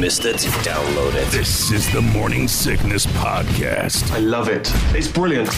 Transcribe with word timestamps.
missed 0.00 0.24
it, 0.24 0.36
download 0.64 1.14
it. 1.14 1.30
This 1.30 1.70
is 1.70 1.92
the 1.92 2.00
Morning 2.00 2.48
Sickness 2.48 3.04
Podcast 3.06 4.10
I 4.12 4.18
love 4.18 4.48
it. 4.48 4.70
It's 4.96 5.08
brilliant. 5.08 5.48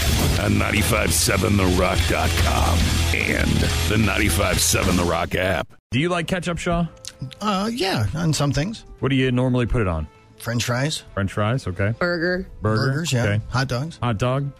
on 0.40 0.54
957therock.com 0.54 2.78
and 3.14 3.48
the 3.88 3.98
957 3.98 4.96
The 4.96 5.04
Rock 5.04 5.36
app. 5.36 5.68
Do 5.92 6.00
you 6.00 6.08
like 6.08 6.26
ketchup, 6.26 6.58
Shaw? 6.58 6.86
Uh, 7.40 7.70
yeah, 7.72 8.06
on 8.16 8.32
some 8.32 8.50
things. 8.52 8.84
What 8.98 9.10
do 9.10 9.14
you 9.14 9.30
normally 9.30 9.66
put 9.66 9.80
it 9.80 9.86
on? 9.86 10.08
French 10.38 10.64
fries, 10.64 11.04
French 11.14 11.32
fries, 11.32 11.68
okay. 11.68 11.94
Burger, 12.00 12.48
Burger, 12.60 12.90
burgers, 12.90 13.12
yeah, 13.12 13.22
okay. 13.24 13.40
hot 13.48 13.68
dogs, 13.68 13.96
Hot 14.02 14.18
dog, 14.18 14.50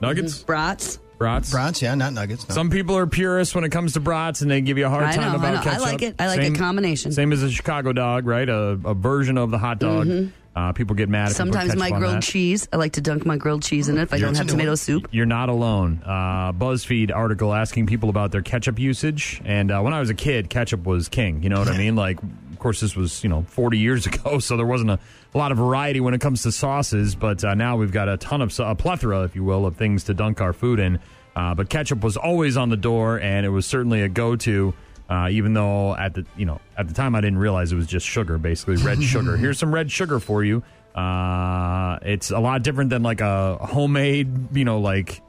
nuggets, 0.00 0.42
brats. 0.42 0.98
Brats. 1.18 1.50
brats, 1.50 1.82
yeah, 1.82 1.94
not 1.94 2.12
nuggets. 2.12 2.48
No. 2.48 2.54
Some 2.54 2.70
people 2.70 2.96
are 2.96 3.06
purists 3.06 3.54
when 3.54 3.64
it 3.64 3.70
comes 3.70 3.94
to 3.94 4.00
brats, 4.00 4.40
and 4.42 4.50
they 4.50 4.60
give 4.60 4.78
you 4.78 4.86
a 4.86 4.90
hard 4.90 5.04
I 5.04 5.12
time 5.16 5.32
know, 5.32 5.38
about 5.38 5.56
I 5.56 5.64
know. 5.64 5.70
I 5.72 5.78
like 5.78 6.02
it. 6.02 6.16
I 6.18 6.26
like 6.28 6.40
Same- 6.40 6.54
a 6.54 6.58
combination. 6.58 7.12
Same 7.12 7.32
as 7.32 7.42
a 7.42 7.50
Chicago 7.50 7.92
dog, 7.92 8.26
right? 8.26 8.48
A, 8.48 8.78
a 8.84 8.94
version 8.94 9.38
of 9.38 9.50
the 9.50 9.58
hot 9.58 9.78
dog. 9.78 10.08
Uh, 10.54 10.72
people 10.72 10.96
get 10.96 11.10
mad. 11.10 11.24
If 11.24 11.38
you 11.38 11.44
put 11.44 11.52
Sometimes 11.52 11.76
my 11.76 11.90
grilled 11.90 12.16
that. 12.16 12.22
cheese. 12.22 12.66
I 12.72 12.76
like 12.76 12.92
to 12.92 13.02
dunk 13.02 13.26
my 13.26 13.36
grilled 13.36 13.62
cheese 13.62 13.90
in 13.90 13.98
it 13.98 14.02
if 14.04 14.12
I 14.14 14.16
You're 14.16 14.28
don't 14.28 14.36
have 14.38 14.46
tomato 14.46 14.72
it. 14.72 14.76
soup. 14.78 15.06
You're 15.10 15.26
not 15.26 15.50
alone. 15.50 16.00
Uh, 16.02 16.52
BuzzFeed 16.54 17.14
article 17.14 17.52
asking 17.52 17.84
people 17.88 18.08
about 18.08 18.32
their 18.32 18.40
ketchup 18.40 18.78
usage. 18.78 19.42
And 19.44 19.70
uh, 19.70 19.82
when 19.82 19.92
I 19.92 20.00
was 20.00 20.08
a 20.08 20.14
kid, 20.14 20.48
ketchup 20.48 20.84
was 20.86 21.10
king. 21.10 21.42
You 21.42 21.50
know 21.50 21.58
what 21.58 21.68
I 21.68 21.76
mean? 21.76 21.94
Like, 21.94 22.22
of 22.22 22.58
course, 22.58 22.80
this 22.80 22.96
was, 22.96 23.22
you 23.22 23.28
know, 23.28 23.42
40 23.50 23.76
years 23.76 24.06
ago, 24.06 24.38
so 24.38 24.56
there 24.56 24.64
wasn't 24.64 24.92
a, 24.92 24.98
a 25.34 25.36
lot 25.36 25.52
of 25.52 25.58
variety 25.58 26.00
when 26.00 26.14
it 26.14 26.22
comes 26.22 26.42
to 26.44 26.52
sauces. 26.52 27.14
But 27.14 27.44
uh, 27.44 27.52
now 27.52 27.76
we've 27.76 27.92
got 27.92 28.08
a 28.08 28.16
ton 28.16 28.40
of, 28.40 28.58
a 28.58 28.74
plethora, 28.74 29.24
if 29.24 29.36
you 29.36 29.44
will, 29.44 29.66
of 29.66 29.76
things 29.76 30.04
to 30.04 30.14
dunk 30.14 30.40
our 30.40 30.54
food 30.54 30.80
in. 30.80 31.00
Uh, 31.36 31.54
but 31.54 31.68
ketchup 31.68 32.02
was 32.02 32.16
always 32.16 32.56
on 32.56 32.70
the 32.70 32.76
door, 32.78 33.20
and 33.20 33.44
it 33.44 33.50
was 33.50 33.66
certainly 33.66 34.00
a 34.02 34.08
go 34.08 34.34
to. 34.36 34.74
Uh, 35.08 35.28
even 35.30 35.54
though 35.54 35.94
at 35.94 36.14
the 36.14 36.26
you 36.36 36.44
know 36.44 36.60
at 36.76 36.88
the 36.88 36.94
time 36.94 37.14
I 37.14 37.20
didn't 37.20 37.38
realize 37.38 37.70
it 37.70 37.76
was 37.76 37.86
just 37.86 38.04
sugar, 38.04 38.38
basically 38.38 38.76
red 38.76 39.00
sugar. 39.02 39.36
Here's 39.36 39.58
some 39.58 39.72
red 39.72 39.92
sugar 39.92 40.18
for 40.18 40.42
you. 40.42 40.64
Uh, 40.96 41.98
it's 42.02 42.30
a 42.30 42.38
lot 42.40 42.62
different 42.62 42.90
than 42.90 43.02
like 43.02 43.20
a 43.20 43.58
homemade, 43.58 44.56
you 44.56 44.64
know, 44.64 44.80
like 44.80 45.20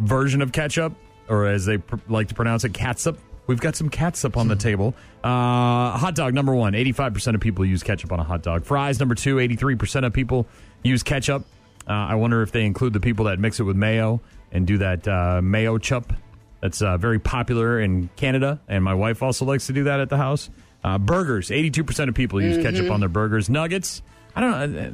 version 0.00 0.42
of 0.42 0.52
ketchup, 0.52 0.92
or 1.28 1.46
as 1.46 1.64
they 1.64 1.78
pr- 1.78 1.96
like 2.08 2.28
to 2.28 2.34
pronounce 2.34 2.64
it, 2.64 2.74
catsup. 2.74 3.16
We've 3.46 3.60
got 3.60 3.76
some 3.76 3.88
catsup 3.88 4.36
on 4.36 4.48
the 4.48 4.56
table. 4.56 4.94
Uh, 5.22 5.96
hot 5.96 6.16
dog 6.16 6.34
number 6.34 6.52
one, 6.52 6.72
85% 6.72 7.36
of 7.36 7.40
people 7.40 7.64
use 7.64 7.84
ketchup 7.84 8.10
on 8.10 8.18
a 8.18 8.24
hot 8.24 8.42
dog. 8.42 8.64
Fries 8.64 8.98
number 8.98 9.14
two, 9.14 9.36
83% 9.36 10.04
of 10.04 10.12
people 10.12 10.48
use 10.82 11.04
ketchup. 11.04 11.44
Uh, 11.88 11.92
I 11.92 12.16
wonder 12.16 12.42
if 12.42 12.50
they 12.50 12.64
include 12.64 12.92
the 12.92 13.00
people 13.00 13.26
that 13.26 13.38
mix 13.38 13.60
it 13.60 13.62
with 13.62 13.76
mayo 13.76 14.20
and 14.52 14.66
do 14.66 14.78
that 14.78 15.06
uh, 15.06 15.40
Mayochup. 15.42 16.16
That's 16.60 16.80
uh, 16.82 16.96
very 16.96 17.18
popular 17.18 17.80
in 17.80 18.08
Canada, 18.16 18.60
and 18.66 18.82
my 18.82 18.94
wife 18.94 19.22
also 19.22 19.44
likes 19.44 19.66
to 19.66 19.72
do 19.72 19.84
that 19.84 20.00
at 20.00 20.08
the 20.08 20.16
house. 20.16 20.50
Uh, 20.82 20.98
burgers, 20.98 21.50
82% 21.50 22.08
of 22.08 22.14
people 22.14 22.40
use 22.40 22.56
ketchup 22.58 22.90
on 22.90 23.00
their 23.00 23.08
burgers. 23.08 23.50
Nuggets, 23.50 24.02
I 24.34 24.40
don't 24.40 24.72
know. 24.72 24.92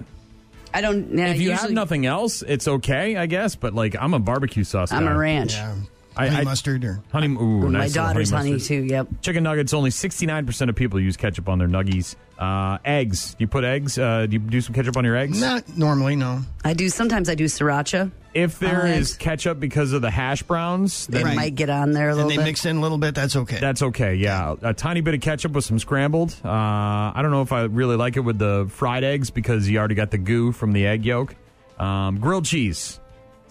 I 0.74 0.80
don't. 0.80 1.16
Yeah, 1.18 1.26
If 1.28 1.40
you 1.40 1.52
have 1.52 1.70
nothing 1.70 2.06
else, 2.06 2.42
it's 2.42 2.66
okay, 2.66 3.16
I 3.16 3.26
guess. 3.26 3.56
But 3.56 3.74
like, 3.74 3.94
I'm 3.98 4.14
a 4.14 4.18
barbecue 4.18 4.64
sauce. 4.64 4.90
I'm 4.90 5.04
guy. 5.04 5.12
a 5.12 5.16
ranch. 5.16 5.52
yeah, 5.54 5.72
I- 5.74 5.86
honey 6.16 6.36
I- 6.36 6.42
mustard 6.44 6.84
or 6.84 7.00
Honey, 7.12 7.28
ooh, 7.28 7.62
My 7.70 7.80
nice 7.80 7.90
little 7.90 8.04
daughter's 8.06 8.30
honey, 8.30 8.52
mustard. 8.52 8.68
too. 8.68 8.84
Yep. 8.94 9.08
Chicken 9.22 9.42
nuggets. 9.44 9.72
Only 9.74 9.90
69 9.90 10.46
percent 10.46 10.68
of 10.70 10.76
people 10.76 11.00
use 11.00 11.16
ketchup 11.16 11.48
on 11.48 11.58
their 11.58 11.68
nuggies. 11.68 12.16
Uh, 12.38 12.78
eggs. 12.84 13.30
Do 13.34 13.36
you 13.44 13.46
put 13.48 13.62
eggs? 13.64 13.98
Uh, 13.98 14.26
do 14.26 14.32
you 14.34 14.38
do 14.40 14.60
some 14.60 14.74
ketchup 14.74 14.96
on 14.96 15.04
your 15.04 15.16
eggs? 15.16 15.40
not 15.40 15.76
normally. 15.76 16.16
No, 16.16 16.40
I 16.64 16.72
do. 16.74 16.88
Sometimes 16.88 17.28
I 17.28 17.34
do 17.36 17.44
sriracha. 17.44 18.10
If 18.34 18.58
there 18.58 18.86
is 18.86 19.10
eggs. 19.10 19.16
ketchup 19.18 19.60
because 19.60 19.92
of 19.92 20.00
the 20.02 20.10
hash 20.10 20.42
browns, 20.42 21.06
It 21.06 21.12
then 21.12 21.24
Right. 21.24 21.36
might 21.36 21.54
get 21.54 21.68
on 21.70 21.92
there 21.92 22.08
a 22.08 22.14
little. 22.14 22.30
Bit. 22.30 22.38
And 22.38 22.40
they 22.40 22.44
bit. 22.44 22.48
mix 22.50 22.64
in 22.66 22.76
a 22.78 22.80
little 22.80 22.96
bit. 22.98 23.14
That's 23.14 23.36
okay. 23.36 23.58
that's 23.60 23.82
okay. 23.82 24.14
Yeah, 24.14 24.54
a 24.62 24.72
tiny 24.74 25.02
bit 25.02 25.14
of 25.14 25.20
ketchup 25.20 25.52
with 25.52 25.64
some 25.66 25.78
scrambled. 25.78 26.34
Uh, 26.44 26.48
I 26.48 27.18
don't 27.22 27.30
know 27.30 27.42
if 27.42 27.52
I 27.52 27.62
really 27.64 27.96
like 27.96 28.16
it 28.16 28.20
with 28.20 28.38
the 28.38 28.66
fried 28.70 29.04
eggs 29.04 29.30
because 29.30 29.68
you 29.68 29.78
already 29.78 29.94
got 29.94 30.10
the 30.10 30.18
goo 30.18 30.50
from 30.52 30.72
the 30.72 30.86
egg 30.86 31.04
yolk. 31.04 31.34
Um, 31.78 32.18
grilled 32.18 32.44
cheese. 32.46 32.98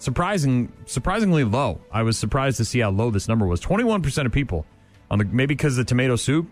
Surprising, 0.02 0.72
surprisingly 0.86 1.44
low. 1.44 1.80
I 1.92 2.02
was 2.02 2.18
surprised 2.18 2.56
to 2.56 2.64
see 2.64 2.80
how 2.80 2.90
low 2.90 3.12
this 3.12 3.28
number 3.28 3.46
was. 3.46 3.60
Twenty-one 3.60 4.02
percent 4.02 4.26
of 4.26 4.32
people 4.32 4.66
on 5.08 5.20
the 5.20 5.24
maybe 5.24 5.54
because 5.54 5.76
the 5.76 5.84
tomato 5.84 6.16
soup. 6.16 6.50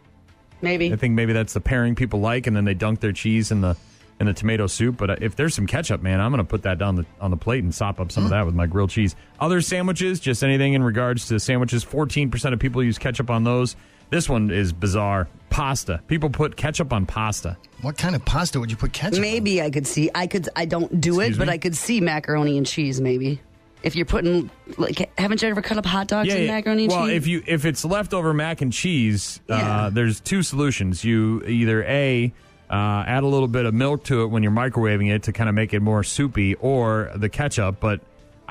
Maybe. 0.62 0.93
I 0.93 0.97
think 0.97 1.15
maybe 1.15 1.33
that's 1.33 1.53
the 1.53 1.61
pairing 1.61 1.97
people 1.97 2.21
like, 2.21 2.47
and 2.47 2.55
then 2.55 2.65
they 2.65 2.75
dunk 2.75 3.00
their 3.00 3.11
cheese 3.11 3.50
in 3.50 3.61
the 3.61 3.77
in 4.21 4.27
the 4.27 4.34
tomato 4.34 4.69
soup. 4.69 4.97
But 4.97 5.11
uh, 5.11 5.16
if 5.21 5.34
there's 5.34 5.53
some 5.53 5.66
ketchup, 5.66 6.00
man, 6.00 6.21
I'm 6.21 6.31
going 6.31 6.38
to 6.38 6.49
put 6.49 6.62
that 6.62 6.78
down 6.78 6.94
the 6.94 7.06
on 7.21 7.33
the 7.33 7.37
plate 7.37 7.65
and 7.65 7.75
sop 7.75 7.99
up 7.99 8.12
some 8.12 8.22
of 8.22 8.31
that 8.31 8.47
with 8.47 8.55
my 8.55 8.69
grilled 8.69 8.91
cheese. 8.91 9.16
Other 9.41 9.61
sandwiches, 9.61 10.21
just 10.21 10.44
anything 10.44 10.75
in 10.75 10.84
regards 10.84 11.27
to 11.27 11.41
sandwiches. 11.41 11.82
Fourteen 11.82 12.31
percent 12.31 12.55
of 12.55 12.61
people 12.61 12.84
use 12.84 12.99
ketchup 12.99 13.31
on 13.31 13.43
those. 13.43 13.75
This 14.10 14.28
one 14.28 14.50
is 14.50 14.72
bizarre. 14.72 15.28
Pasta. 15.50 16.00
People 16.06 16.31
put 16.31 16.56
ketchup 16.56 16.93
on 16.93 17.06
pasta. 17.06 17.56
what 17.82 17.97
kind 17.98 18.15
of 18.15 18.25
pasta 18.25 18.60
would 18.60 18.71
you 18.71 18.76
put 18.76 18.93
ketchup? 18.93 19.16
on? 19.16 19.21
Maybe 19.21 19.60
I 19.62 19.71
could 19.71 19.87
see. 19.87 20.10
I 20.15 20.26
could. 20.26 20.48
I 20.54 20.65
don't 20.65 21.00
do 21.00 21.21
Excuse 21.21 21.37
it, 21.37 21.38
but? 21.38 21.48
I 21.48 21.59
could 21.59 21.75
see 21.76 22.00
macaroni 22.00 22.56
and 22.56 22.66
cheese. 22.66 23.00
Maybe 23.00 23.41
if 23.82 23.97
you're 23.97 24.06
putting 24.06 24.50
like, 24.78 25.10
haven't 25.19 25.43
you 25.43 25.49
ever 25.49 25.62
cut 25.62 25.78
up 25.78 25.87
hot 25.87 26.06
dogs 26.06 26.32
in 26.32 26.47
macaroni 26.47 26.84
and 26.84 26.93
well, 26.93 27.06
cheese? 27.06 27.16
if 27.16 27.26
you 27.26 27.43
if 27.47 27.65
it's 27.65 27.84
leftover 27.84 28.32
mac 28.32 28.60
and 28.60 28.72
cheese, 28.72 29.41
Yeah. 29.49 29.56
uh, 29.87 29.91
there's 29.91 30.20
two 30.20 30.43
solutions. 30.43 31.03
You 31.04 31.43
either 31.47 31.82
a 31.84 32.32
uh, 32.70 32.75
add 33.06 33.25
a 33.25 33.26
little 33.26 33.49
bit 33.49 33.66
of 33.66 33.75
milk 33.75 34.04
to 34.04 34.22
it 34.22 34.26
when 34.28 34.44
you're 34.44 34.53
microwaving 34.53 35.12
it 35.12 35.25
to 35.25 35.32
kind 35.32 35.49
of 35.49 35.54
make 35.56 35.75
it 35.75 35.81
more 35.81 36.04
soupy, 36.04 36.54
or 36.54 37.10
the 37.16 37.28
ketchup. 37.28 37.81
But 37.81 38.00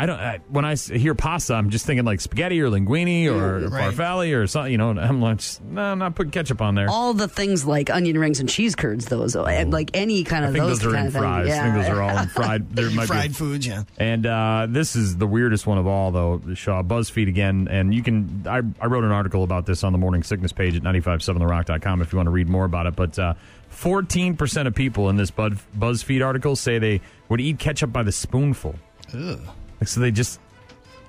I 0.01 0.05
don't. 0.05 0.17
When 0.17 0.25
I, 0.25 0.39
when 0.47 0.65
I 0.65 0.71
s- 0.71 0.87
hear 0.87 1.13
pasta, 1.13 1.53
I'm 1.55 1.69
just 1.71 1.85
thinking 1.85 2.05
like 2.05 2.21
spaghetti 2.21 2.61
or 2.61 2.69
linguine 2.69 3.25
or 3.27 3.67
Right. 3.67 3.93
farfalle 3.93 4.33
or 4.35 4.47
something. 4.47 4.71
You 4.71 4.77
know, 4.77 4.91
and 4.91 4.99
I'm 4.99 5.21
like, 5.21 5.39
just, 5.39 5.61
no, 5.61 5.81
I'm 5.81 5.99
not 5.99 6.15
putting 6.15 6.31
ketchup 6.31 6.61
on 6.61 6.75
there. 6.75 6.87
all 6.89 7.13
the 7.13 7.27
things 7.27 7.65
like 7.65 7.89
onion 7.89 8.17
rings 8.17 8.39
and 8.39 8.47
cheese 8.47 8.75
curds, 8.75 9.05
those 9.07 9.35
like 9.35 9.89
any 9.93 10.23
kind 10.23 10.45
I 10.45 10.47
of 10.47 10.53
think 10.53 10.63
those, 10.65 10.79
those 10.79 10.93
are 10.93 10.95
kind 10.95 11.01
in 11.01 11.07
of 11.07 11.13
things. 11.13 11.23
fries. 11.23 11.47
Yeah. 11.49 11.59
I 11.59 11.63
think 11.71 11.75
those 11.85 11.93
are 11.97 12.01
all 12.01 12.17
in 12.17 12.27
fried. 12.29 12.75
There 12.75 12.89
might 12.91 13.01
be 13.01 13.07
fried 13.07 13.35
foods. 13.35 13.67
Yeah, 13.67 13.83
And 13.97 14.25
uh, 14.25 14.67
this 14.69 14.95
is 14.95 15.17
the 15.17 15.27
weirdest 15.27 15.67
one 15.67 15.77
of 15.77 15.85
all, 15.85 16.11
though, 16.11 16.41
Shaw. 16.53 16.81
BuzzFeed 16.81 17.27
again. 17.27 17.67
And 17.69 17.93
you 17.93 18.01
can, 18.01 18.45
I, 18.47 18.61
I 18.79 18.85
wrote 18.87 19.03
an 19.03 19.11
article 19.11 19.43
about 19.43 19.65
this 19.65 19.83
on 19.83 19.91
the 19.91 19.97
morning 19.99 20.23
sickness 20.23 20.53
page 20.53 20.75
at 20.77 20.83
957therock.com 20.83 22.01
if 22.01 22.13
you 22.13 22.17
want 22.17 22.27
to 22.27 22.31
read 22.31 22.47
more 22.47 22.63
about 22.65 22.87
it. 22.87 22.95
But 22.95 23.19
uh, 23.19 23.33
14% 23.73 24.67
of 24.67 24.75
people 24.75 25.09
in 25.09 25.17
this 25.17 25.31
Bud, 25.31 25.59
BuzzFeed 25.77 26.25
article 26.25 26.55
say 26.55 26.79
they 26.79 27.01
would 27.27 27.41
eat 27.41 27.59
ketchup 27.59 27.91
by 27.91 28.03
the 28.03 28.11
spoonful. 28.11 28.75
Ugh. 29.13 29.39
Like, 29.79 29.87
so 29.87 29.99
they 29.99 30.11
just 30.11 30.39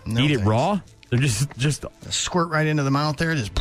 No 0.07 0.21
eat 0.21 0.31
it 0.31 0.39
raw? 0.45 0.81
They're 1.11 1.19
just, 1.19 1.51
just 1.57 1.85
Squirt 2.09 2.51
right 2.51 2.67
into 2.67 2.83
the 2.85 2.91
mouth 2.91 3.17
there. 3.17 3.35
Just 3.35 3.57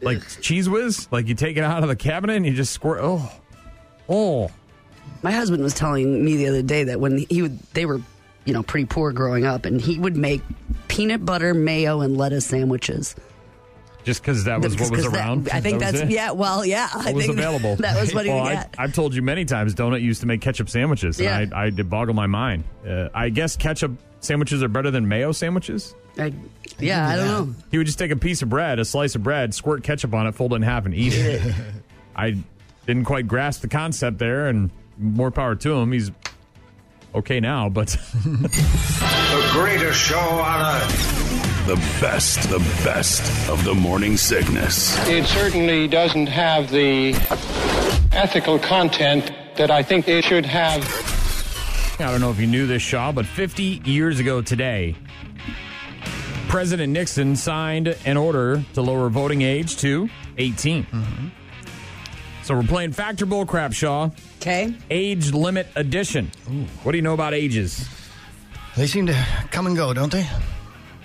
like 0.00 0.18
Cheez 0.18 0.66
Whiz? 0.68 1.08
Like 1.10 1.28
you 1.28 1.34
take 1.34 1.56
it 1.56 1.62
out 1.64 1.82
of 1.82 1.88
the 1.88 1.96
cabinet 1.96 2.36
and 2.36 2.46
you 2.46 2.52
just 2.54 2.72
squirt. 2.72 3.00
Oh. 3.02 3.30
Oh. 4.08 4.50
My 5.22 5.30
husband 5.32 5.62
was 5.62 5.74
telling 5.74 6.24
me 6.24 6.36
the 6.36 6.48
other 6.48 6.62
day 6.62 6.84
that 6.84 7.00
when 7.00 7.18
he 7.18 7.42
would, 7.42 7.58
they 7.74 7.84
were, 7.86 8.00
you 8.44 8.52
know, 8.54 8.62
pretty 8.62 8.86
poor 8.86 9.12
growing 9.12 9.44
up, 9.44 9.64
and 9.66 9.80
he 9.80 9.98
would 9.98 10.16
make 10.16 10.40
peanut 10.88 11.24
butter, 11.24 11.52
mayo, 11.52 12.00
and 12.00 12.16
lettuce 12.16 12.46
sandwiches. 12.46 13.14
Just 14.04 14.22
because 14.22 14.44
that 14.44 14.60
was 14.60 14.74
what 14.78 14.90
was 14.92 15.02
'Cause 15.02 15.12
that- 15.12 15.18
around? 15.18 15.48
I 15.52 15.60
think 15.60 15.80
That 15.80 15.92
that's 15.92 16.04
it? 16.04 16.10
yeah. 16.10 16.30
Well, 16.30 16.64
yeah. 16.64 16.88
I 16.94 17.12
was 17.12 17.26
think 17.26 17.36
available? 17.36 17.74
That 17.80 18.00
was 18.00 18.14
what 18.14 18.24
he 18.24 18.30
well, 18.30 18.44
would 18.44 18.52
I, 18.52 18.54
get. 18.54 18.74
I've 18.78 18.94
told 18.94 19.14
you 19.14 19.22
many 19.22 19.44
times, 19.44 19.74
Donut 19.74 20.00
used 20.00 20.20
to 20.20 20.26
make 20.28 20.40
ketchup 20.40 20.70
sandwiches. 20.70 21.18
Yeah. 21.20 21.38
And 21.40 21.52
I, 21.52 21.64
I 21.64 21.70
did 21.70 21.90
boggle 21.90 22.14
my 22.14 22.28
mind. 22.28 22.62
Uh, 22.88 23.08
I 23.12 23.30
guess 23.30 23.56
ketchup 23.56 23.92
sandwiches 24.26 24.62
are 24.62 24.68
better 24.68 24.90
than 24.90 25.08
mayo 25.08 25.32
sandwiches. 25.32 25.94
I, 26.18 26.32
yeah, 26.78 27.08
I 27.08 27.16
don't 27.16 27.26
know. 27.26 27.54
He 27.70 27.78
would 27.78 27.86
just 27.86 27.98
take 27.98 28.10
a 28.10 28.16
piece 28.16 28.42
of 28.42 28.48
bread, 28.48 28.78
a 28.78 28.84
slice 28.84 29.14
of 29.14 29.22
bread, 29.22 29.54
squirt 29.54 29.82
ketchup 29.82 30.12
on 30.14 30.26
it, 30.26 30.32
fold 30.34 30.52
it 30.52 30.56
in 30.56 30.62
half, 30.62 30.84
and 30.86 30.94
eat 30.94 31.14
it. 31.14 31.54
I 32.16 32.36
didn't 32.86 33.04
quite 33.04 33.26
grasp 33.28 33.62
the 33.62 33.68
concept 33.68 34.18
there, 34.18 34.48
and 34.48 34.70
more 34.98 35.30
power 35.30 35.54
to 35.54 35.72
him. 35.74 35.92
He's 35.92 36.10
okay 37.14 37.40
now, 37.40 37.68
but 37.68 37.88
The 38.24 39.48
greatest 39.52 40.00
show 40.00 40.18
on 40.18 40.82
earth. 40.82 41.66
The 41.66 41.76
best, 42.00 42.48
the 42.48 42.60
best 42.84 43.50
of 43.50 43.64
the 43.64 43.74
morning 43.74 44.16
sickness. 44.16 44.96
It 45.08 45.24
certainly 45.26 45.88
doesn't 45.88 46.28
have 46.28 46.70
the 46.70 47.14
ethical 48.12 48.58
content 48.58 49.32
that 49.56 49.70
I 49.70 49.82
think 49.82 50.06
it 50.08 50.24
should 50.24 50.46
have. 50.46 50.84
I 51.98 52.10
don't 52.10 52.20
know 52.20 52.30
if 52.30 52.38
you 52.38 52.46
knew 52.46 52.66
this, 52.66 52.82
Shaw, 52.82 53.10
but 53.12 53.24
50 53.26 53.82
years 53.84 54.20
ago 54.20 54.42
today, 54.42 54.94
President 56.48 56.92
Nixon 56.92 57.36
signed 57.36 57.96
an 58.04 58.16
order 58.16 58.62
to 58.74 58.82
lower 58.82 59.08
voting 59.08 59.42
age 59.42 59.76
to 59.78 60.08
18. 60.38 60.84
Mm-hmm. 60.84 61.28
So 62.42 62.54
we're 62.54 62.62
playing 62.62 62.92
Factor 62.92 63.26
Bull 63.26 63.46
Crap, 63.46 63.72
Shaw. 63.72 64.10
Okay. 64.40 64.72
Age 64.90 65.32
limit 65.32 65.66
edition. 65.74 66.30
What 66.82 66.92
do 66.92 66.98
you 66.98 67.02
know 67.02 67.14
about 67.14 67.34
ages? 67.34 67.88
they 68.76 68.86
seem 68.86 69.06
to 69.06 69.26
come 69.50 69.66
and 69.66 69.74
go, 69.74 69.94
don't 69.94 70.12
they? 70.12 70.28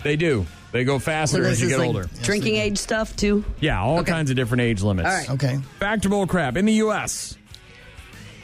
They 0.03 0.17
do. 0.17 0.45
They 0.73 0.83
go 0.83 0.99
faster 0.99 1.41
this 1.41 1.53
as 1.53 1.61
you 1.61 1.69
get 1.69 1.79
like 1.79 1.87
older. 1.87 2.09
drinking 2.21 2.55
age 2.57 2.77
stuff 2.77 3.15
too. 3.15 3.43
Yeah, 3.61 3.81
all 3.81 3.99
Okay. 3.99 4.11
kinds 4.11 4.29
of 4.29 4.35
different 4.35 4.61
age 4.61 4.81
limits. 4.81 5.07
All 5.09 5.15
right. 5.15 5.29
Okay. 5.31 5.57
Factor 5.79 6.09
Bull 6.09 6.27
Crap. 6.27 6.57
In 6.57 6.65
the 6.65 6.73
U.S., 6.73 7.37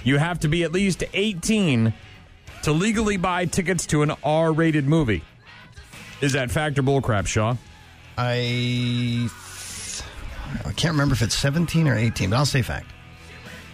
you 0.03 0.17
have 0.17 0.39
to 0.39 0.47
be 0.47 0.63
at 0.63 0.71
least 0.71 1.03
18 1.13 1.93
to 2.67 2.73
legally 2.73 3.15
buy 3.15 3.45
tickets 3.45 3.85
to 3.85 4.01
an 4.01 4.11
R 4.25 4.51
rated 4.51 4.89
movie. 4.89 5.23
Is 6.19 6.33
that 6.33 6.51
Factor 6.51 6.81
Bull 6.81 7.01
Crap, 7.01 7.25
Shaw? 7.25 7.55
I 8.17 9.29
I 10.65 10.73
can't 10.73 10.91
remember 10.91 11.13
if 11.13 11.21
it's 11.21 11.37
17 11.37 11.87
or 11.87 11.95
18, 11.95 12.29
but 12.29 12.35
I'll 12.35 12.45
say 12.45 12.61
fact. 12.61 12.87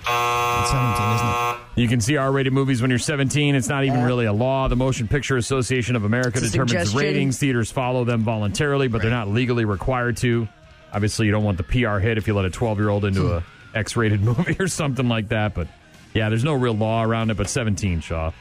It's 0.01 0.69
17, 0.69 1.15
isn't 1.15 1.27
it? 1.27 1.81
You 1.81 1.87
can 1.87 2.01
see 2.01 2.17
R-rated 2.17 2.53
movies 2.53 2.81
when 2.81 2.91
you're 2.91 2.99
17. 2.99 3.55
It's 3.55 3.67
not 3.67 3.83
even 3.83 4.03
really 4.03 4.25
a 4.25 4.33
law. 4.33 4.67
The 4.67 4.75
Motion 4.75 5.07
Picture 5.07 5.37
Association 5.37 5.95
of 5.95 6.03
America 6.03 6.37
It's 6.37 6.49
a 6.49 6.51
determines 6.51 6.71
suggestion. 6.71 6.99
ratings. 6.99 7.39
Theaters 7.39 7.71
follow 7.71 8.03
them 8.03 8.21
voluntarily, 8.21 8.89
but 8.89 9.01
they're 9.01 9.09
not 9.09 9.29
legally 9.29 9.65
required 9.65 10.17
to. 10.17 10.47
Obviously, 10.91 11.25
you 11.25 11.31
don't 11.31 11.43
want 11.43 11.57
the 11.57 11.63
PR 11.63 11.97
hit 11.97 12.19
if 12.19 12.27
you 12.27 12.35
let 12.35 12.45
a 12.45 12.51
12-year-old 12.51 13.05
into 13.05 13.31
a 13.31 13.39
hmm. 13.39 13.77
X-rated 13.77 14.21
movie 14.23 14.57
or 14.59 14.67
something 14.67 15.07
like 15.07 15.29
that. 15.29 15.55
But 15.55 15.67
yeah, 16.13 16.29
there's 16.29 16.43
no 16.43 16.53
real 16.53 16.75
law 16.75 17.01
around 17.01 17.31
it. 17.31 17.37
But 17.37 17.49
17, 17.49 18.01
Shaw. 18.01 18.31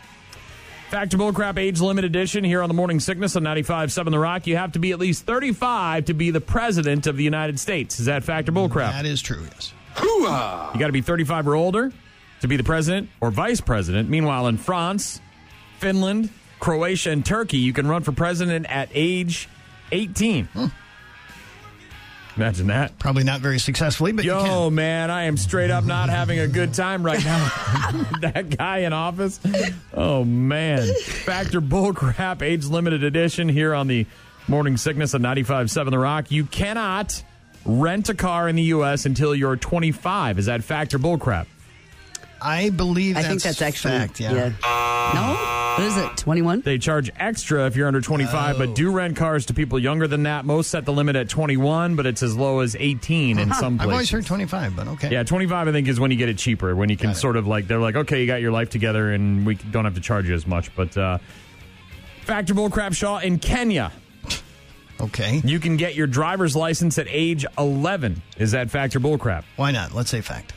Factor 0.93 1.17
Bullcrap 1.17 1.57
Age 1.57 1.81
Limit 1.81 2.05
Edition 2.05 2.45
here 2.45 2.61
on 2.61 2.69
the 2.69 2.75
Morning 2.75 3.01
Sickness 3.01 3.35
on 3.35 3.43
95.7 3.45 4.11
The 4.11 4.19
Rock. 4.19 4.47
You 4.47 4.59
have 4.59 4.73
to 4.73 4.79
be 4.79 4.93
at 4.93 4.99
least 4.99 5.25
35 5.25 6.05
to 6.05 6.13
be 6.13 6.31
the 6.31 6.41
President 6.43 7.07
of 7.07 7.17
the 7.17 7.25
United 7.25 7.59
States. 7.59 7.99
Is 7.99 8.05
that 8.05 8.25
Factor 8.25 8.53
Bullcrap? 8.53 8.93
That 8.93 9.07
is 9.07 9.23
true, 9.23 9.43
yes. 9.43 9.73
You 10.03 10.27
got 10.79 10.89
to 10.89 10.93
be 10.93 11.01
35 11.01 11.49
or 11.49 11.55
older 11.55 11.91
to 12.43 12.47
be 12.47 12.59
the 12.59 12.63
president 12.63 13.09
or 13.23 13.31
vice 13.31 13.63
president. 13.63 14.11
Meanwhile, 14.11 14.49
in 14.49 14.59
France, 14.59 15.23
Finland, 15.79 16.29
Croatia, 16.61 17.09
and 17.09 17.25
Turkey, 17.25 17.57
you 17.57 17.73
can 17.73 17.87
run 17.87 18.03
for 18.03 18.13
president 18.13 18.67
at 18.67 18.91
age 18.93 19.49
18. 19.93 20.45
Hmm. 20.45 20.67
Imagine 22.37 22.69
that. 22.69 22.99
Probably 22.99 23.25
not 23.25 23.41
very 23.41 23.59
successfully, 23.59 24.13
but 24.13 24.25
you 24.25 24.31
Yo, 24.31 24.71
man, 24.71 25.11
I 25.11 25.25
am 25.25 25.37
straight 25.37 25.71
up 25.71 25.85
not 25.85 26.09
having 26.09 26.39
a 26.39 26.49
good 26.49 26.73
time 26.73 27.05
right 27.05 27.23
now. 27.23 27.51
that 28.21 28.57
guy 28.57 28.79
in 28.79 28.93
office. 28.93 29.39
Oh, 29.93 30.25
man. 30.25 30.87
Factor 31.03 31.61
Bullcrap 31.61 32.41
Age 32.41 32.67
Limited 32.67 33.05
Edition 33.05 33.49
here 33.49 33.75
on 33.75 33.87
the 33.87 34.07
Morning 34.49 34.77
Sickness 34.77 35.13
of 35.15 35.21
95.7 35.21 35.91
The 35.91 35.99
Rock. 35.99 36.31
You 36.31 36.47
cannot 36.47 37.23
rent 37.65 38.09
a 38.09 38.15
car 38.15 38.49
in 38.49 38.57
the 38.57 38.63
U.S. 38.65 39.05
until 39.05 39.35
you're 39.35 39.57
25. 39.57 40.39
Is 40.39 40.47
that 40.47 40.65
Factor 40.65 40.99
Bullcrap? 40.99 41.47
I 42.43 42.71
believe 42.71 43.17
I 43.17 43.23
think 43.23 43.43
that's 43.43 43.63
actually 43.63 43.99
fact, 43.99 44.21
yeah. 44.21 44.53
No, 45.15 45.35
what 45.77 45.87
is 45.87 45.97
it? 45.97 46.17
Twenty 46.17 46.43
one. 46.43 46.61
They 46.61 46.79
charge 46.79 47.11
extra 47.17 47.67
if 47.67 47.77
you're 47.77 47.87
under 47.89 48.01
25, 48.01 48.59
but 48.59 48.75
do 48.75 48.91
rent 48.91 49.17
cars 49.17 49.47
to 49.47 49.55
people 49.55 49.79
younger 49.79 50.07
than 50.07 50.25
that. 50.25 50.45
Most 50.45 50.71
set 50.71 50.85
the 50.85 50.93
limit 50.93 51.17
at 51.17 51.29
21, 51.29 51.97
but 51.97 52.07
it's 52.07 52.23
as 52.23 52.37
low 52.37 52.61
as 52.61 52.77
18 52.79 53.39
in 53.39 53.53
some 53.55 53.75
I've 53.75 53.83
always 53.89 54.11
places. 54.11 54.11
heard 54.11 54.27
25, 54.27 54.77
but 54.77 54.89
okay. 54.89 55.11
Yeah, 55.11 55.23
25 55.23 55.69
I 55.69 55.73
think 55.73 55.89
is 55.89 55.99
when 56.01 56.11
you 56.11 56.17
get 56.17 56.29
it 56.29 56.39
cheaper, 56.39 56.75
when 56.75 56.89
you 56.89 56.97
can 56.97 57.15
sort 57.15 57.37
of 57.37 57.47
like 57.47 57.67
they're 57.69 57.79
like, 57.81 57.97
"Okay, 57.97 58.21
you 58.21 58.27
got 58.27 58.41
your 58.41 58.53
life 58.53 58.71
together 58.71 59.13
and 59.13 59.45
we 59.47 59.55
don't 59.55 59.85
have 59.85 59.95
to 59.95 60.01
charge 60.01 60.29
you 60.29 60.35
as 60.35 60.47
much." 60.47 60.75
But 60.75 60.97
uh 60.97 61.19
Factor 62.25 62.55
Bullcrap 62.55 62.95
Shaw 62.95 63.19
in 63.19 63.39
Kenya, 63.39 63.91
Okay. 65.01 65.41
you 65.45 65.59
can 65.59 65.77
get 65.77 65.95
your 65.97 66.07
driver's 66.07 66.55
license 66.55 66.97
at 66.99 67.07
age 67.09 67.45
11. 67.59 68.23
Is 68.39 68.53
that 68.53 68.71
fact 68.71 68.93
Factor 68.95 69.01
Bullcrap? 69.01 69.43
Why 69.57 69.73
not? 69.73 69.93
Let's 69.95 70.11
say 70.11 70.21
fact. 70.21 70.53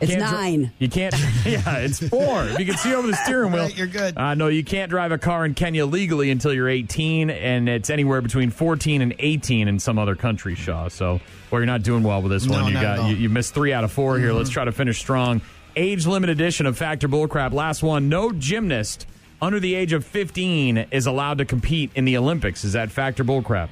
It's 0.00 0.12
Can't 0.12 0.22
dri- 0.28 0.30
nine. 0.32 0.72
you 0.78 0.88
can't. 0.88 1.14
Yeah, 1.44 1.78
it's 1.78 2.06
four. 2.08 2.44
If 2.44 2.58
you 2.58 2.66
can 2.66 2.76
see 2.76 2.94
over 2.94 3.06
the 3.06 3.14
steering 3.16 3.52
wheel, 3.52 3.64
Right, 3.64 3.76
you're 3.76 3.86
good. 3.86 4.16
Uh, 4.16 4.34
no, 4.34 4.48
you 4.48 4.62
can't 4.64 4.90
drive 4.90 5.10
a 5.12 5.18
car 5.18 5.44
in 5.44 5.54
Kenya 5.54 5.86
legally 5.86 6.30
until 6.30 6.52
you're 6.52 6.68
18, 6.68 7.30
and 7.30 7.68
it's 7.68 7.88
anywhere 7.90 8.20
between 8.20 8.50
14 8.50 9.00
and 9.02 9.14
18 9.18 9.68
in 9.68 9.78
some 9.78 9.98
other 9.98 10.14
countries, 10.14 10.58
Shaw. 10.58 10.88
So, 10.88 11.20
well, 11.50 11.60
you're 11.60 11.66
not 11.66 11.82
doing 11.82 12.02
well 12.02 12.20
with 12.22 12.30
this 12.32 12.46
No, 12.46 12.54
one. 12.62 12.66
You 12.68 12.74
not 12.74 12.84
at 12.84 12.96
got 12.96 13.04
all. 13.04 13.10
you, 13.10 13.16
you 13.16 13.28
missed 13.30 13.54
three 13.54 13.72
out 13.72 13.84
of 13.84 13.92
4 13.92 14.18
here. 14.18 14.32
Let's 14.32 14.50
try 14.50 14.64
to 14.64 14.72
finish 14.72 14.98
strong. 14.98 15.40
Age 15.76 16.06
limit 16.06 16.30
edition 16.30 16.66
of 16.66 16.76
Factor 16.76 17.08
Bullcrap. 17.08 17.52
Last 17.52 17.82
one. 17.82 18.08
No 18.08 18.32
gymnast 18.32 19.06
under 19.42 19.60
the 19.60 19.74
age 19.74 19.92
of 19.92 20.04
15 20.04 20.86
is 20.90 21.06
allowed 21.06 21.38
to 21.38 21.44
compete 21.44 21.90
in 21.94 22.04
the 22.04 22.16
Olympics. 22.18 22.64
Is 22.64 22.74
that 22.74 22.90
Factor 22.90 23.24
Bullcrap? 23.24 23.70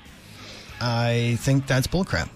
I 0.81 1.37
think 1.41 1.67
that's 1.67 1.87
bullcrap. 1.87 2.29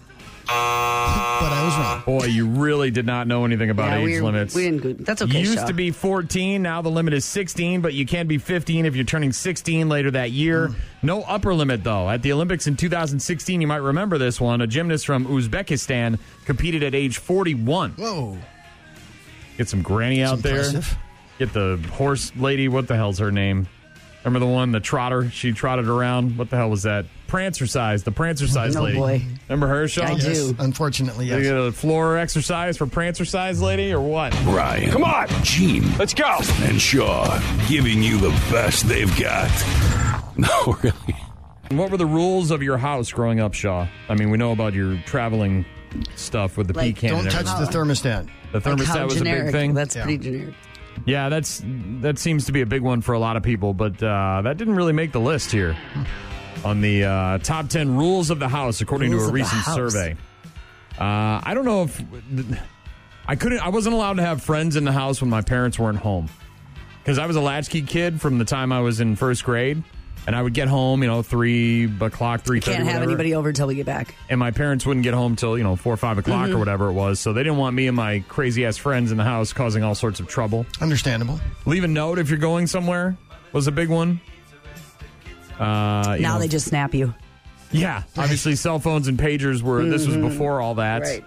But 0.46 0.52
I 0.52 1.62
was 1.64 1.76
wrong. 1.76 2.02
Boy, 2.20 2.26
you 2.26 2.46
really 2.46 2.90
did 2.90 3.06
not 3.06 3.26
know 3.26 3.44
anything 3.44 3.70
about 3.70 3.90
Yeah, 3.90 3.98
age 4.06 4.14
we- 4.16 4.20
limits. 4.20 4.54
we 4.54 4.62
didn't 4.62 4.82
go- 4.82 4.92
that's 5.04 5.22
okay, 5.22 5.40
Used 5.40 5.58
Shaw. 5.58 5.66
to 5.66 5.72
be 5.72 5.90
14. 5.90 6.62
Now 6.62 6.82
the 6.82 6.90
limit 6.90 7.14
is 7.14 7.24
16, 7.24 7.80
but 7.80 7.94
you 7.94 8.04
can 8.06 8.26
be 8.26 8.38
15 8.38 8.86
if 8.86 8.94
you're 8.96 9.04
turning 9.04 9.32
16 9.32 9.88
later 9.88 10.10
that 10.12 10.30
year. 10.30 10.68
Hmm. 10.68 10.74
No 11.06 11.22
upper 11.22 11.54
limit, 11.54 11.84
though. 11.84 12.08
At 12.08 12.22
the 12.22 12.32
Olympics 12.32 12.66
in 12.66 12.76
2016, 12.76 13.60
you 13.60 13.66
might 13.66 13.76
remember 13.82 14.18
this 14.18 14.40
one. 14.40 14.60
A 14.60 14.66
gymnast 14.66 15.06
from 15.06 15.26
Uzbekistan 15.26 16.18
competed 16.44 16.82
at 16.82 16.94
age 16.94 17.18
41. 17.18 17.92
Whoa. 17.92 18.38
Get 19.58 19.68
some 19.68 19.82
granny 19.82 20.22
out 20.22 20.42
there. 20.42 20.64
Get 21.38 21.52
the 21.52 21.78
horse 21.92 22.32
lady. 22.36 22.68
What 22.68 22.88
the 22.88 22.96
hell's 22.96 23.18
her 23.18 23.30
name? 23.32 23.66
Remember 24.24 24.46
the 24.46 24.52
one, 24.52 24.70
the 24.72 24.80
trotter? 24.80 25.30
She 25.30 25.52
trotted 25.52 25.88
around. 25.88 26.36
What 26.38 26.48
the 26.50 26.56
hell 26.56 26.70
was 26.70 26.84
that? 26.84 27.06
Prancercise. 27.28 28.04
The 28.04 28.12
Prancercise 28.12 28.76
Oh, 28.76 28.82
lady. 28.82 28.98
boy. 28.98 29.22
Remember 29.48 29.66
her, 29.66 29.88
Sean? 29.88 30.06
I 30.06 30.14
do. 30.18 30.54
Unfortunately, 30.58 31.28
They 31.28 31.38
yes. 31.38 31.46
get 31.46 31.56
a 31.56 31.72
floor 31.72 32.16
exercise 32.18 32.76
for 32.76 32.86
Prancercise 32.86 33.60
lady 33.60 33.92
or 33.92 34.00
what? 34.00 34.32
Ryan. 34.44 34.90
Come 34.90 35.04
on. 35.04 35.26
Gene. 35.42 35.84
Let's 35.98 36.14
go. 36.14 36.38
And 36.62 36.80
Shaw 36.80 37.40
giving 37.68 38.02
you 38.02 38.18
the 38.18 38.30
best 38.50 38.86
they've 38.88 39.14
got. 39.18 39.50
No, 40.34 40.78
really. 40.82 41.16
And 41.68 41.78
What 41.78 41.90
were 41.90 41.98
the 41.98 42.06
rules 42.06 42.50
of 42.50 42.62
your 42.62 42.78
house 42.78 43.12
growing 43.12 43.38
up, 43.40 43.52
Shaw? 43.52 43.86
I 44.08 44.14
mean, 44.14 44.30
we 44.30 44.38
know 44.38 44.52
about 44.52 44.72
your 44.72 44.96
traveling 45.04 45.66
stuff 46.16 46.56
with 46.56 46.68
the 46.68 46.72
Like, 46.74 46.94
pecan. 46.94 47.10
Don't 47.10 47.20
and 47.26 47.30
touch 47.30 47.46
everything. 47.46 47.66
the 47.66 47.78
thermostat. 47.92 48.28
the 48.52 48.60
thermostat 48.60 48.84
how 48.86 49.04
was 49.04 49.16
generic. 49.16 49.42
a 49.42 49.44
big 49.46 49.52
thing. 49.52 49.74
That's 49.74 49.94
Yeah. 49.94 50.04
pretty 50.04 50.18
generic. 50.24 50.54
Yeah, 51.06 51.28
that's 51.28 51.62
that 52.00 52.18
seems 52.18 52.46
to 52.46 52.52
be 52.52 52.60
a 52.60 52.66
big 52.66 52.82
one 52.82 53.00
for 53.00 53.12
a 53.12 53.18
lot 53.18 53.36
of 53.36 53.42
people, 53.42 53.74
but 53.74 54.02
uh, 54.02 54.42
that 54.42 54.56
didn't 54.56 54.76
really 54.76 54.92
make 54.92 55.12
the 55.12 55.20
list 55.20 55.50
here 55.50 55.76
on 56.64 56.80
the 56.80 57.04
uh, 57.04 57.38
top 57.38 57.68
ten 57.68 57.96
rules 57.96 58.30
of 58.30 58.38
the 58.38 58.48
house 58.48 58.80
according 58.80 59.12
Rules 59.12 59.24
to 59.24 59.30
a 59.30 59.32
recent 59.32 59.64
survey. 59.64 60.16
Uh, 60.98 61.40
I 61.42 61.52
don't 61.54 61.64
know 61.64 61.84
if 61.84 62.02
I 63.26 63.36
couldn't. 63.36 63.60
I 63.60 63.68
wasn't 63.68 63.94
allowed 63.94 64.14
to 64.14 64.22
have 64.22 64.42
friends 64.42 64.76
in 64.76 64.84
the 64.84 64.92
house 64.92 65.20
when 65.20 65.30
my 65.30 65.42
parents 65.42 65.78
weren't 65.78 65.98
home 65.98 66.28
because 67.02 67.18
I 67.18 67.26
was 67.26 67.36
a 67.36 67.40
latchkey 67.40 67.82
kid 67.82 68.20
from 68.20 68.38
the 68.38 68.44
time 68.44 68.72
I 68.72 68.80
was 68.80 69.00
in 69.00 69.16
first 69.16 69.44
grade. 69.44 69.82
And 70.24 70.36
I 70.36 70.42
would 70.42 70.54
get 70.54 70.68
home, 70.68 71.02
you 71.02 71.08
know, 71.08 71.22
three 71.22 71.84
o'clock, 72.00 72.42
three 72.42 72.60
thirty. 72.60 72.76
Can't 72.76 72.88
have 72.88 73.02
anybody 73.02 73.34
over 73.34 73.48
until 73.48 73.66
we 73.66 73.74
get 73.74 73.86
back. 73.86 74.14
and 74.30 74.38
my 74.38 74.52
parents 74.52 74.86
wouldn't 74.86 75.02
get 75.02 75.14
home 75.14 75.34
till 75.34 75.58
you 75.58 75.64
know 75.64 75.74
four 75.74 75.92
or 75.92 75.96
five 75.96 76.16
o'clock 76.18 76.46
Mm-hmm. 76.46 76.54
or 76.56 76.58
whatever 76.60 76.88
it 76.88 76.92
was. 76.92 77.18
So 77.18 77.32
they 77.32 77.42
didn't 77.42 77.58
want 77.58 77.74
me 77.74 77.88
and 77.88 77.96
my 77.96 78.20
crazy 78.28 78.64
ass 78.64 78.76
friends 78.76 79.10
in 79.10 79.18
the 79.18 79.24
house 79.24 79.52
causing 79.52 79.82
all 79.82 79.96
sorts 79.96 80.20
of 80.20 80.28
trouble. 80.28 80.64
Understandable. 80.80 81.40
Leave 81.66 81.82
a 81.82 81.88
note 81.88 82.18
if 82.20 82.28
you're 82.30 82.38
going 82.38 82.68
somewhere 82.68 83.16
was 83.52 83.66
a 83.66 83.72
big 83.72 83.88
one. 83.88 84.20
Uh, 85.58 86.14
you 86.16 86.22
Now 86.22 86.34
know, 86.34 86.40
they 86.40 86.48
just 86.48 86.66
snap 86.66 86.94
you. 86.94 87.14
yeah, 87.70 88.02
obviously 88.16 88.54
cell 88.56 88.78
phones 88.78 89.08
and 89.08 89.18
pagers 89.18 89.62
were. 89.62 89.84
This 89.84 90.06
was 90.06 90.16
before 90.16 90.60
all 90.60 90.76
that. 90.76 91.02
Right. 91.02 91.24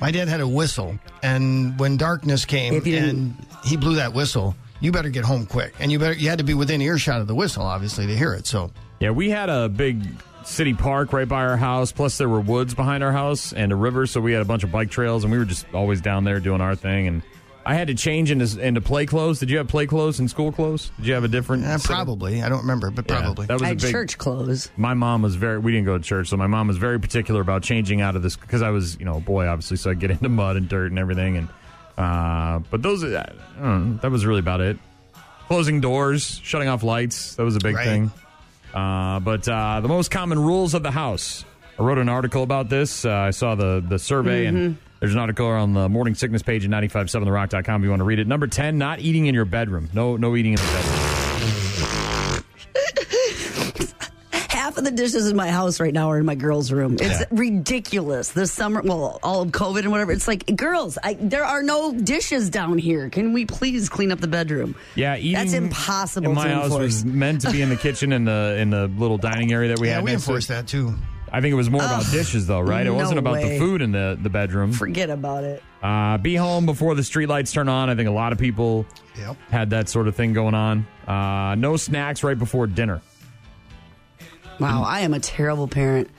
My 0.00 0.10
dad 0.10 0.28
had 0.28 0.40
a 0.40 0.48
whistle, 0.48 0.98
and 1.22 1.78
when 1.78 1.96
darkness 1.96 2.44
came 2.44 2.74
If 2.74 2.86
you 2.86 2.94
didn't- 2.94 3.10
and 3.10 3.46
he 3.64 3.76
blew 3.76 3.96
that 3.96 4.12
whistle, 4.12 4.56
you 4.82 4.92
better 4.92 5.08
get 5.08 5.24
home 5.24 5.46
quick. 5.46 5.72
And 5.78 5.90
you 5.90 5.98
better 5.98 6.12
you 6.14 6.28
had 6.28 6.38
to 6.38 6.44
be 6.44 6.52
within 6.54 6.82
earshot 6.82 7.20
of 7.22 7.26
the 7.26 7.34
whistle, 7.34 7.62
obviously, 7.64 8.06
to 8.08 8.16
hear 8.16 8.34
it. 8.34 8.46
So 8.46 8.70
Yeah, 9.00 9.10
we 9.10 9.30
had 9.30 9.48
a 9.48 9.68
big 9.70 10.02
city 10.44 10.74
park 10.74 11.12
right 11.12 11.28
by 11.28 11.42
our 11.44 11.56
house. 11.56 11.92
Plus, 11.92 12.18
there 12.18 12.28
were 12.28 12.40
woods 12.40 12.74
behind 12.74 13.02
our 13.02 13.12
house 13.12 13.52
and 13.52 13.72
a 13.72 13.76
river, 13.76 14.06
so 14.06 14.20
we 14.20 14.32
had 14.32 14.42
a 14.42 14.44
bunch 14.44 14.64
of 14.64 14.70
bike 14.72 14.90
trails, 14.90 15.22
and 15.24 15.32
we 15.32 15.38
were 15.38 15.44
just 15.44 15.66
always 15.72 16.00
down 16.00 16.24
there 16.24 16.40
doing 16.40 16.60
our 16.60 16.74
thing. 16.74 17.06
And 17.06 17.22
I 17.64 17.74
had 17.74 17.86
to 17.86 17.94
change 17.94 18.32
into 18.32 18.58
into 18.60 18.80
play 18.80 19.06
clothes. 19.06 19.38
Did 19.38 19.48
you 19.48 19.58
have 19.58 19.68
play 19.68 19.86
clothes 19.86 20.18
and 20.18 20.28
school 20.28 20.50
clothes? 20.50 20.90
Did 20.96 21.06
you 21.06 21.14
have 21.14 21.22
a 21.22 21.28
different? 21.28 21.64
eh, 21.64 21.78
probably, 21.84 22.42
I 22.42 22.48
don't 22.48 22.62
remember, 22.62 22.90
but 22.90 23.08
Yeah, 23.08 23.20
probably. 23.20 23.46
that 23.46 23.52
was 23.54 23.62
I 23.62 23.66
a 23.66 23.68
had 23.68 23.80
big 23.80 23.92
church 23.92 24.18
clothes. 24.18 24.68
my 24.76 24.94
mom 24.94 25.22
was 25.22 25.36
very 25.36 25.58
we 25.60 25.70
didn't 25.70 25.86
go 25.86 25.96
to 25.96 26.02
church 26.02 26.28
so 26.28 26.36
my 26.36 26.48
mom 26.48 26.66
was 26.66 26.76
very 26.76 26.98
particular 26.98 27.40
about 27.40 27.62
changing 27.62 28.00
out 28.00 28.16
of 28.16 28.22
this 28.24 28.36
because 28.36 28.62
i 28.62 28.70
was 28.70 28.98
you 28.98 29.04
know 29.04 29.18
a 29.18 29.20
boy 29.20 29.46
obviously 29.46 29.76
so 29.76 29.90
i 29.92 29.94
get 29.94 30.10
into 30.10 30.28
mud 30.28 30.56
and 30.56 30.68
dirt 30.68 30.90
and 30.90 30.98
everything 30.98 31.36
and 31.36 31.48
uh 31.98 32.58
but 32.70 32.82
those 32.82 33.04
I 33.04 33.32
don't 33.60 33.92
know, 33.92 33.98
that 34.02 34.10
was 34.10 34.24
really 34.26 34.40
about 34.40 34.60
it. 34.60 34.78
Closing 35.48 35.80
doors 35.80 36.40
shutting 36.42 36.68
off 36.68 36.82
lights 36.82 37.34
that 37.36 37.44
was 37.44 37.56
a 37.56 37.60
big 37.60 37.74
Right. 37.76 37.84
thing. 37.84 38.10
Uh 38.74 39.20
but 39.20 39.46
uh 39.48 39.80
the 39.80 39.88
most 39.88 40.10
common 40.10 40.38
rules 40.38 40.74
of 40.74 40.82
the 40.82 40.90
house. 40.90 41.44
I 41.78 41.82
wrote 41.82 41.98
an 41.98 42.08
article 42.08 42.42
about 42.42 42.68
this. 42.68 43.04
Uh, 43.04 43.10
i 43.12 43.30
saw 43.30 43.54
the 43.54 43.84
the 43.86 43.98
survey 43.98 44.46
and 44.46 44.76
there's 45.00 45.12
an 45.14 45.18
article 45.20 45.46
on 45.48 45.72
the 45.74 45.88
morning 45.88 46.14
sickness 46.14 46.42
page 46.42 46.64
at 46.64 46.70
957therock.com 46.70 47.80
if 47.82 47.84
you 47.84 47.90
want 47.90 48.00
to 48.00 48.04
read 48.04 48.18
it. 48.20 48.26
Number 48.26 48.46
10 48.46 48.78
not 48.78 49.00
eating 49.00 49.26
in 49.26 49.34
your 49.34 49.44
bedroom. 49.44 49.90
No 49.92 50.16
no 50.16 50.34
eating 50.36 50.52
in 50.52 50.56
the 50.58 50.62
bedroom 50.72 51.31
of 54.86 54.90
the 54.96 55.02
dishes 55.02 55.28
in 55.28 55.36
my 55.36 55.48
house 55.50 55.80
right 55.80 55.92
now 55.94 56.10
are 56.10 56.18
in 56.18 56.26
my 56.26 56.34
girls' 56.34 56.70
room. 56.72 56.94
It's 57.00 57.20
Yeah. 57.20 57.24
ridiculous. 57.30 58.30
This 58.30 58.52
summer, 58.52 58.82
well, 58.82 59.18
all 59.22 59.42
of 59.42 59.50
COVID 59.50 59.80
and 59.80 59.90
whatever. 59.90 60.12
It's 60.12 60.28
like, 60.28 60.54
girls, 60.56 60.98
I, 61.02 61.14
there 61.14 61.44
are 61.44 61.62
no 61.62 61.92
dishes 61.92 62.50
down 62.50 62.78
here. 62.78 63.08
Can 63.08 63.32
we 63.32 63.46
please 63.46 63.88
clean 63.88 64.12
up 64.12 64.20
the 64.20 64.28
bedroom? 64.28 64.74
Yeah, 64.94 65.16
eating 65.16 65.32
That's 65.34 65.52
impossible 65.52 66.30
In 66.30 66.34
my 66.34 66.48
to 66.48 66.54
house 66.54 66.70
was 66.70 67.04
meant 67.04 67.42
to 67.42 67.50
be 67.50 67.62
in 67.62 67.68
the 67.68 67.76
kitchen 67.76 68.12
in 68.12 68.24
the 68.24 68.56
in 68.58 68.70
the 68.70 68.88
little 68.88 69.18
dining 69.18 69.52
area 69.52 69.68
that 69.68 69.78
we 69.80 69.88
yeah, 69.88 69.94
had. 69.96 70.04
we 70.04 70.10
next 70.12 70.26
enforced 70.28 70.48
that 70.48 70.66
too. 70.66 70.94
I 71.34 71.40
think 71.40 71.52
it 71.52 71.56
was 71.56 71.70
more 71.70 71.80
about 71.82 72.04
dishes, 72.10 72.46
though, 72.46 72.60
right? 72.60 72.82
It 72.86 72.90
no 72.90 72.94
wasn't 72.94 73.18
about 73.18 73.40
the 73.40 73.58
food 73.58 73.80
in 73.80 73.90
the 73.92 74.18
the 74.22 74.28
bedroom. 74.28 74.72
Forget 74.72 75.08
about 75.08 75.44
it. 75.44 75.62
Uh, 75.82 76.18
be 76.18 76.34
home 76.34 76.66
before 76.66 76.94
the 76.94 77.00
streetlights 77.02 77.52
turn 77.54 77.68
on. 77.70 77.88
I 77.88 77.94
think 77.94 78.06
a 78.08 78.12
lot 78.12 78.32
of 78.32 78.38
people 78.38 78.84
Yep. 79.18 79.36
had 79.50 79.70
that 79.70 79.88
sort 79.88 80.08
of 80.08 80.14
thing 80.14 80.32
going 80.34 80.54
on. 80.54 80.86
Uh, 81.08 81.54
no 81.56 81.76
snacks 81.78 82.22
right 82.22 82.38
before 82.38 82.66
dinner. 82.66 83.00
Wow, 84.60 84.82
I 84.84 85.00
am 85.00 85.14
a 85.14 85.20
terrible 85.20 85.68
parent. 85.68 86.08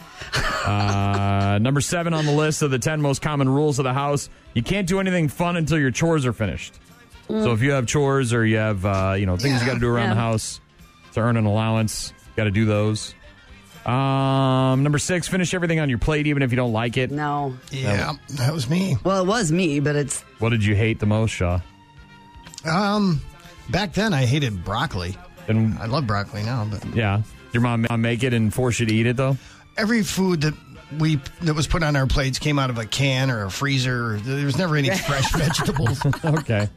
Uh, 0.64 1.60
number 1.62 1.82
seven 1.82 2.14
on 2.14 2.26
the 2.26 2.32
list 2.32 2.62
of 2.62 2.72
the 2.72 2.80
10 2.80 3.02
most 3.02 3.22
common 3.22 3.50
rules 3.50 3.80
of 3.80 3.84
the 3.84 3.92
house 3.92 4.30
you 4.54 4.64
can't 4.64 4.88
do 4.88 5.02
anything 5.02 5.28
fun 5.28 5.58
until 5.58 5.78
your 5.78 5.92
chores 5.92 6.26
are 6.26 6.32
finished. 6.32 6.74
So 7.28 7.52
if 7.52 7.62
you 7.62 7.72
have 7.72 7.86
chores 7.86 8.32
or 8.32 8.46
you 8.46 8.56
have, 8.56 8.86
uh, 8.86 9.16
you 9.18 9.26
know, 9.26 9.36
things 9.36 9.60
you 9.60 9.68
got 9.68 9.74
to 9.74 9.80
do 9.82 9.90
around 9.90 10.08
Yeah. 10.10 10.14
the 10.14 10.20
house 10.22 10.62
to 11.16 11.20
earn 11.20 11.36
an 11.36 11.44
allowance, 11.46 12.14
you 12.18 12.34
got 12.38 12.46
to 12.46 12.52
do 12.52 12.64
those. 12.64 13.14
Um, 13.86 14.84
number 14.84 15.00
six, 15.00 15.28
finish 15.28 15.54
everything 15.54 15.82
on 15.82 15.90
your 15.90 15.98
plate, 16.00 16.28
even 16.28 16.42
if 16.44 16.52
you 16.52 16.56
don't 16.56 16.72
like 16.72 16.96
it. 16.96 17.12
No. 17.12 17.56
Yeah, 17.70 18.14
that 18.36 18.54
was 18.54 18.70
me. 18.70 18.96
Well, 19.04 19.22
it 19.22 19.28
was 19.28 19.52
me, 19.52 19.82
but 19.82 19.98
it's 19.98 20.22
What 20.40 20.52
did 20.52 20.64
you 20.64 20.76
hate 20.76 21.00
the 21.02 21.06
most, 21.06 21.32
Shaw? 21.32 21.60
Um, 22.66 23.22
back 23.70 23.94
then 23.94 24.14
I 24.14 24.26
hated 24.26 24.64
broccoli. 24.64 25.18
And 25.50 25.78
I 25.80 25.88
love 25.88 26.08
broccoli 26.08 26.44
now, 26.44 26.66
but 26.72 26.86
yeah, 26.96 27.22
your 27.54 27.62
mom 27.62 27.86
mom 27.90 28.02
make 28.02 28.24
it 28.24 28.34
and 28.34 28.54
force 28.54 28.80
you 28.80 28.86
to 28.86 28.94
eat 28.94 29.06
it 29.08 29.18
though. 29.18 29.38
every 29.78 30.04
food 30.04 30.42
that 30.42 30.54
we 31.00 31.16
that 31.42 31.56
was 31.56 31.66
put 31.68 31.82
on 31.84 31.96
our 31.96 32.06
plates 32.08 32.38
came 32.40 32.60
out 32.60 32.70
of 32.70 32.78
a 32.78 32.86
can 32.86 33.32
or 33.32 33.46
a 33.46 33.50
freezer. 33.52 34.18
There 34.20 34.46
was 34.46 34.58
never 34.58 34.76
any 34.76 34.90
fresh 34.98 35.32
vegetables. 35.32 36.02
Okay. 36.24 36.70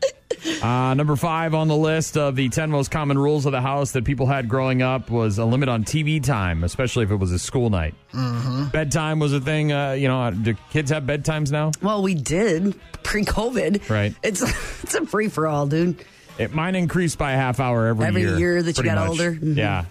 Uh, 0.63 0.95
number 0.95 1.17
five 1.17 1.55
on 1.55 1.67
the 1.69 1.77
list 1.77 2.17
of 2.17 2.35
the 2.37 2.49
10 2.49 2.71
most 2.71 2.91
common 2.91 3.19
rules 3.19 3.47
of 3.47 3.53
the 3.53 3.61
house 3.61 3.93
that 3.93 4.05
people 4.05 4.27
had 4.27 4.49
growing 4.49 4.81
up 4.83 5.11
was 5.11 5.39
a 5.39 5.45
limit 5.45 5.69
on 5.69 5.85
TV 5.85 6.23
time, 6.23 6.63
especially 6.65 7.05
if 7.05 7.11
it 7.11 7.17
was 7.17 7.31
a 7.33 7.39
school 7.39 7.69
night. 7.71 7.95
Mm-hmm. 8.13 8.67
Bedtime 8.67 9.19
was 9.19 9.33
a 9.33 9.41
thing. 9.41 9.73
Uh, 9.73 9.93
you 9.93 10.09
know, 10.09 10.31
do 10.31 10.55
kids 10.71 10.91
have 10.91 11.05
bedtimes 11.05 11.51
now? 11.51 11.71
well, 11.83 12.03
we 12.03 12.15
did 12.15 12.75
pre-COVID. 13.03 13.89
Right. 13.89 14.15
It's 14.23 14.43
it's 14.83 14.95
a 14.95 15.07
free 15.07 15.29
for 15.29 15.47
all, 15.47 15.67
dude. 15.67 16.05
It, 16.39 16.53
mine 16.53 16.75
increased 16.75 17.19
by 17.19 17.33
a 17.33 17.37
half 17.37 17.61
hour 17.61 17.87
every, 17.87 18.07
Every 18.07 18.23
year. 18.23 18.39
year 18.39 18.63
that 18.63 18.69
you 18.77 18.83
pretty 18.83 18.89
got 18.91 18.99
much. 19.01 19.09
older? 19.11 19.33
Mhm. 19.33 19.57
Yeah. 19.57 19.85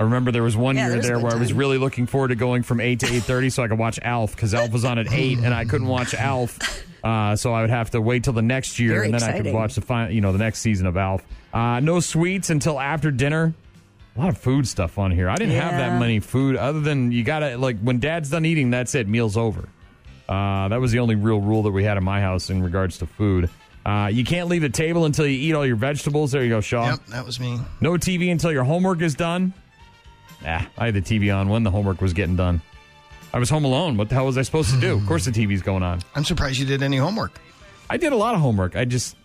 I 0.00 0.04
remember 0.04 0.32
there 0.32 0.42
was 0.42 0.56
one 0.56 0.76
Yeah, 0.76 0.84
year 0.86 0.92
there's 0.94 1.06
there 1.06 1.18
where 1.18 1.30
I 1.30 1.36
was 1.36 1.52
really 1.52 1.76
looking 1.76 2.06
forward 2.06 2.28
to 2.28 2.34
going 2.34 2.62
from 2.62 2.80
8 2.80 3.00
to 3.00 3.06
8.30 3.06 3.52
so 3.52 3.62
I 3.62 3.68
could 3.68 3.78
watch 3.78 3.98
Alf 4.02 4.34
because 4.34 4.54
Alf 4.54 4.72
was 4.72 4.86
on 4.86 4.98
at 4.98 5.12
8 5.12 5.38
and 5.40 5.52
I 5.52 5.66
couldn't 5.66 5.88
watch 5.88 6.14
Alf. 6.14 6.58
Uh, 7.04 7.36
so 7.36 7.52
I 7.52 7.60
would 7.60 7.68
have 7.70 7.90
to 7.90 8.00
wait 8.00 8.24
till 8.24 8.32
the 8.32 8.40
next 8.40 8.78
year 8.78 8.92
Very 8.94 9.04
and 9.06 9.14
then 9.14 9.22
I 9.22 9.36
could 9.36 9.52
watch 9.52 9.74
the 9.74 9.82
final, 9.82 10.10
you 10.10 10.22
know, 10.22 10.32
the 10.32 10.38
next 10.38 10.60
season 10.60 10.86
of 10.86 10.96
Alf. 10.96 11.22
Uh, 11.52 11.80
no 11.80 12.00
sweets 12.00 12.48
until 12.48 12.80
after 12.80 13.10
dinner. 13.10 13.52
A 14.16 14.18
lot 14.18 14.30
of 14.30 14.38
food 14.38 14.66
stuff 14.66 14.98
on 14.98 15.10
here. 15.10 15.28
I 15.28 15.36
didn't 15.36 15.54
have 15.56 15.72
that 15.72 16.00
many 16.00 16.18
food 16.18 16.56
other 16.56 16.80
than 16.80 17.12
you 17.12 17.22
got 17.22 17.40
to, 17.40 17.58
like, 17.58 17.78
when 17.80 18.00
dad's 18.00 18.30
done 18.30 18.46
eating, 18.46 18.70
that's 18.70 18.94
it. 18.94 19.06
Meal's 19.06 19.36
over. 19.36 19.68
Uh, 20.28 20.68
that 20.68 20.80
was 20.80 20.92
the 20.92 20.98
only 21.00 21.14
real 21.14 21.40
rule 21.42 21.62
that 21.64 21.72
we 21.72 21.84
had 21.84 21.96
in 21.98 22.04
my 22.04 22.20
house 22.22 22.48
in 22.48 22.62
regards 22.62 22.98
to 22.98 23.06
food. 23.06 23.50
Uh, 23.84 24.08
you 24.12 24.24
can't 24.24 24.48
leave 24.48 24.62
the 24.62 24.68
table 24.70 25.04
until 25.04 25.26
you 25.26 25.38
eat 25.38 25.54
all 25.54 25.66
your 25.66 25.76
vegetables. 25.76 26.32
There 26.32 26.42
you 26.42 26.48
go, 26.48 26.60
Shaw. 26.60 26.90
yep, 26.90 27.06
that 27.06 27.24
was 27.26 27.38
me. 27.38 27.58
No 27.80 27.92
TV 27.92 28.30
until 28.32 28.50
your 28.52 28.64
homework 28.64 29.02
is 29.02 29.14
done. 29.14 29.52
Nah, 30.42 30.62
I 30.78 30.86
had 30.86 30.94
the 30.94 31.02
TV 31.02 31.34
on 31.34 31.48
when 31.48 31.62
the 31.64 31.70
homework 31.70 32.00
was 32.00 32.12
getting 32.12 32.36
done. 32.36 32.62
I 33.32 33.38
was 33.38 33.48
home 33.50 33.64
alone. 33.64 33.96
What 33.96 34.08
the 34.08 34.14
hell 34.14 34.26
was 34.26 34.36
I 34.38 34.42
supposed 34.42 34.70
to 34.74 34.80
do? 34.80 34.94
Of 34.96 35.06
course, 35.06 35.24
the 35.24 35.30
TV's 35.30 35.62
going 35.62 35.82
on. 35.82 36.00
I'm 36.14 36.24
surprised 36.24 36.58
you 36.58 36.66
did 36.66 36.82
any 36.82 36.96
homework. 36.96 37.38
I 37.88 37.96
did 37.96 38.12
a 38.12 38.16
lot 38.16 38.34
of 38.34 38.40
homework. 38.40 38.74
I 38.76 38.84
just, 38.84 39.16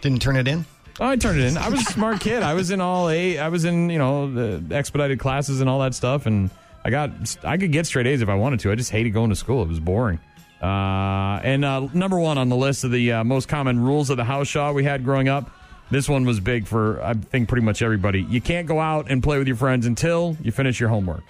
Didn't 0.00 0.20
turn 0.20 0.36
it 0.36 0.48
in. 0.48 0.64
oh, 1.00 1.06
I 1.08 1.16
turned 1.16 1.40
it 1.40 1.46
in. 1.46 1.56
I 1.56 1.68
was 1.68 1.80
a 1.80 1.92
smart 1.92 2.20
kid. 2.20 2.42
I 2.42 2.54
was 2.54 2.70
in 2.70 2.80
all 2.80 3.08
eight. 3.08 3.38
I 3.38 3.48
was 3.48 3.64
in, 3.64 3.88
you 3.88 3.98
know, 3.98 4.30
the 4.32 4.74
expedited 4.74 5.18
classes 5.20 5.60
and 5.60 5.70
all 5.70 5.78
that 5.80 5.94
stuff. 5.94 6.26
And 6.26 6.50
I 6.84 6.90
got, 6.90 7.10
I 7.44 7.56
could 7.56 7.72
get 7.72 7.86
straight 7.86 8.06
A's 8.06 8.20
if 8.22 8.28
I 8.28 8.34
wanted 8.34 8.60
to. 8.60 8.72
I 8.72 8.74
just 8.74 8.90
hated 8.90 9.10
going 9.10 9.30
to 9.30 9.36
school. 9.36 9.62
It 9.62 9.68
was 9.68 9.80
boring. 9.80 10.18
Uh, 10.60 11.40
and 11.42 11.64
uh, 11.64 11.88
number 11.94 12.18
one 12.18 12.38
on 12.38 12.48
the 12.48 12.56
list 12.56 12.84
of 12.84 12.90
the 12.90 13.12
uh, 13.12 13.24
most 13.24 13.48
common 13.48 13.80
rules 13.80 14.10
of 14.10 14.16
the 14.16 14.24
house 14.24 14.48
Shaw 14.48 14.72
we 14.72 14.84
had 14.84 15.02
growing 15.04 15.28
up. 15.28 15.50
This 15.92 16.08
one 16.08 16.24
was 16.24 16.40
big 16.40 16.66
for 16.66 17.02
I 17.02 17.12
think 17.12 17.50
pretty 17.50 17.66
much 17.66 17.82
everybody. 17.82 18.22
You 18.22 18.40
can't 18.40 18.66
go 18.66 18.80
out 18.80 19.10
and 19.10 19.22
play 19.22 19.36
with 19.36 19.46
your 19.46 19.56
friends 19.56 19.84
until 19.84 20.38
you 20.42 20.50
finish 20.50 20.80
your 20.80 20.88
homework. 20.88 21.22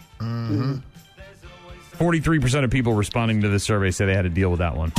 Forty-three 1.94 2.38
percent 2.38 2.64
of 2.64 2.70
people 2.70 2.92
responding 2.92 3.40
to 3.40 3.48
this 3.48 3.64
survey 3.64 3.90
say 3.90 4.06
they 4.06 4.14
had 4.14 4.22
to 4.22 4.28
deal 4.28 4.50
with 4.50 4.60
that 4.60 4.76
one. 4.76 4.92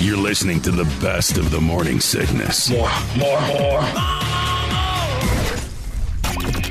You're 0.00 0.16
listening 0.16 0.60
to 0.62 0.72
the 0.72 0.82
best 1.00 1.38
of 1.38 1.52
the 1.52 1.60
morning 1.60 2.00
sickness. 2.00 2.68
More, 2.68 2.90
more, 3.16 3.40
more. 3.42 3.80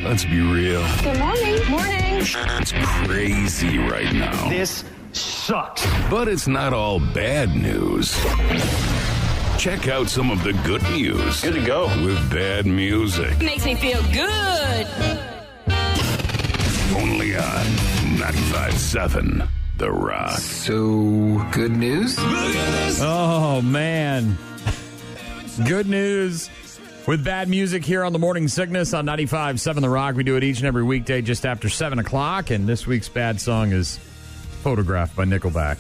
Let's 0.04 0.26
be 0.26 0.42
real. 0.42 0.86
Good 1.04 1.20
morning. 1.20 1.70
Morning. 1.70 2.20
It's 2.20 2.74
crazy 3.06 3.78
right 3.78 4.12
now. 4.12 4.50
This 4.50 4.84
sucks. 5.14 5.86
But 6.10 6.28
it's 6.28 6.50
not 6.50 6.74
all 6.74 7.00
bad 7.00 7.56
news. 7.56 8.14
Check 9.62 9.90
out 9.90 10.10
some 10.10 10.32
of 10.32 10.44
the 10.44 10.54
good 10.66 10.82
news. 10.90 11.42
Good 11.42 11.54
to 11.54 11.64
go. 11.64 11.86
With 12.04 12.32
bad 12.32 12.66
music. 12.66 13.38
Makes 13.44 13.64
me 13.64 13.76
feel 13.76 14.02
good. 14.12 14.88
Only 16.98 17.36
on 17.36 17.66
95.7 18.18 19.48
The 19.78 19.92
Rock. 19.92 20.40
So, 20.40 21.48
good 21.52 21.74
news? 21.74 22.16
Oh 22.20 23.62
man. 23.62 24.36
Good 25.68 25.86
news. 25.86 26.50
With 27.06 27.24
bad 27.24 27.48
music 27.48 27.86
here 27.86 28.04
on 28.04 28.14
the 28.14 28.20
Morning 28.20 28.48
Sickness 28.48 28.96
on 28.96 29.06
95.7 29.06 29.82
The 29.82 29.90
Rock. 29.90 30.16
We 30.16 30.24
do 30.24 30.38
it 30.38 30.44
each 30.44 30.58
and 30.58 30.66
every 30.66 30.82
weekday 30.82 31.22
just 31.22 31.46
after 31.46 31.70
7 31.70 32.00
o'clock. 32.00 32.50
And 32.50 32.66
this 32.66 32.88
week's 32.88 33.10
bad 33.10 33.40
song 33.40 33.74
is 33.74 34.00
Photographed 34.64 35.16
by 35.16 35.26
Nickelback. 35.26 35.78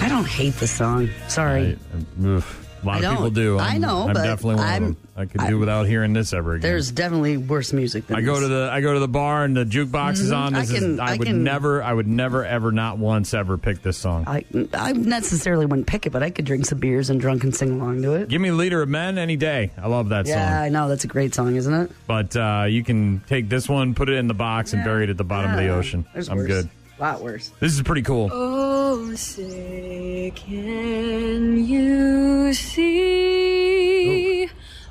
I 0.00 0.08
don't 0.08 0.26
hate 0.26 0.54
the 0.54 0.66
song. 0.66 1.08
Sorry. 1.28 1.76
I- 2.22 2.24
oof. 2.26 2.66
a 2.82 2.86
lot 2.86 2.94
I 2.94 2.96
of 2.96 3.02
don't. 3.02 3.12
people 3.16 3.30
do. 3.30 3.58
I 3.58 3.72
I'm- 3.72 3.80
know, 3.82 4.06
I'm 4.08 4.14
but 4.14 4.22
definitely 4.22 4.54
one 4.54 4.64
I'm- 4.66 4.82
of 4.84 4.88
them. 4.88 4.96
I 5.18 5.26
could 5.26 5.40
I- 5.42 5.50
do 5.50 5.58
without 5.58 5.86
hearing 5.86 6.14
this 6.14 6.32
ever 6.32 6.54
again. 6.54 6.62
There's 6.70 6.90
definitely 6.90 7.36
worse 7.36 7.74
music 7.74 8.06
than 8.06 8.16
I 8.16 8.22
go 8.22 8.36
this. 8.36 8.44
to 8.44 8.48
the 8.48 8.70
I 8.72 8.80
go 8.80 8.94
to 8.94 9.00
the 9.00 9.06
bar 9.08 9.44
and 9.44 9.54
the 9.54 9.66
jukebox 9.66 10.12
is 10.14 10.30
Mhm. 10.30 10.36
on. 10.38 10.54
I 10.54 10.60
This 10.60 10.70
is 10.70 10.78
can- 10.78 10.98
I 11.00 11.12
I 11.12 11.16
would 11.16 11.26
can- 11.26 11.44
never 11.44 11.82
I 11.82 11.92
would 11.92 12.06
never 12.08 12.42
ever 12.46 12.72
not 12.72 12.96
once 12.96 13.34
ever 13.34 13.58
pick 13.58 13.82
this 13.82 13.98
song. 13.98 14.24
I 14.26 14.46
I 14.72 14.92
necessarily 14.94 15.66
wouldn't 15.66 15.88
pick 15.88 16.06
it, 16.06 16.10
but 16.10 16.22
I 16.22 16.30
could 16.30 16.46
drink 16.46 16.64
some 16.64 16.78
beers 16.78 17.10
and 17.10 17.20
drunk 17.20 17.44
and 17.44 17.54
sing 17.54 17.78
along 17.78 18.00
to 18.00 18.14
it. 18.14 18.28
Give 18.30 18.40
me 18.40 18.50
Leader 18.50 18.80
of 18.80 18.88
Men 18.88 19.18
any 19.18 19.36
day. 19.36 19.72
I 19.76 19.86
love 19.88 20.08
that 20.08 20.26
song. 20.26 20.36
Yeah, 20.38 20.54
song. 20.54 20.62
I 20.64 20.68
know 20.70 20.88
that's 20.88 21.04
a 21.04 21.08
great 21.08 21.34
song, 21.34 21.56
isn't 21.56 21.74
it? 21.74 21.90
But 22.06 22.34
uh, 22.34 22.64
you 22.66 22.82
can 22.82 23.20
take 23.28 23.50
this 23.50 23.68
one, 23.68 23.92
put 23.92 24.08
it 24.08 24.14
in 24.14 24.26
the 24.26 24.32
box, 24.32 24.72
and 24.72 24.82
bury 24.84 25.04
it 25.04 25.10
at 25.10 25.18
the 25.18 25.24
bottom 25.24 25.50
of 25.50 25.58
the 25.58 25.64
Yeah, 25.64 25.74
ocean. 25.74 26.06
There's 26.14 26.30
I'm 26.30 26.38
worse. 26.38 26.46
good. 26.46 26.68
A 27.00 27.02
lot 27.02 27.22
worse. 27.22 27.50
This 27.60 27.72
is 27.72 27.80
pretty 27.80 28.02
cool. 28.02 28.28
Oh, 28.30 29.14
say 29.14 30.30
can 30.36 31.64
you 31.64 32.52
see 32.52 34.46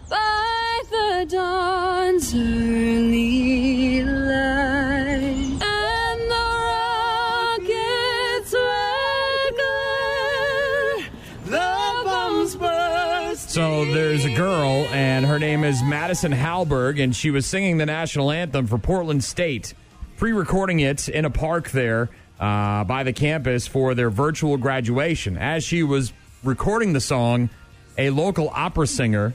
by 0.09 0.81
the 0.89 1.27
dawn's 1.29 2.33
early 2.33 4.01
light 4.03 5.61
and 5.61 6.19
the 6.31 6.49
rocket's 7.61 8.53
red 8.55 9.53
the 11.45 12.01
bombs 12.05 12.55
burst. 12.55 13.51
So 13.51 13.85
there's 13.85 14.25
a 14.25 14.33
girl, 14.33 14.87
and 14.91 15.27
her 15.27 15.37
name 15.37 15.63
is 15.63 15.83
Madison 15.83 16.31
Halberg, 16.31 16.99
and 16.99 17.15
she 17.15 17.29
was 17.29 17.45
singing 17.45 17.77
the 17.77 17.85
national 17.85 18.31
anthem 18.31 18.65
for 18.65 18.79
Portland 18.79 19.23
State, 19.23 19.75
pre-recording 20.19 20.81
it 20.81 21.07
in 21.07 21.23
a 21.23 21.29
park 21.29 21.71
there 21.71 22.09
uh, 22.41 22.83
by 22.83 23.03
the 23.03 23.13
campus 23.13 23.65
for 23.65 23.95
their 23.95 24.09
virtual 24.09 24.57
graduation. 24.57 25.37
As 25.37 25.63
she 25.63 25.81
was 25.81 26.11
recording 26.43 26.91
the 26.91 26.99
song, 26.99 27.49
a 27.97 28.09
local 28.09 28.49
opera 28.49 28.85
singer 28.85 29.33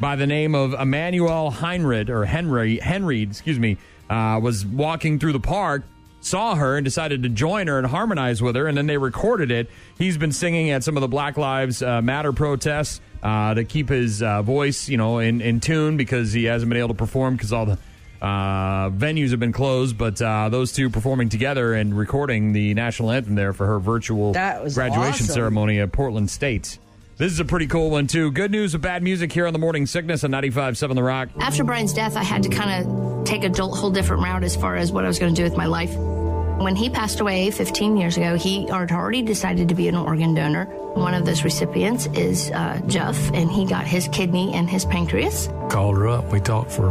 by 0.00 0.16
the 0.16 0.26
name 0.26 0.56
of 0.56 0.72
Emmanuel 0.74 1.52
Heinrich 1.52 2.10
or 2.10 2.24
Henry 2.24 2.80
Henry, 2.80 3.22
excuse 3.22 3.60
me, 3.60 3.78
uh, 4.10 4.40
was 4.42 4.66
walking 4.66 5.20
through 5.20 5.32
the 5.32 5.38
park, 5.38 5.84
saw 6.20 6.56
her 6.56 6.76
and 6.76 6.84
decided 6.84 7.22
to 7.22 7.28
join 7.28 7.68
her 7.68 7.78
and 7.78 7.86
harmonize 7.86 8.42
with 8.42 8.56
her, 8.56 8.66
and 8.66 8.76
then 8.76 8.88
they 8.88 8.98
recorded 8.98 9.52
it. 9.52 9.70
He's 9.96 10.18
been 10.18 10.32
singing 10.32 10.70
at 10.70 10.82
some 10.82 10.96
of 10.96 11.02
the 11.02 11.08
Black 11.08 11.36
Lives 11.36 11.84
uh, 11.84 12.02
Matter 12.02 12.32
protests 12.32 13.00
uh, 13.22 13.54
to 13.54 13.62
keep 13.62 13.88
his 13.88 14.24
uh, 14.24 14.42
voice, 14.42 14.88
you 14.88 14.96
know, 14.96 15.20
in, 15.20 15.40
in 15.40 15.60
tune 15.60 15.96
because 15.96 16.32
he 16.32 16.44
hasn't 16.46 16.68
been 16.68 16.78
able 16.78 16.88
to 16.88 16.94
perform 16.94 17.36
because 17.36 17.52
all 17.52 17.64
the 17.64 17.78
uh, 18.20 18.90
venues 18.90 19.30
have 19.30 19.40
been 19.40 19.52
closed. 19.52 19.96
But 19.98 20.20
uh, 20.20 20.48
those 20.48 20.72
two 20.72 20.90
performing 20.90 21.28
together 21.28 21.74
and 21.74 21.96
recording 21.96 22.52
the 22.52 22.74
national 22.74 23.10
anthem 23.10 23.34
there 23.34 23.52
for 23.52 23.66
her 23.66 23.78
virtual 23.78 24.32
That 24.32 24.62
was 24.62 24.74
graduation 24.74 25.24
awesome. 25.24 25.26
ceremony 25.34 25.80
at 25.80 25.92
Portland 25.92 26.30
State. 26.30 26.78
This 27.16 27.32
is 27.32 27.40
a 27.40 27.44
pretty 27.44 27.66
cool 27.66 27.90
one, 27.90 28.06
too. 28.06 28.30
Good 28.30 28.50
news 28.50 28.72
with 28.72 28.80
bad 28.80 29.02
music 29.02 29.30
here 29.30 29.46
on 29.46 29.52
the 29.52 29.58
Morning 29.58 29.84
Sickness 29.84 30.24
on 30.24 30.30
95.7 30.30 30.94
The 30.94 31.02
Rock. 31.02 31.28
After 31.38 31.64
Brian's 31.64 31.92
death, 31.92 32.16
I 32.16 32.22
had 32.22 32.42
to 32.44 32.48
kind 32.48 32.86
of 32.86 33.24
take 33.26 33.44
a 33.44 33.50
whole 33.62 33.90
different 33.90 34.22
route 34.22 34.42
as 34.42 34.56
far 34.56 34.76
as 34.76 34.90
what 34.90 35.04
I 35.04 35.08
was 35.08 35.18
going 35.18 35.34
to 35.34 35.36
do 35.38 35.44
with 35.44 35.54
my 35.54 35.66
life. 35.66 35.94
When 35.94 36.76
he 36.76 36.88
passed 36.88 37.20
away 37.20 37.50
15 37.50 37.98
years 37.98 38.16
ago, 38.16 38.36
he 38.36 38.66
had 38.68 38.90
already 38.90 39.20
decided 39.22 39.68
to 39.68 39.74
be 39.74 39.88
an 39.88 39.96
organ 39.96 40.34
donor. 40.34 40.64
One 40.94 41.12
of 41.12 41.26
those 41.26 41.44
recipients 41.44 42.06
is 42.06 42.50
uh, 42.52 42.80
Jeff, 42.86 43.18
and 43.32 43.50
he 43.50 43.66
got 43.66 43.86
his 43.86 44.08
kidney 44.08 44.52
and 44.54 44.68
his 44.68 44.86
pancreas. 44.86 45.48
Called 45.70 45.96
her 45.98 46.08
up. 46.08 46.32
We 46.32 46.40
talked 46.40 46.70
for 46.70 46.90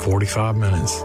45 0.00 0.56
minutes. 0.56 1.02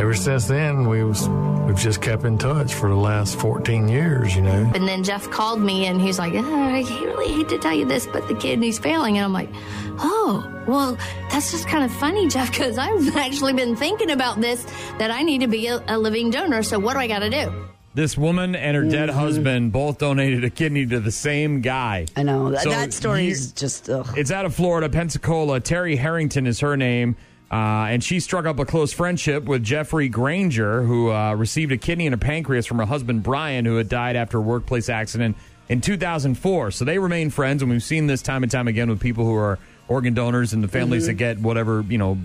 ever 0.00 0.14
since 0.14 0.46
then, 0.46 0.88
we 0.88 1.04
was 1.04 1.28
we've 1.66 1.78
just 1.78 2.00
kept 2.00 2.24
in 2.24 2.38
touch 2.38 2.74
for 2.74 2.88
the 2.88 2.96
last 2.96 3.38
14 3.38 3.88
years. 3.88 4.34
You 4.34 4.42
know. 4.42 4.70
And 4.74 4.86
then 4.88 5.04
Jeff 5.04 5.30
called 5.30 5.60
me 5.60 5.86
and 5.86 6.00
he's 6.00 6.18
like, 6.18 6.34
oh, 6.34 6.54
I 6.54 6.80
really 6.80 7.32
hate 7.32 7.48
to 7.50 7.58
tell 7.58 7.74
you 7.74 7.84
this, 7.84 8.06
but 8.06 8.26
the 8.28 8.34
kidney's 8.34 8.78
failing. 8.78 9.16
And 9.18 9.24
I'm 9.24 9.32
like, 9.32 9.50
oh, 9.98 10.64
well, 10.66 10.96
that's 11.30 11.50
just 11.50 11.68
kind 11.68 11.84
of 11.84 11.92
funny, 11.92 12.28
Jeff, 12.28 12.50
because 12.50 12.78
I've 12.78 13.16
actually 13.16 13.52
been 13.52 13.76
thinking 13.76 14.10
about 14.10 14.40
this 14.40 14.64
that 14.98 15.10
I 15.10 15.22
need 15.22 15.40
to 15.40 15.48
be 15.48 15.66
a, 15.66 15.82
a 15.88 15.98
living 15.98 16.30
donor. 16.30 16.62
So 16.62 16.78
what 16.78 16.94
do 16.94 17.00
I 17.00 17.06
got 17.06 17.20
to 17.20 17.30
do? 17.30 17.52
This 17.92 18.16
woman 18.16 18.54
and 18.54 18.76
her 18.76 18.84
dead 18.84 19.08
mm-hmm. 19.08 19.18
husband 19.18 19.72
both 19.72 19.98
donated 19.98 20.44
a 20.44 20.50
kidney 20.50 20.86
to 20.86 21.00
the 21.00 21.10
same 21.10 21.60
guy. 21.60 22.06
I 22.14 22.22
know. 22.22 22.50
That, 22.50 22.62
So 22.62 22.70
that 22.70 22.92
story 22.92 23.26
is 23.28 23.50
just. 23.50 23.90
Ugh. 23.90 24.08
It's 24.16 24.30
out 24.30 24.44
of 24.44 24.54
Florida, 24.54 24.88
Pensacola. 24.88 25.58
Terry 25.58 25.96
Harrington 25.96 26.46
is 26.46 26.60
her 26.60 26.76
name. 26.76 27.16
Uh, 27.50 27.90
and 27.90 28.04
she 28.04 28.20
struck 28.20 28.46
up 28.46 28.60
a 28.60 28.64
close 28.64 28.92
friendship 28.92 29.44
with 29.44 29.64
Jeffrey 29.64 30.08
Granger, 30.08 30.82
who 30.82 31.10
uh, 31.10 31.34
received 31.34 31.72
a 31.72 31.76
kidney 31.76 32.06
and 32.06 32.14
a 32.14 32.18
pancreas 32.18 32.64
from 32.64 32.78
her 32.78 32.86
husband 32.86 33.24
Brian, 33.24 33.64
who 33.64 33.76
had 33.76 33.88
died 33.88 34.14
after 34.14 34.38
a 34.38 34.40
workplace 34.40 34.88
accident 34.88 35.36
in 35.68 35.80
2004. 35.80 36.70
So 36.70 36.84
they 36.84 36.98
remain 36.98 37.30
friends, 37.30 37.62
and 37.62 37.70
we've 37.70 37.82
seen 37.82 38.06
this 38.06 38.22
time 38.22 38.44
and 38.44 38.52
time 38.52 38.68
again 38.68 38.88
with 38.88 39.00
people 39.00 39.24
who 39.24 39.34
are 39.34 39.58
organ 39.88 40.14
donors 40.14 40.52
and 40.52 40.62
the 40.62 40.68
families 40.68 41.06
that 41.06 41.14
get 41.14 41.40
whatever 41.40 41.84
you 41.88 41.98
know 41.98 42.16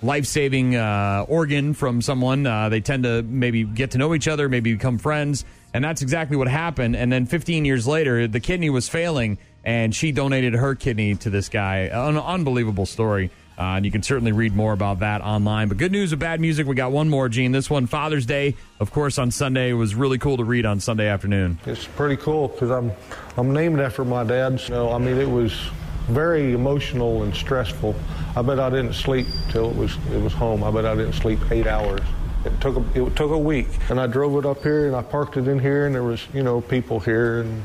life-saving 0.00 0.76
uh, 0.76 1.26
organ 1.28 1.74
from 1.74 2.00
someone. 2.00 2.46
Uh, 2.46 2.68
they 2.68 2.80
tend 2.80 3.02
to 3.02 3.22
maybe 3.22 3.64
get 3.64 3.90
to 3.92 3.98
know 3.98 4.14
each 4.14 4.28
other, 4.28 4.48
maybe 4.48 4.72
become 4.72 4.98
friends, 4.98 5.44
and 5.74 5.82
that's 5.82 6.02
exactly 6.02 6.36
what 6.36 6.46
happened. 6.46 6.94
And 6.94 7.10
then 7.10 7.26
15 7.26 7.64
years 7.64 7.84
later, 7.84 8.28
the 8.28 8.38
kidney 8.38 8.70
was 8.70 8.88
failing, 8.88 9.38
and 9.64 9.92
she 9.92 10.12
donated 10.12 10.54
her 10.54 10.76
kidney 10.76 11.16
to 11.16 11.30
this 11.30 11.48
guy. 11.48 11.90
An 11.92 12.16
unbelievable 12.16 12.86
story. 12.86 13.30
Uh, 13.58 13.74
and 13.74 13.84
you 13.84 13.90
can 13.90 14.04
certainly 14.04 14.30
read 14.30 14.54
more 14.54 14.72
about 14.72 15.00
that 15.00 15.20
online. 15.20 15.66
But 15.66 15.78
good 15.78 15.90
news 15.90 16.12
with 16.12 16.20
bad 16.20 16.40
music. 16.40 16.66
We 16.66 16.76
got 16.76 16.92
one 16.92 17.08
more, 17.08 17.28
Gene. 17.28 17.50
This 17.50 17.68
one, 17.68 17.86
Father's 17.86 18.24
Day, 18.24 18.54
of 18.78 18.92
course, 18.92 19.18
on 19.18 19.32
Sunday. 19.32 19.70
It 19.70 19.74
was 19.74 19.96
really 19.96 20.18
cool 20.18 20.36
to 20.36 20.44
read 20.44 20.64
on 20.64 20.78
Sunday 20.78 21.08
afternoon. 21.08 21.58
It's 21.66 21.84
pretty 21.84 22.16
cool 22.16 22.48
because 22.48 22.70
I'm 22.70 22.92
I'm 23.36 23.52
named 23.52 23.80
after 23.80 24.04
my 24.04 24.22
dad. 24.22 24.60
So 24.60 24.92
I 24.92 24.98
mean, 24.98 25.16
it 25.16 25.28
was 25.28 25.52
very 26.08 26.52
emotional 26.52 27.24
and 27.24 27.34
stressful. 27.34 27.96
I 28.36 28.42
bet 28.42 28.60
I 28.60 28.70
didn't 28.70 28.92
sleep 28.92 29.26
till 29.50 29.70
it 29.70 29.76
was 29.76 29.96
it 30.12 30.22
was 30.22 30.32
home. 30.32 30.62
I 30.62 30.70
bet 30.70 30.86
I 30.86 30.94
didn't 30.94 31.14
sleep 31.14 31.40
eight 31.50 31.66
hours. 31.66 32.00
It 32.44 32.60
took 32.60 32.76
a, 32.76 33.04
it 33.04 33.16
took 33.16 33.32
a 33.32 33.38
week, 33.38 33.66
and 33.90 33.98
I 33.98 34.06
drove 34.06 34.36
it 34.36 34.48
up 34.48 34.62
here 34.62 34.86
and 34.86 34.94
I 34.94 35.02
parked 35.02 35.36
it 35.36 35.48
in 35.48 35.58
here, 35.58 35.86
and 35.86 35.94
there 35.94 36.04
was 36.04 36.24
you 36.32 36.44
know 36.44 36.60
people 36.60 37.00
here, 37.00 37.40
and 37.40 37.64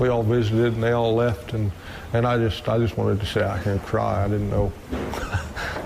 we 0.00 0.08
all 0.08 0.24
visited, 0.24 0.74
and 0.74 0.82
they 0.82 0.90
all 0.90 1.14
left, 1.14 1.52
and 1.52 1.70
and 2.12 2.26
I 2.26 2.38
just 2.38 2.68
I 2.68 2.78
just 2.78 2.96
wanted 2.96 3.20
to 3.20 3.26
sit 3.26 3.42
out 3.42 3.62
here 3.62 3.72
and 3.72 3.82
cry. 3.82 4.24
I 4.24 4.28
didn't 4.28 4.50
know. 4.50 4.72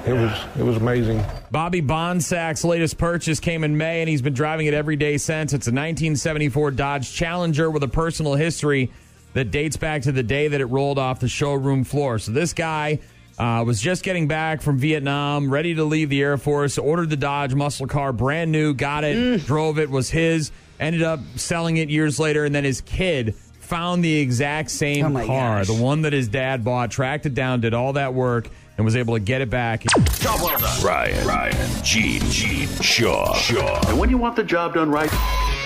it 0.06 0.12
was 0.12 0.40
it 0.58 0.62
was 0.62 0.76
amazing. 0.76 1.22
Bobby 1.50 1.82
Bonsack's 1.82 2.64
latest 2.64 2.98
purchase 2.98 3.40
came 3.40 3.64
in 3.64 3.76
May, 3.76 4.00
and 4.00 4.08
he's 4.08 4.22
been 4.22 4.34
driving 4.34 4.66
it 4.66 4.74
every 4.74 4.96
day 4.96 5.18
since. 5.18 5.52
It's 5.52 5.66
a 5.66 5.70
1974 5.70 6.70
Dodge 6.72 7.12
Challenger 7.12 7.70
with 7.70 7.82
a 7.82 7.88
personal 7.88 8.34
history 8.34 8.90
that 9.34 9.50
dates 9.50 9.76
back 9.76 10.02
to 10.02 10.12
the 10.12 10.22
day 10.22 10.48
that 10.48 10.60
it 10.60 10.66
rolled 10.66 10.98
off 10.98 11.20
the 11.20 11.28
showroom 11.28 11.84
floor. 11.84 12.18
So 12.18 12.32
this 12.32 12.52
guy 12.52 13.00
uh, 13.38 13.64
was 13.66 13.80
just 13.80 14.02
getting 14.02 14.28
back 14.28 14.60
from 14.60 14.78
Vietnam, 14.78 15.50
ready 15.50 15.74
to 15.74 15.84
leave 15.84 16.10
the 16.10 16.20
Air 16.20 16.36
Force, 16.36 16.76
ordered 16.78 17.10
the 17.10 17.16
Dodge 17.16 17.54
muscle 17.54 17.86
car, 17.86 18.12
brand 18.12 18.52
new, 18.52 18.74
got 18.74 19.04
it, 19.04 19.46
drove 19.46 19.78
it, 19.78 19.90
was 19.90 20.10
his, 20.10 20.52
ended 20.78 21.02
up 21.02 21.20
selling 21.36 21.78
it 21.78 21.88
years 21.88 22.18
later, 22.18 22.44
and 22.44 22.54
then 22.54 22.64
his 22.64 22.82
kid 22.82 23.34
found 23.72 24.04
the 24.04 24.18
exact 24.18 24.70
same 24.70 25.16
Oh 25.16 25.26
car, 25.26 25.58
gosh. 25.60 25.66
the 25.66 25.74
one 25.82 26.02
that 26.02 26.12
his 26.12 26.28
dad 26.28 26.62
bought, 26.62 26.90
tracked 26.90 27.24
it 27.26 27.32
down, 27.34 27.60
did 27.62 27.72
all 27.72 27.94
that 27.94 28.12
work, 28.12 28.48
and 28.76 28.84
was 28.84 28.96
able 28.96 29.14
to 29.14 29.20
get 29.20 29.40
it 29.40 29.48
back. 29.48 29.82
Job 30.20 30.40
well 30.42 30.58
done. 30.58 30.84
Ryan, 30.84 31.26
Ryan, 31.26 31.82
Gene, 31.84 32.20
Gene, 32.30 32.68
Shaw, 32.82 33.34
Shaw. 33.34 33.80
And 33.88 33.98
when 33.98 34.10
you 34.10 34.18
want 34.18 34.36
the 34.36 34.44
job 34.44 34.74
done 34.74 34.90
right, 34.90 35.10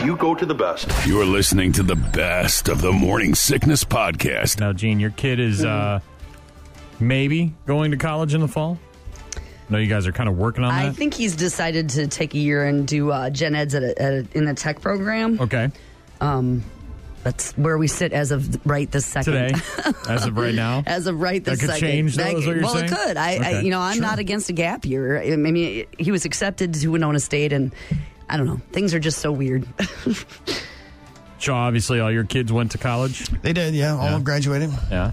you 0.05 0.15
go 0.17 0.35
to 0.37 0.47
the 0.47 0.55
best. 0.55 0.89
You're 1.07 1.25
listening 1.25 1.73
to 1.73 1.83
the 1.83 1.97
best 1.97 2.69
of 2.69 2.81
the 2.81 2.93
Morning 2.93 3.35
Sickness 3.35 3.83
Podcast. 3.85 4.61
Now, 4.61 4.73
Gene, 4.73 5.01
your 5.01 5.11
kid 5.11 5.41
is 5.41 5.65
uh, 5.65 5.99
maybe 7.01 7.55
going 7.67 7.91
to 7.91 7.97
college 7.97 8.35
in 8.35 8.41
the 8.41 8.49
fall. 8.49 8.79
I 9.37 9.41
know 9.73 9.79
you 9.79 9.89
guys 9.89 10.07
are 10.07 10.13
kind 10.13 10.29
of 10.29 10.37
working 10.39 10.63
on 10.63 10.73
that. 10.73 10.87
I 10.87 10.93
think 10.93 11.13
he's 11.15 11.35
decided 11.35 11.89
to 11.91 12.07
take 12.07 12.35
a 12.35 12.39
year 12.39 12.65
and 12.67 12.87
do 12.87 13.11
uh, 13.11 13.31
gen 13.31 13.57
eds 13.57 13.75
at 13.75 13.83
a, 13.83 14.01
at 14.01 14.13
a, 14.13 14.27
in 14.33 14.47
a 14.47 14.55
tech 14.55 14.81
program. 14.81 15.41
okay, 15.41 15.71
Um, 16.21 16.63
that's 17.27 17.51
where 17.59 17.77
we 17.77 17.89
sit 17.89 18.13
as 18.13 18.31
of 18.31 18.65
right 18.65 18.89
this 18.89 19.05
second. 19.05 19.33
today, 19.33 19.61
as 20.09 20.27
of 20.27 20.37
right 20.37 20.55
now. 20.55 20.85
As 20.87 21.09
of 21.09 21.21
right 21.21 21.43
this 21.43 21.59
That 21.59 21.67
could 21.67 21.75
second. 21.75 21.89
change, 21.89 22.17
though, 22.17 22.25
is 22.25 22.47
what 22.47 22.55
you're 22.55 22.63
well, 22.63 22.75
saying? 22.75 22.85
it 22.85 22.91
could. 22.93 23.17
I, 23.17 23.57
I 23.57 23.61
you 23.63 23.71
know, 23.71 23.81
I'm 23.81 23.99
not 23.99 24.21
against 24.21 24.49
a 24.49 24.53
gap 24.53 24.85
year. 24.85 25.21
I 25.21 25.35
mean, 25.35 25.87
he 25.99 26.13
was 26.13 26.25
accepted 26.25 26.73
to 26.75 26.87
Winona 26.89 27.19
State, 27.19 27.53
and 27.53 27.75
I 28.29 28.37
don't 28.37 28.47
know. 28.47 28.61
Things 28.71 28.95
are 28.95 29.01
just 29.01 29.19
so 29.19 29.33
weird. 29.33 29.67
so 31.39 31.53
obviously, 31.55 31.99
all 32.01 32.13
your 32.13 32.23
kids 32.25 32.53
went 32.53 32.71
to 32.73 32.79
college. 32.79 33.27
They 33.43 33.53
did, 33.53 33.75
yeah. 33.75 33.97
All 33.97 34.05
Yeah. 34.13 34.21
graduated. 34.21 34.71
Yeah, 34.91 35.11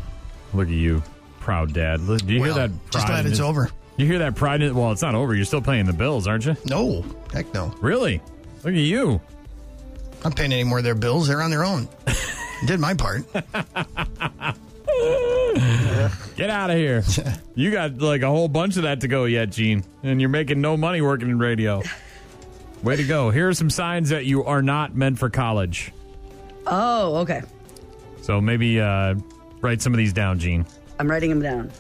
look 0.54 0.68
at 0.68 0.74
you, 0.74 1.02
proud 1.40 1.74
dad. 1.74 2.00
Do 2.06 2.18
you 2.28 2.42
Well, 2.42 2.54
hear 2.54 2.68
that? 2.68 2.72
just 2.92 3.06
pride 3.06 3.08
glad 3.08 3.20
in 3.22 3.32
it's 3.32 3.40
his- 3.40 3.42
over. 3.42 3.70
You 3.98 4.06
hear 4.08 4.20
that 4.20 4.36
pride? 4.36 4.62
In, 4.64 4.74
well, 4.76 4.92
it's 4.92 5.02
not 5.04 5.14
over. 5.16 5.36
You're 5.36 5.46
still 5.46 5.62
paying 5.62 5.86
the 5.86 5.94
bills, 5.94 6.28
aren't 6.28 6.46
you? 6.46 6.56
No, 6.66 7.04
heck 7.32 7.52
no. 7.54 7.74
Really? 7.82 8.22
Look 8.64 8.74
at 8.74 8.80
you. 8.80 9.22
I'm 10.24 10.30
not 10.30 10.38
paying 10.38 10.54
any 10.54 10.64
more 10.64 10.78
of 10.78 10.84
their 10.86 10.96
bills. 10.96 11.28
They're 11.28 11.42
on 11.42 11.52
their 11.52 11.66
own. 11.66 11.88
did 12.66 12.80
my 12.80 12.94
part. 12.94 13.26
Get 16.36 16.50
out 16.50 16.70
of 16.70 16.78
here. 16.78 17.04
you 17.56 17.72
got 17.72 17.98
like 17.98 18.22
a 18.22 18.28
whole 18.30 18.48
bunch 18.48 18.78
of 18.78 18.84
that 18.84 19.02
to 19.02 19.08
go 19.10 19.26
yet, 19.26 19.50
Gene, 19.50 19.84
and 20.02 20.22
you're 20.22 20.30
making 20.30 20.62
no 20.62 20.78
money 20.78 21.02
working 21.02 21.30
in 21.30 21.40
radio. 21.40 21.84
Way 22.84 22.96
to 22.96 23.04
go. 23.04 23.32
Here 23.32 23.50
are 23.50 23.54
some 23.54 23.70
signs 23.70 24.10
that 24.10 24.26
you 24.26 24.44
are 24.46 24.62
not 24.62 24.96
meant 24.96 25.20
for 25.20 25.30
college. 25.30 25.92
oh, 26.68 27.18
okay. 27.18 27.42
So 28.22 28.40
maybe 28.40 28.80
uh, 28.80 29.16
write 29.62 29.82
some 29.82 29.94
of 29.94 29.98
these 29.98 30.14
down, 30.14 30.40
Gene. 30.40 30.66
I'm 31.00 31.10
writing 31.12 31.30
them 31.30 31.42
down. 31.42 31.72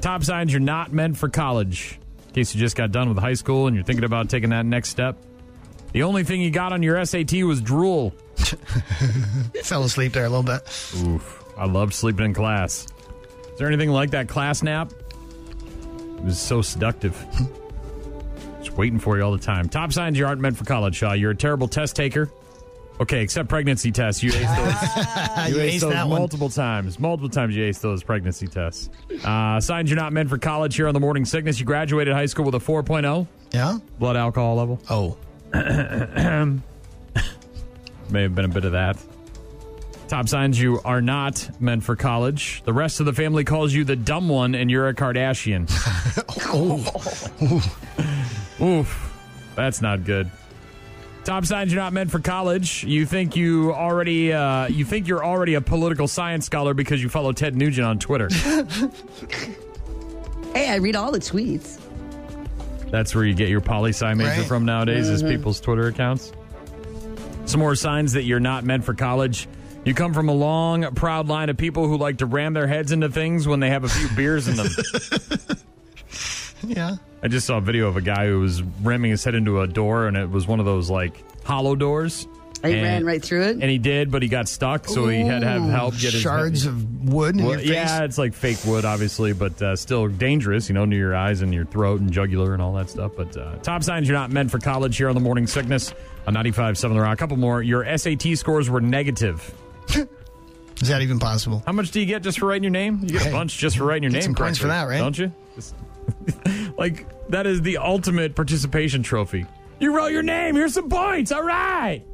Top 0.00 0.24
signs 0.24 0.52
you're 0.52 0.60
not 0.60 0.92
meant 0.92 1.16
for 1.16 1.28
college. 1.28 1.98
In 2.28 2.34
case 2.34 2.52
you 2.52 2.60
just 2.60 2.74
got 2.74 2.90
done 2.90 3.08
with 3.08 3.18
high 3.18 3.34
school 3.34 3.68
and 3.68 3.76
you're 3.76 3.84
thinking 3.84 4.04
about 4.04 4.28
taking 4.28 4.50
that 4.50 4.66
next 4.66 4.88
step. 4.88 5.16
The 5.92 6.02
only 6.02 6.24
thing 6.24 6.40
you 6.40 6.50
got 6.50 6.72
on 6.72 6.82
your 6.82 7.02
SAT 7.04 7.32
was 7.44 7.60
drool. 7.60 8.10
Fell 9.62 9.84
asleep 9.84 10.12
there 10.12 10.24
a 10.24 10.28
little 10.28 10.42
bit. 10.42 10.62
Oof. 11.06 11.44
I 11.56 11.66
loved 11.66 11.92
sleeping 11.94 12.26
in 12.26 12.34
class. 12.34 12.86
Is 13.52 13.58
there 13.58 13.68
anything 13.68 13.90
like 13.90 14.10
that 14.12 14.28
class 14.28 14.62
nap? 14.62 14.92
It 16.18 16.24
was 16.24 16.38
so 16.40 16.62
seductive. 16.62 17.14
Just 18.62 18.76
waiting 18.76 18.98
for 18.98 19.16
you 19.18 19.22
all 19.24 19.32
the 19.32 19.38
time. 19.38 19.68
Top 19.68 19.92
signs 19.92 20.16
you 20.18 20.26
aren't 20.26 20.40
meant 20.40 20.56
for 20.56 20.64
college, 20.64 20.96
Shaw. 20.96 21.12
You're 21.12 21.32
a 21.32 21.36
terrible 21.36 21.68
test 21.68 21.94
taker. 21.96 22.30
Okay, 23.00 23.20
except 23.22 23.48
pregnancy 23.48 23.90
tests. 23.90 24.22
You 24.22 24.30
aced 24.30 24.56
those. 24.56 25.48
you 25.50 25.56
aced 25.56 25.68
aced 25.76 25.80
those 25.80 25.92
that 25.92 26.08
one. 26.08 26.18
multiple 26.20 26.48
times. 26.48 26.98
Multiple 27.00 27.28
times 27.28 27.56
you 27.56 27.64
aced 27.64 27.80
those 27.80 28.02
pregnancy 28.02 28.46
tests. 28.46 28.88
Uh, 29.24 29.60
signs 29.60 29.90
you're 29.90 29.98
not 29.98 30.12
meant 30.12 30.28
for 30.28 30.38
college 30.38 30.76
here 30.76 30.86
on 30.88 30.94
the 30.94 31.00
Morning 31.00 31.24
Sickness. 31.24 31.58
You 31.58 31.66
graduated 31.66 32.14
high 32.14 32.26
school 32.26 32.44
with 32.44 32.54
a 32.54 32.58
4.0 32.58 33.26
Yeah? 33.52 33.78
blood 33.98 34.16
alcohol 34.16 34.54
level. 34.56 34.80
Oh. 34.88 35.16
May 38.10 38.22
have 38.22 38.34
been 38.34 38.44
a 38.44 38.48
bit 38.48 38.64
of 38.64 38.72
that. 38.72 38.96
Top 40.08 40.28
signs 40.28 40.60
you 40.60 40.80
are 40.84 41.00
not 41.00 41.48
meant 41.60 41.84
for 41.84 41.96
college. 41.96 42.62
The 42.64 42.72
rest 42.72 43.00
of 43.00 43.06
the 43.06 43.12
family 43.14 43.44
calls 43.44 43.72
you 43.72 43.84
the 43.84 43.96
dumb 43.96 44.28
one 44.28 44.54
and 44.54 44.70
you're 44.70 44.88
a 44.88 44.94
Kardashian. 44.94 45.70
Oof. 48.62 49.08
That's 49.54 49.80
not 49.80 50.04
good. 50.04 50.30
Top 51.24 51.46
signs 51.46 51.72
you're 51.72 51.80
not 51.80 51.92
meant 51.92 52.10
for 52.10 52.18
college. 52.18 52.84
You 52.84 53.06
think 53.06 53.36
you 53.36 53.72
already 53.72 54.32
uh, 54.32 54.66
you 54.66 54.84
think 54.84 55.06
you're 55.08 55.24
already 55.24 55.54
a 55.54 55.60
political 55.60 56.08
science 56.08 56.44
scholar 56.44 56.74
because 56.74 57.02
you 57.02 57.08
follow 57.08 57.32
Ted 57.32 57.56
Nugent 57.56 57.86
on 57.86 57.98
Twitter. 57.98 58.28
Hey, 60.54 60.68
I 60.68 60.76
read 60.76 60.96
all 60.96 61.10
the 61.10 61.18
tweets. 61.18 61.80
That's 62.92 63.12
where 63.14 63.24
you 63.24 63.34
get 63.34 63.48
your 63.48 63.60
poli 63.60 63.90
sci 63.90 64.14
major 64.14 64.28
Right. 64.30 64.46
from 64.46 64.64
nowadays, 64.64 65.08
is 65.08 65.22
Mhm. 65.24 65.30
people's 65.30 65.60
Twitter 65.60 65.88
accounts. 65.88 66.30
Some 67.46 67.58
more 67.58 67.74
signs 67.74 68.12
that 68.12 68.22
you're 68.22 68.38
not 68.38 68.64
meant 68.64 68.84
for 68.84 68.94
college. 68.94 69.48
You 69.84 69.94
come 69.94 70.14
from 70.14 70.28
a 70.28 70.32
long, 70.32 70.84
proud 70.94 71.26
line 71.26 71.48
of 71.48 71.56
people 71.56 71.88
who 71.88 71.96
like 71.96 72.18
to 72.18 72.26
ram 72.26 72.52
their 72.52 72.68
heads 72.68 72.92
into 72.92 73.08
things 73.08 73.48
when 73.48 73.58
they 73.58 73.70
have 73.70 73.82
a 73.82 73.88
few 73.88 74.08
beers 74.14 74.46
in 74.46 74.56
them. 74.56 74.68
Yeah. 76.64 76.94
I 77.24 77.26
just 77.26 77.44
saw 77.48 77.56
a 77.58 77.60
video 77.60 77.88
of 77.88 77.96
a 77.96 78.00
guy 78.00 78.28
who 78.28 78.38
was 78.38 78.62
ramming 78.62 79.10
his 79.10 79.24
head 79.24 79.34
into 79.34 79.60
a 79.62 79.66
door, 79.66 80.06
and 80.06 80.16
it 80.16 80.30
was 80.30 80.46
one 80.46 80.60
of 80.60 80.66
those 80.66 80.88
like 80.88 81.24
hollow 81.44 81.74
doors. 81.74 82.28
He 82.64 82.74
ran 82.80 83.04
right 83.04 83.22
through 83.22 83.42
it. 83.42 83.50
And 83.60 83.64
he 83.64 83.78
did, 83.78 84.10
but 84.10 84.22
he 84.22 84.28
got 84.28 84.48
stuck, 84.48 84.86
so 84.86 85.08
he 85.08 85.20
had 85.20 85.40
to 85.40 85.46
have 85.48 85.62
help 85.62 85.94
get 85.98 86.12
his 86.12 86.22
shards 86.22 86.64
of 86.66 87.08
wood 87.08 87.36
in 87.36 87.42
Well, 87.44 87.52
your 87.54 87.60
face. 87.60 87.68
Yeah, 87.70 88.04
it's 88.04 88.18
like 88.18 88.34
fake 88.34 88.58
wood, 88.64 88.84
obviously, 88.84 89.32
but 89.32 89.60
uh, 89.60 89.74
still 89.76 90.06
dangerous, 90.08 90.68
you 90.68 90.74
know, 90.74 90.84
near 90.84 90.98
your 90.98 91.16
eyes 91.16 91.42
and 91.42 91.52
your 91.52 91.64
throat 91.64 92.00
and 92.00 92.12
jugular 92.12 92.52
and 92.52 92.62
all 92.62 92.72
that 92.74 92.88
stuff. 92.90 93.12
But 93.16 93.36
uh, 93.36 93.56
top 93.62 93.82
signs 93.82 94.08
you're 94.08 94.16
not 94.16 94.30
meant 94.30 94.50
for 94.50 94.58
college 94.58 94.96
here 94.96 95.08
on 95.08 95.14
the 95.14 95.20
Morning 95.20 95.46
Sickness 95.46 95.92
on 96.26 96.34
95.7 96.34 96.80
The 96.94 97.00
Rock. 97.00 97.14
A 97.14 97.16
couple 97.16 97.36
more. 97.36 97.62
Your 97.62 97.84
SAT 97.98 98.36
scores 98.38 98.70
were 98.70 98.80
negative. 98.80 99.52
Is 100.80 100.88
that 100.88 101.02
even 101.02 101.18
possible? 101.18 101.62
How 101.66 101.72
much 101.72 101.90
do 101.90 102.00
you 102.00 102.06
get 102.06 102.22
just 102.22 102.38
for 102.38 102.46
writing 102.46 102.64
your 102.64 102.70
name? 102.70 103.00
You 103.02 103.08
get 103.10 103.22
Hey, 103.22 103.28
a 103.30 103.32
bunch 103.32 103.56
just 103.58 103.76
for 103.76 103.84
writing 103.84 104.04
your 104.04 104.10
get 104.12 104.18
name. 104.18 104.22
some 104.22 104.34
points 104.34 104.58
for 104.58 104.68
that, 104.68 104.84
right? 104.84 104.98
Don't 104.98 105.16
you? 105.18 105.32
Just- 105.54 105.74
like, 106.78 107.06
that 107.28 107.46
is 107.46 107.62
the 107.62 107.78
ultimate 107.78 108.34
participation 108.34 109.02
trophy. 109.02 109.46
You 109.78 109.94
wrote 109.96 110.08
your 110.12 110.22
name. 110.22 110.54
Here's 110.56 110.74
some 110.74 110.88
points. 110.88 111.30
All 111.32 111.42
right. 111.42 112.04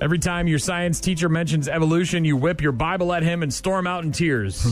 Every 0.00 0.18
time 0.18 0.48
your 0.48 0.58
science 0.58 1.00
teacher 1.00 1.28
mentions 1.28 1.68
evolution, 1.68 2.24
you 2.24 2.36
whip 2.36 2.60
your 2.60 2.72
Bible 2.72 3.12
at 3.12 3.22
him 3.22 3.42
and 3.42 3.52
storm 3.52 3.86
out 3.86 4.04
in 4.04 4.12
tears. 4.12 4.66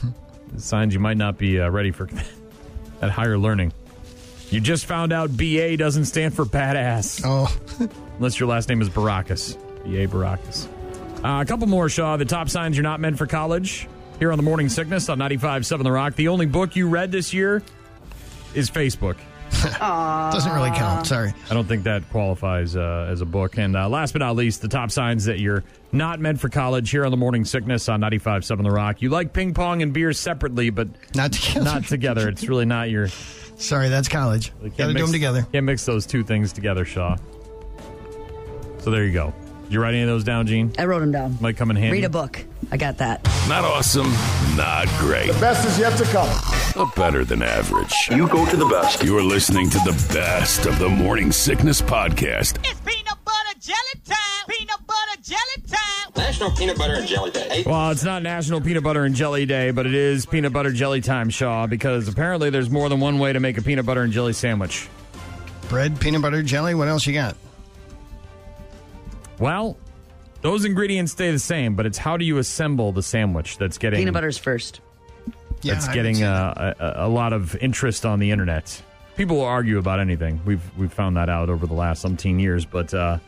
Signs 0.56 0.92
you 0.94 1.00
might 1.00 1.16
not 1.16 1.38
be 1.38 1.60
uh, 1.60 1.68
ready 1.68 1.90
for 1.90 2.08
that 3.00 3.10
higher 3.10 3.38
learning. 3.38 3.72
You 4.50 4.60
just 4.60 4.86
found 4.86 5.12
out 5.12 5.34
BA 5.34 5.76
doesn't 5.78 6.04
stand 6.06 6.34
for 6.34 6.44
badass. 6.44 7.22
Oh. 7.24 7.88
Unless 8.18 8.38
your 8.38 8.48
last 8.48 8.68
name 8.68 8.82
is 8.82 8.88
Baracus. 8.90 9.56
BA 9.84 10.08
Baracus. 10.14 10.68
Uh, 11.24 11.40
a 11.40 11.44
couple 11.46 11.66
more, 11.66 11.88
Shaw. 11.88 12.16
The 12.16 12.24
top 12.24 12.48
signs 12.50 12.76
you're 12.76 12.82
not 12.82 13.00
meant 13.00 13.16
for 13.16 13.26
college. 13.26 13.88
Here 14.18 14.30
on 14.30 14.38
the 14.38 14.42
Morning 14.44 14.68
Sickness 14.68 15.08
on 15.08 15.18
95.7 15.18 15.82
The 15.82 15.90
Rock. 15.90 16.14
The 16.16 16.28
only 16.28 16.46
book 16.46 16.76
you 16.76 16.88
read 16.88 17.10
this 17.10 17.32
year 17.32 17.62
is 18.54 18.70
Facebook. 18.70 19.16
Doesn't 20.32 20.52
really 20.52 20.70
count. 20.70 21.06
Sorry. 21.06 21.32
I 21.50 21.54
don't 21.54 21.66
think 21.66 21.84
that 21.84 22.08
qualifies 22.10 22.76
uh, 22.76 23.08
as 23.10 23.20
a 23.20 23.26
book. 23.26 23.58
And 23.58 23.76
uh, 23.76 23.88
last 23.88 24.12
but 24.12 24.20
not 24.20 24.36
least, 24.36 24.62
the 24.62 24.68
top 24.68 24.90
signs 24.90 25.24
that 25.26 25.38
you're 25.38 25.62
not 25.92 26.20
meant 26.20 26.40
for 26.40 26.48
college 26.48 26.90
here 26.90 27.04
on 27.04 27.10
the 27.10 27.16
Morning 27.16 27.44
Sickness 27.44 27.88
on 27.88 28.00
95.7 28.00 28.62
The 28.62 28.70
Rock. 28.70 29.02
You 29.02 29.10
like 29.10 29.32
ping 29.32 29.54
pong 29.54 29.82
and 29.82 29.92
beer 29.92 30.12
separately, 30.12 30.70
but 30.70 30.88
not 31.14 31.32
together. 31.32 31.64
Not 31.64 31.84
together. 31.86 32.28
It's 32.28 32.48
really 32.48 32.66
not 32.66 32.90
your. 32.90 33.08
Sorry, 33.56 33.88
that's 33.88 34.08
college. 34.08 34.52
Can't 34.60 34.76
Got 34.76 34.86
to 34.88 34.94
do 34.94 35.02
them 35.04 35.12
together. 35.12 35.46
Can't 35.52 35.66
mix 35.66 35.84
those 35.84 36.06
two 36.06 36.24
things 36.24 36.52
together, 36.52 36.84
Shaw. 36.84 37.16
So 38.78 38.90
there 38.90 39.04
you 39.04 39.12
go. 39.12 39.32
You 39.72 39.80
write 39.80 39.94
any 39.94 40.02
of 40.02 40.08
those 40.08 40.22
down, 40.22 40.46
Gene? 40.46 40.72
I 40.78 40.84
wrote 40.84 41.00
them 41.00 41.12
down. 41.12 41.38
Might 41.40 41.56
come 41.56 41.70
in 41.70 41.76
handy. 41.76 41.92
Read 41.92 42.04
a 42.04 42.10
book. 42.10 42.44
I 42.70 42.76
got 42.76 42.98
that. 42.98 43.24
Not 43.48 43.64
awesome, 43.64 44.10
not 44.56 44.86
great. 44.98 45.32
The 45.32 45.40
best 45.40 45.66
is 45.66 45.78
yet 45.78 45.96
to 45.98 46.04
come. 46.04 46.28
But 46.74 46.94
better 46.94 47.24
than 47.24 47.42
average. 47.42 47.92
You 48.10 48.28
go 48.28 48.48
to 48.48 48.56
the 48.56 48.66
best. 48.66 49.02
You're 49.02 49.22
listening 49.22 49.70
to 49.70 49.78
the 49.78 49.92
best 50.12 50.66
of 50.66 50.78
the 50.78 50.88
Morning 50.88 51.32
Sickness 51.32 51.80
Podcast. 51.80 52.58
It's 52.64 52.80
peanut 52.80 53.18
butter 53.24 53.58
jelly 53.60 53.78
time. 54.04 54.16
Peanut 54.48 54.86
butter 54.86 55.22
jelly 55.22 55.66
time. 55.68 56.12
National 56.16 56.50
Peanut 56.50 56.78
Butter 56.78 56.94
and 56.94 57.06
Jelly 57.06 57.30
Day. 57.30 57.62
Well, 57.66 57.90
it's 57.90 58.04
not 58.04 58.22
National 58.22 58.60
Peanut 58.60 58.82
Butter 58.82 59.04
and 59.04 59.14
Jelly 59.14 59.46
Day, 59.46 59.70
but 59.70 59.86
it 59.86 59.94
is 59.94 60.26
Peanut 60.26 60.52
Butter 60.52 60.72
Jelly 60.72 61.00
Time, 61.00 61.30
Shaw, 61.30 61.66
because 61.66 62.08
apparently 62.08 62.50
there's 62.50 62.70
more 62.70 62.88
than 62.88 63.00
one 63.00 63.18
way 63.18 63.32
to 63.32 63.40
make 63.40 63.58
a 63.58 63.62
peanut 63.62 63.86
butter 63.86 64.02
and 64.02 64.12
jelly 64.12 64.32
sandwich. 64.32 64.88
Bread, 65.68 66.00
peanut 66.00 66.22
butter, 66.22 66.42
jelly. 66.42 66.74
What 66.74 66.88
else 66.88 67.06
you 67.06 67.12
got? 67.12 67.36
Well, 69.42 69.76
those 70.42 70.64
ingredients 70.64 71.10
stay 71.10 71.32
the 71.32 71.38
same, 71.40 71.74
but 71.74 71.84
it's 71.84 71.98
how 71.98 72.16
do 72.16 72.24
you 72.24 72.38
assemble 72.38 72.92
the 72.92 73.02
sandwich 73.02 73.58
that's 73.58 73.76
getting 73.76 73.98
Peanut 73.98 74.14
butter's 74.14 74.38
first. 74.38 74.80
Yeah, 75.62 75.74
that's 75.74 75.88
I 75.88 75.94
getting 75.94 76.14
say 76.14 76.24
uh, 76.26 76.74
a, 76.78 76.92
a 76.98 77.08
lot 77.08 77.32
of 77.32 77.56
interest 77.56 78.06
on 78.06 78.20
the 78.20 78.30
internet. 78.30 78.80
People 79.16 79.38
will 79.38 79.44
argue 79.44 79.78
about 79.78 79.98
anything. 79.98 80.40
We've 80.44 80.62
we've 80.78 80.92
found 80.92 81.16
that 81.16 81.28
out 81.28 81.50
over 81.50 81.66
the 81.66 81.74
last 81.74 82.06
umpteen 82.06 82.40
years, 82.40 82.64
but 82.64 82.94
uh, 82.94 83.18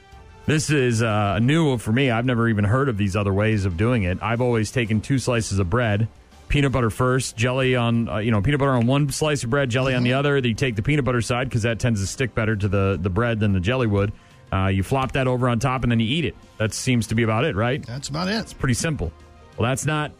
this 0.46 0.70
is 0.70 1.02
uh, 1.02 1.40
new 1.40 1.78
for 1.78 1.90
me. 1.90 2.12
I've 2.12 2.26
never 2.26 2.48
even 2.48 2.62
heard 2.62 2.88
of 2.88 2.96
these 2.96 3.16
other 3.16 3.32
ways 3.32 3.64
of 3.64 3.76
doing 3.76 4.04
it. 4.04 4.18
I've 4.22 4.40
always 4.40 4.70
taken 4.70 5.00
two 5.00 5.18
slices 5.18 5.58
of 5.58 5.68
bread, 5.68 6.06
peanut 6.46 6.70
butter 6.70 6.90
first, 6.90 7.36
jelly 7.36 7.74
on 7.74 8.08
uh, 8.08 8.18
you 8.18 8.30
know 8.30 8.40
peanut 8.40 8.60
butter 8.60 8.74
on 8.74 8.86
one 8.86 9.10
slice 9.10 9.42
of 9.42 9.50
bread, 9.50 9.68
jelly 9.68 9.96
on 9.96 10.04
the 10.04 10.12
other. 10.12 10.40
Then 10.40 10.50
you 10.50 10.54
take 10.54 10.76
the 10.76 10.82
peanut 10.82 11.04
butter 11.04 11.22
side 11.22 11.48
because 11.48 11.62
that 11.62 11.80
tends 11.80 12.00
to 12.00 12.06
stick 12.06 12.36
better 12.36 12.54
to 12.54 12.68
the 12.68 13.00
the 13.02 13.10
bread 13.10 13.40
than 13.40 13.52
the 13.52 13.58
jelly 13.58 13.88
would. 13.88 14.12
Uh, 14.54 14.68
you 14.68 14.84
flop 14.84 15.12
that 15.12 15.26
over 15.26 15.48
on 15.48 15.58
top 15.58 15.82
and 15.82 15.90
then 15.90 15.98
you 15.98 16.06
eat 16.06 16.24
it. 16.24 16.36
That 16.58 16.72
seems 16.72 17.08
to 17.08 17.16
be 17.16 17.24
about 17.24 17.44
it, 17.44 17.56
right? 17.56 17.84
That's 17.84 18.08
about 18.08 18.28
it. 18.28 18.36
It's 18.36 18.52
pretty 18.52 18.74
simple. 18.74 19.12
Well, 19.56 19.68
that's 19.68 19.84
not 19.84 20.12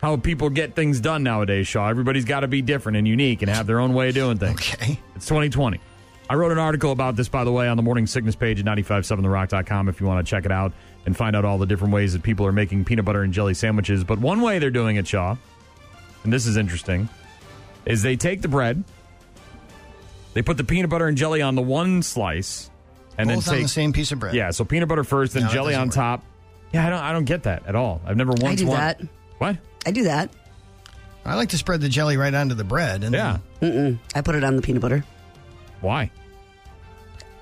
how 0.00 0.16
people 0.18 0.50
get 0.50 0.76
things 0.76 1.00
done 1.00 1.24
nowadays, 1.24 1.66
Shaw. 1.66 1.88
Everybody's 1.88 2.24
got 2.24 2.40
to 2.40 2.48
be 2.48 2.62
different 2.62 2.96
and 2.96 3.08
unique 3.08 3.42
and 3.42 3.50
have 3.50 3.66
their 3.66 3.80
own 3.80 3.92
way 3.92 4.10
of 4.10 4.14
doing 4.14 4.38
things. 4.38 4.60
Okay. 4.60 5.00
It's 5.16 5.26
2020. 5.26 5.80
I 6.30 6.34
wrote 6.34 6.52
an 6.52 6.58
article 6.58 6.92
about 6.92 7.16
this, 7.16 7.28
by 7.28 7.42
the 7.42 7.50
way, 7.50 7.66
on 7.66 7.76
the 7.76 7.82
Morning 7.82 8.06
Sickness 8.06 8.36
page 8.36 8.60
at 8.60 8.66
957therock.com 8.66 9.88
if 9.88 10.00
you 10.00 10.06
want 10.06 10.24
to 10.24 10.30
check 10.30 10.44
it 10.44 10.52
out 10.52 10.72
and 11.04 11.16
find 11.16 11.34
out 11.34 11.44
all 11.44 11.58
the 11.58 11.66
different 11.66 11.92
ways 11.92 12.12
that 12.12 12.22
people 12.22 12.46
are 12.46 12.52
making 12.52 12.84
peanut 12.84 13.04
butter 13.04 13.22
and 13.22 13.32
jelly 13.32 13.54
sandwiches. 13.54 14.04
But 14.04 14.20
one 14.20 14.42
way 14.42 14.60
they're 14.60 14.70
doing 14.70 14.94
it, 14.94 15.08
Shaw, 15.08 15.36
and 16.22 16.32
this 16.32 16.46
is 16.46 16.56
interesting, 16.56 17.08
is 17.84 18.02
they 18.02 18.14
take 18.14 18.42
the 18.42 18.48
bread, 18.48 18.84
they 20.34 20.42
put 20.42 20.56
the 20.56 20.64
peanut 20.64 20.90
butter 20.90 21.06
and 21.06 21.16
jelly 21.16 21.42
on 21.42 21.56
the 21.56 21.62
one 21.62 22.02
slice, 22.02 22.70
and 23.18 23.28
Both 23.28 23.44
then 23.46 23.54
on 23.54 23.58
take 23.58 23.64
the 23.64 23.68
same 23.68 23.92
piece 23.92 24.12
of 24.12 24.18
bread. 24.20 24.34
yeah, 24.34 24.50
so 24.50 24.64
peanut 24.64 24.88
butter 24.88 25.04
first, 25.04 25.34
then 25.34 25.44
No, 25.44 25.48
jelly 25.50 25.74
on 25.74 25.88
work. 25.88 25.94
top. 25.94 26.24
Yeah, 26.72 26.86
I 26.86 26.90
don't 26.90 27.00
I 27.02 27.12
don't 27.12 27.24
get 27.24 27.44
that 27.44 27.66
at 27.66 27.74
all. 27.74 28.00
I've 28.06 28.16
never 28.16 28.32
once 28.32 28.44
I 28.44 28.54
do 28.56 28.66
want- 28.66 28.80
that. 28.80 29.00
What? 29.38 29.56
I 29.86 29.90
do 29.92 30.04
that. 30.04 30.30
I 31.24 31.34
like 31.34 31.48
to 31.50 31.58
spread 31.58 31.80
the 31.80 31.88
jelly 31.88 32.16
right 32.16 32.32
onto 32.34 32.54
the 32.54 32.64
bread. 32.64 33.02
And 33.04 33.14
Yeah. 33.14 33.38
Mm-mm. 33.60 33.98
I 34.14 34.20
put 34.20 34.34
it 34.34 34.44
on 34.44 34.56
the 34.56 34.62
peanut 34.62 34.82
butter. 34.82 35.04
Why? 35.80 36.10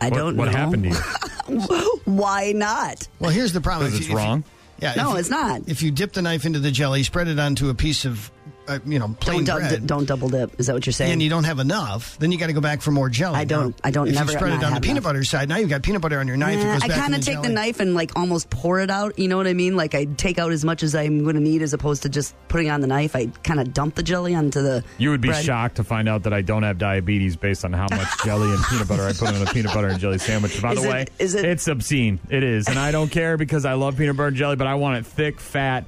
I 0.00 0.08
What- 0.08 0.16
don't 0.16 0.36
know. 0.36 0.42
what 0.42 0.52
know. 0.52 0.58
happened 0.58 0.82
to 0.84 0.88
you? 0.90 2.00
Why 2.04 2.52
not? 2.52 3.06
Well, 3.18 3.30
here's 3.30 3.52
the 3.52 3.60
problem. 3.60 3.88
Because 3.90 4.00
it's 4.00 4.08
you- 4.08 4.16
if 4.16 4.20
you- 4.22 4.26
wrong? 4.26 4.44
yeah. 4.80 4.94
No, 4.94 5.12
you- 5.12 5.18
it's 5.18 5.30
not. 5.30 5.62
If 5.66 5.82
you 5.82 5.90
dip 5.90 6.12
the 6.12 6.22
knife 6.22 6.44
into 6.46 6.58
the 6.60 6.70
jelly, 6.70 7.02
spread 7.02 7.28
it 7.28 7.38
onto 7.38 7.68
a 7.68 7.74
piece 7.74 8.04
of, 8.04 8.30
uh, 8.68 8.78
you 8.86 8.98
know, 8.98 9.14
plain 9.20 9.44
Don't, 9.44 9.60
dou- 9.62 9.68
bread. 9.68 9.86
don't 9.86 10.04
double 10.06 10.28
dip. 10.28 10.58
Is 10.58 10.66
that 10.66 10.74
what 10.74 10.86
you're 10.86 10.92
saying? 10.92 11.12
and 11.12 11.22
you 11.22 11.28
don't 11.30 11.44
have 11.44 11.58
enough, 11.58 12.18
then 12.18 12.32
you 12.32 12.38
got 12.38 12.46
to 12.48 12.52
go 12.52 12.60
back 12.60 12.82
for 12.82 12.90
more 12.90 13.08
jelly. 13.08 13.36
I 13.36 13.44
don't- 13.44 13.74
I 13.84 13.90
don't 13.90 14.08
If 14.08 14.14
never 14.14 14.32
you 14.32 14.38
spread 14.38 14.52
it 14.54 14.64
on 14.64 14.74
the 14.74 14.80
peanut 14.80 14.98
enough. 14.98 15.04
butter 15.04 15.24
side, 15.24 15.48
now 15.48 15.56
you've 15.56 15.68
got 15.68 15.82
peanut 15.82 16.00
butter 16.02 16.18
on 16.20 16.26
your 16.28 16.36
knife. 16.36 16.58
it 16.58 16.64
goes 16.64 16.82
I 16.82 16.88
kind 16.88 17.14
of 17.14 17.20
the 17.20 17.26
take 17.26 17.42
the 17.42 17.48
knife 17.48 17.80
and 17.80 17.94
like 17.94 18.12
almost 18.16 18.50
pour 18.50 18.80
it 18.80 18.90
out. 18.90 19.18
You 19.18 19.28
know 19.28 19.36
what 19.36 19.46
I 19.46 19.52
mean? 19.52 19.76
Like 19.76 19.94
I 19.94 20.04
take 20.04 20.38
out 20.38 20.52
as 20.52 20.64
much 20.64 20.82
as 20.82 20.94
I'm 20.94 21.22
going 21.22 21.34
to 21.36 21.40
need, 21.40 21.62
as 21.62 21.72
opposed 21.74 22.02
to 22.02 22.08
just 22.08 22.34
putting 22.48 22.70
on 22.70 22.80
the 22.80 22.86
knife. 22.86 23.14
I 23.16 23.26
kind 23.42 23.60
of 23.60 23.72
dump 23.74 23.94
the 23.96 24.02
jelly 24.02 24.34
onto 24.34 24.62
the. 24.62 24.82
You 24.98 25.10
would 25.10 25.20
be 25.20 25.28
bread. 25.28 25.44
shocked 25.44 25.76
to 25.76 25.84
find 25.84 26.08
out 26.08 26.22
that 26.24 26.32
I 26.32 26.42
don't 26.42 26.62
have 26.62 26.78
diabetes 26.78 27.36
based 27.36 27.64
on 27.64 27.72
how 27.72 27.86
much 27.90 28.08
jelly 28.24 28.50
and 28.52 28.62
peanut 28.64 28.88
butter 28.88 29.02
I 29.06 29.12
put 29.12 29.34
in 29.34 29.42
a 29.46 29.46
peanut 29.52 29.74
butter 29.74 29.88
and 29.88 29.98
jelly 30.00 30.18
sandwich. 30.18 30.60
By 30.62 30.72
Is 30.72 30.82
the 30.82 30.88
it- 30.88 30.92
way, 30.92 31.06
is 31.18 31.34
it- 31.34 31.44
it's 31.44 31.68
obscene. 31.68 32.18
It 32.30 32.42
is. 32.42 32.66
And 32.68 32.78
I 32.78 32.90
don't 32.92 33.10
care 33.10 33.36
because 33.36 33.64
I 33.64 33.74
love 33.74 33.96
peanut 33.96 34.16
butter 34.16 34.28
and 34.28 34.36
jelly, 34.36 34.56
but 34.56 34.66
I 34.66 34.74
want 34.74 34.98
it 34.98 35.06
thick, 35.06 35.40
fat. 35.40 35.84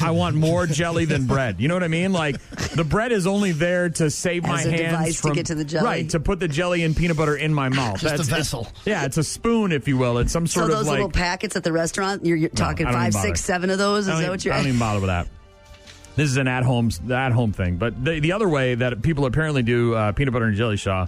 I 0.00 0.10
want 0.12 0.36
more 0.36 0.66
jelly 0.66 1.04
than 1.04 1.26
bread. 1.26 1.60
You 1.60 1.68
know 1.68 1.74
what 1.74 1.82
I 1.84 1.88
mean? 1.88 1.97
Like 2.06 2.40
the 2.74 2.84
bread 2.84 3.12
is 3.12 3.26
only 3.26 3.52
there 3.52 3.88
to 3.90 4.10
save 4.10 4.44
my 4.44 4.60
As 4.60 4.66
a 4.66 4.70
hands 4.70 4.82
device 4.82 5.16
to 5.16 5.22
from 5.22 5.32
get 5.34 5.46
to 5.46 5.54
the 5.54 5.64
jelly. 5.64 5.84
Right, 5.84 6.10
to 6.10 6.20
put 6.20 6.40
the 6.40 6.48
jelly 6.48 6.82
and 6.84 6.96
peanut 6.96 7.16
butter 7.16 7.36
in 7.36 7.52
my 7.52 7.68
mouth. 7.68 8.00
Just 8.00 8.04
a 8.12 8.14
it's- 8.14 8.28
vessel. 8.28 8.68
yeah, 8.84 9.04
it's 9.04 9.16
a 9.18 9.24
spoon, 9.24 9.72
if 9.72 9.88
you 9.88 9.96
will. 9.98 10.18
It's 10.18 10.32
some 10.32 10.46
So 10.46 10.60
sort 10.60 10.70
those 10.70 10.80
of 10.82 10.86
like 10.86 10.94
little 10.96 11.10
packets 11.10 11.56
at 11.56 11.64
the 11.64 11.72
restaurant, 11.72 12.24
you're, 12.24 12.36
you're 12.36 12.48
talking 12.50 12.86
I 12.86 12.92
don't 12.92 13.00
five, 13.00 13.08
even 13.14 13.22
six, 13.22 13.40
bother. 13.42 13.52
seven 13.54 13.70
of 13.70 13.78
those. 13.78 14.00
Is 14.00 14.06
that 14.06 14.18
even- 14.18 14.30
what 14.30 14.44
you're? 14.44 14.54
I 14.54 14.58
don't 14.58 14.66
even 14.68 14.78
bother 14.78 15.00
with 15.00 15.08
that. 15.08 15.28
This 16.16 16.30
is 16.30 16.36
an 16.36 16.48
at 16.48 16.64
home 16.64 16.90
at 17.12 17.30
home 17.32 17.52
thing. 17.52 17.76
But 17.76 18.04
the, 18.04 18.18
the 18.18 18.32
other 18.32 18.48
way 18.48 18.74
that 18.74 19.02
people 19.02 19.24
apparently 19.26 19.62
do 19.62 19.94
uh, 19.94 20.10
peanut 20.12 20.32
butter 20.32 20.46
and 20.46 20.56
jelly 20.56 20.76
shaw 20.76 21.06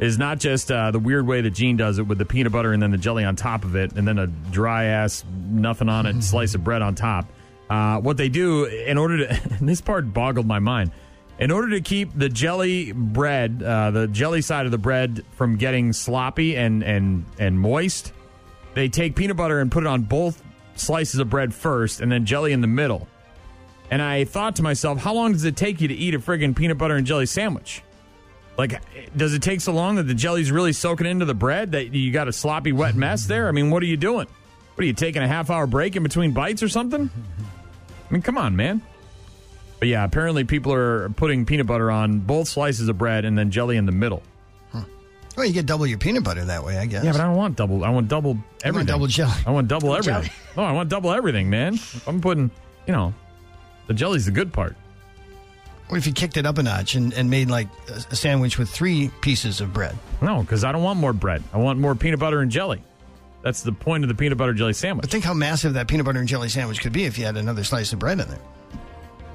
is 0.00 0.18
not 0.18 0.40
just 0.40 0.72
uh, 0.72 0.90
the 0.90 0.98
weird 0.98 1.24
way 1.24 1.40
that 1.40 1.50
Gene 1.50 1.76
does 1.76 1.98
it 1.98 2.02
with 2.08 2.18
the 2.18 2.24
peanut 2.24 2.50
butter 2.50 2.72
and 2.72 2.82
then 2.82 2.90
the 2.90 2.96
jelly 2.98 3.22
on 3.24 3.36
top 3.36 3.64
of 3.64 3.76
it, 3.76 3.92
and 3.92 4.08
then 4.08 4.18
a 4.18 4.26
dry 4.26 4.84
ass 4.86 5.24
nothing 5.50 5.88
on 5.88 6.06
it 6.06 6.20
slice 6.24 6.54
of 6.56 6.64
bread 6.64 6.82
on 6.82 6.96
top. 6.96 7.26
Uh, 7.68 7.98
what 7.98 8.16
they 8.16 8.28
do 8.28 8.66
in 8.66 8.98
order 8.98 9.26
to 9.26 9.40
this 9.60 9.80
part 9.80 10.12
boggled 10.12 10.46
my 10.46 10.58
mind. 10.58 10.92
In 11.38 11.50
order 11.50 11.70
to 11.70 11.80
keep 11.80 12.16
the 12.16 12.28
jelly 12.28 12.92
bread, 12.92 13.60
uh, 13.62 13.90
the 13.90 14.06
jelly 14.06 14.40
side 14.40 14.66
of 14.66 14.72
the 14.72 14.78
bread 14.78 15.24
from 15.32 15.56
getting 15.56 15.92
sloppy 15.92 16.56
and 16.56 16.82
and 16.82 17.24
and 17.38 17.58
moist, 17.58 18.12
they 18.74 18.88
take 18.88 19.16
peanut 19.16 19.36
butter 19.36 19.60
and 19.60 19.72
put 19.72 19.82
it 19.82 19.86
on 19.86 20.02
both 20.02 20.42
slices 20.76 21.20
of 21.20 21.30
bread 21.30 21.54
first, 21.54 22.00
and 22.00 22.10
then 22.10 22.24
jelly 22.24 22.52
in 22.52 22.60
the 22.60 22.66
middle. 22.66 23.08
And 23.90 24.00
I 24.02 24.24
thought 24.24 24.56
to 24.56 24.62
myself, 24.62 24.98
how 24.98 25.14
long 25.14 25.32
does 25.32 25.44
it 25.44 25.56
take 25.56 25.80
you 25.80 25.88
to 25.88 25.94
eat 25.94 26.14
a 26.14 26.18
friggin' 26.18 26.56
peanut 26.56 26.78
butter 26.78 26.96
and 26.96 27.06
jelly 27.06 27.26
sandwich? 27.26 27.82
Like, 28.56 28.80
does 29.16 29.34
it 29.34 29.42
take 29.42 29.60
so 29.60 29.72
long 29.72 29.96
that 29.96 30.04
the 30.04 30.14
jelly's 30.14 30.50
really 30.50 30.72
soaking 30.72 31.06
into 31.06 31.24
the 31.24 31.34
bread 31.34 31.72
that 31.72 31.92
you 31.92 32.12
got 32.12 32.28
a 32.28 32.32
sloppy, 32.32 32.72
wet 32.72 32.94
mess 32.94 33.26
there? 33.26 33.48
I 33.48 33.52
mean, 33.52 33.70
what 33.70 33.82
are 33.82 33.86
you 33.86 33.96
doing? 33.96 34.26
What 34.74 34.82
are 34.82 34.86
you 34.86 34.92
taking 34.92 35.22
a 35.22 35.28
half 35.28 35.50
hour 35.50 35.66
break 35.66 35.96
in 35.96 36.02
between 36.02 36.32
bites 36.32 36.62
or 36.62 36.68
something? 36.68 37.10
I 38.14 38.16
mean, 38.16 38.22
come 38.22 38.38
on, 38.38 38.54
man. 38.54 38.80
But 39.80 39.88
yeah, 39.88 40.04
apparently 40.04 40.44
people 40.44 40.72
are 40.72 41.08
putting 41.08 41.44
peanut 41.44 41.66
butter 41.66 41.90
on 41.90 42.20
both 42.20 42.46
slices 42.46 42.88
of 42.88 42.96
bread 42.96 43.24
and 43.24 43.36
then 43.36 43.50
jelly 43.50 43.76
in 43.76 43.86
the 43.86 43.92
middle. 43.92 44.22
Well, 45.36 45.44
you 45.44 45.52
get 45.52 45.66
double 45.66 45.84
your 45.84 45.98
peanut 45.98 46.22
butter 46.22 46.44
that 46.44 46.62
way, 46.62 46.78
I 46.78 46.86
guess. 46.86 47.04
Yeah, 47.04 47.10
but 47.10 47.20
I 47.20 47.24
don't 47.24 47.34
want 47.34 47.56
double. 47.56 47.82
I 47.82 47.90
want 47.90 48.06
double 48.06 48.38
everything. 48.62 48.86
double 48.86 49.08
jelly. 49.08 49.32
I 49.44 49.50
want 49.50 49.66
double 49.66 49.88
Double 49.96 50.08
everything. 50.08 50.30
No, 50.56 50.62
I 50.62 50.70
want 50.70 50.88
double 50.88 51.10
everything, 51.10 51.50
man. 51.50 51.76
I'm 52.06 52.20
putting, 52.20 52.52
you 52.86 52.92
know, 52.92 53.12
the 53.88 53.94
jelly's 53.94 54.26
the 54.26 54.30
good 54.30 54.52
part. 54.52 54.76
What 55.88 55.98
if 55.98 56.06
you 56.06 56.12
kicked 56.12 56.36
it 56.36 56.46
up 56.46 56.58
a 56.58 56.62
notch 56.62 56.94
and, 56.94 57.12
and 57.14 57.28
made 57.28 57.50
like 57.50 57.66
a, 57.88 57.94
a 58.12 58.14
sandwich 58.14 58.58
with 58.58 58.70
three 58.70 59.10
pieces 59.22 59.60
of 59.60 59.72
bread? 59.72 59.98
No, 60.22 60.42
because 60.42 60.62
I 60.62 60.70
don't 60.70 60.84
want 60.84 61.00
more 61.00 61.12
bread. 61.12 61.42
I 61.52 61.58
want 61.58 61.80
more 61.80 61.96
peanut 61.96 62.20
butter 62.20 62.38
and 62.38 62.52
jelly. 62.52 62.80
That's 63.44 63.62
the 63.62 63.72
point 63.72 64.02
of 64.04 64.08
the 64.08 64.14
peanut 64.14 64.38
butter 64.38 64.54
jelly 64.54 64.72
sandwich. 64.72 65.02
But 65.02 65.10
think 65.10 65.22
how 65.22 65.34
massive 65.34 65.74
that 65.74 65.86
peanut 65.86 66.06
butter 66.06 66.18
and 66.18 66.26
jelly 66.26 66.48
sandwich 66.48 66.80
could 66.80 66.94
be 66.94 67.04
if 67.04 67.18
you 67.18 67.26
had 67.26 67.36
another 67.36 67.62
slice 67.62 67.92
of 67.92 67.98
bread 67.98 68.18
in 68.18 68.26
there. 68.26 68.38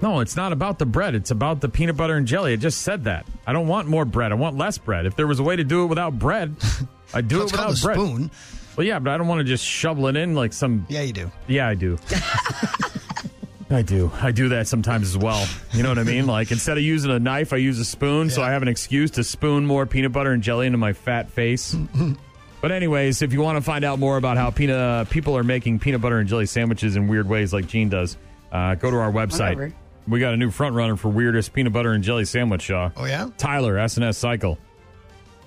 No, 0.02 0.20
it's 0.22 0.36
not 0.36 0.52
about 0.52 0.80
the 0.80 0.86
bread. 0.88 1.14
It's 1.14 1.30
about 1.30 1.62
the 1.62 1.70
peanut 1.70 1.96
butter 1.96 2.16
and 2.16 2.26
jelly. 2.26 2.54
I 2.54 2.56
just 2.56 2.82
said 2.82 3.04
that. 3.04 3.28
I 3.46 3.54
don't 3.54 3.68
want 3.68 3.88
more 3.88 4.06
bread. 4.06 4.32
I 4.32 4.36
want 4.36 4.58
less 4.58 4.80
bread. 4.80 5.06
If 5.06 5.16
there 5.16 5.28
was 5.28 5.40
a 5.40 5.44
way 5.44 5.56
to 5.56 5.64
do 5.64 5.84
it 5.84 5.88
without 5.88 6.18
bread, 6.18 6.56
I'd 7.14 7.28
do 7.28 7.42
it 7.42 7.52
without 7.52 7.78
a 7.78 7.84
bread. 7.84 7.98
spoon. 7.98 8.32
Well, 8.76 8.88
yeah, 8.88 8.98
but 8.98 9.12
I 9.12 9.18
don't 9.18 9.28
want 9.28 9.40
to 9.40 9.44
just 9.44 9.64
shovel 9.64 10.08
it 10.08 10.16
in 10.16 10.34
like 10.34 10.54
some. 10.54 10.88
Yeah, 10.90 11.02
you 11.02 11.14
do. 11.14 11.32
Yeah, 11.48 11.68
I 11.68 11.76
do. 11.76 12.00
I 13.70 13.84
do. 13.84 14.12
I 14.20 14.32
do 14.32 14.50
that 14.50 14.68
sometimes 14.68 15.10
as 15.10 15.18
well. 15.18 15.48
You 15.74 15.84
know 15.84 15.90
what 15.90 16.00
I 16.00 16.04
mean? 16.04 16.26
Like 16.26 16.50
instead 16.52 16.78
of 16.78 16.84
using 16.84 17.12
a 17.12 17.20
knife, 17.20 17.54
I 17.54 17.58
use 17.58 17.78
a 17.78 17.86
spoon, 17.86 18.32
so 18.32 18.42
I 18.42 18.50
have 18.52 18.64
an 18.64 18.68
excuse 18.68 19.12
to 19.12 19.24
spoon 19.24 19.68
more 19.68 19.86
peanut 19.86 20.12
butter 20.12 20.32
and 20.32 20.42
jelly 20.42 20.66
into 20.66 20.80
my 20.80 20.94
fat 20.94 21.30
face. 21.30 21.76
but 22.62 22.72
anyways, 22.72 23.22
if 23.22 23.34
you 23.34 23.42
want 23.42 23.58
to 23.58 23.62
find 23.62 23.86
out 23.86 24.00
more 24.00 24.18
about 24.18 24.38
how 24.38 24.52
peanut 24.52 25.10
people 25.10 25.36
are 25.38 25.44
making 25.44 25.80
peanut 25.80 26.02
butter 26.02 26.20
and 26.20 26.28
jelly 26.28 26.46
sandwiches 26.46 26.96
in 26.96 27.08
weird 27.08 27.28
ways, 27.30 27.54
like 27.54 27.68
Gene 27.68 27.90
does, 27.90 28.18
uh, 28.52 28.76
go 28.76 28.92
to 28.92 28.98
our 28.98 29.12
website. 29.12 29.56
Whatever. 29.56 29.74
We 30.08 30.20
got 30.20 30.34
a 30.34 30.38
new 30.38 30.50
front 30.50 30.74
runner 30.76 30.96
for 30.96 31.10
weirdest 31.10 31.54
peanut 31.54 31.72
butter 31.72 31.92
and 31.92 32.04
jelly 32.04 32.26
sandwich, 32.26 32.64
Shaw. 32.64 32.90
Oh, 32.98 33.06
yeah? 33.06 33.30
Tyler, 33.38 33.76
SNS 33.76 34.16
Cycle. 34.16 34.58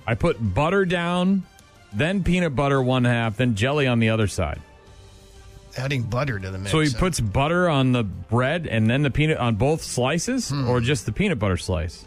I 0.07 0.15
put 0.15 0.37
butter 0.53 0.85
down, 0.85 1.43
then 1.93 2.23
peanut 2.23 2.55
butter 2.55 2.81
one 2.81 3.03
half, 3.03 3.37
then 3.37 3.55
jelly 3.55 3.87
on 3.87 3.99
the 3.99 4.09
other 4.09 4.27
side. 4.27 4.61
Adding 5.77 6.03
butter 6.03 6.39
to 6.39 6.51
the 6.51 6.57
mix. 6.57 6.71
So 6.71 6.79
he 6.79 6.89
huh? 6.89 6.99
puts 6.99 7.19
butter 7.19 7.67
on 7.67 7.91
the 7.93 8.03
bread 8.03 8.67
and 8.67 8.89
then 8.89 9.01
the 9.01 9.09
peanut 9.11 9.37
on 9.37 9.55
both 9.55 9.81
slices, 9.81 10.49
Hmm. 10.49 10.69
or 10.69 10.79
just 10.79 11.05
the 11.05 11.11
peanut 11.11 11.39
butter 11.39 11.57
slice? 11.57 12.05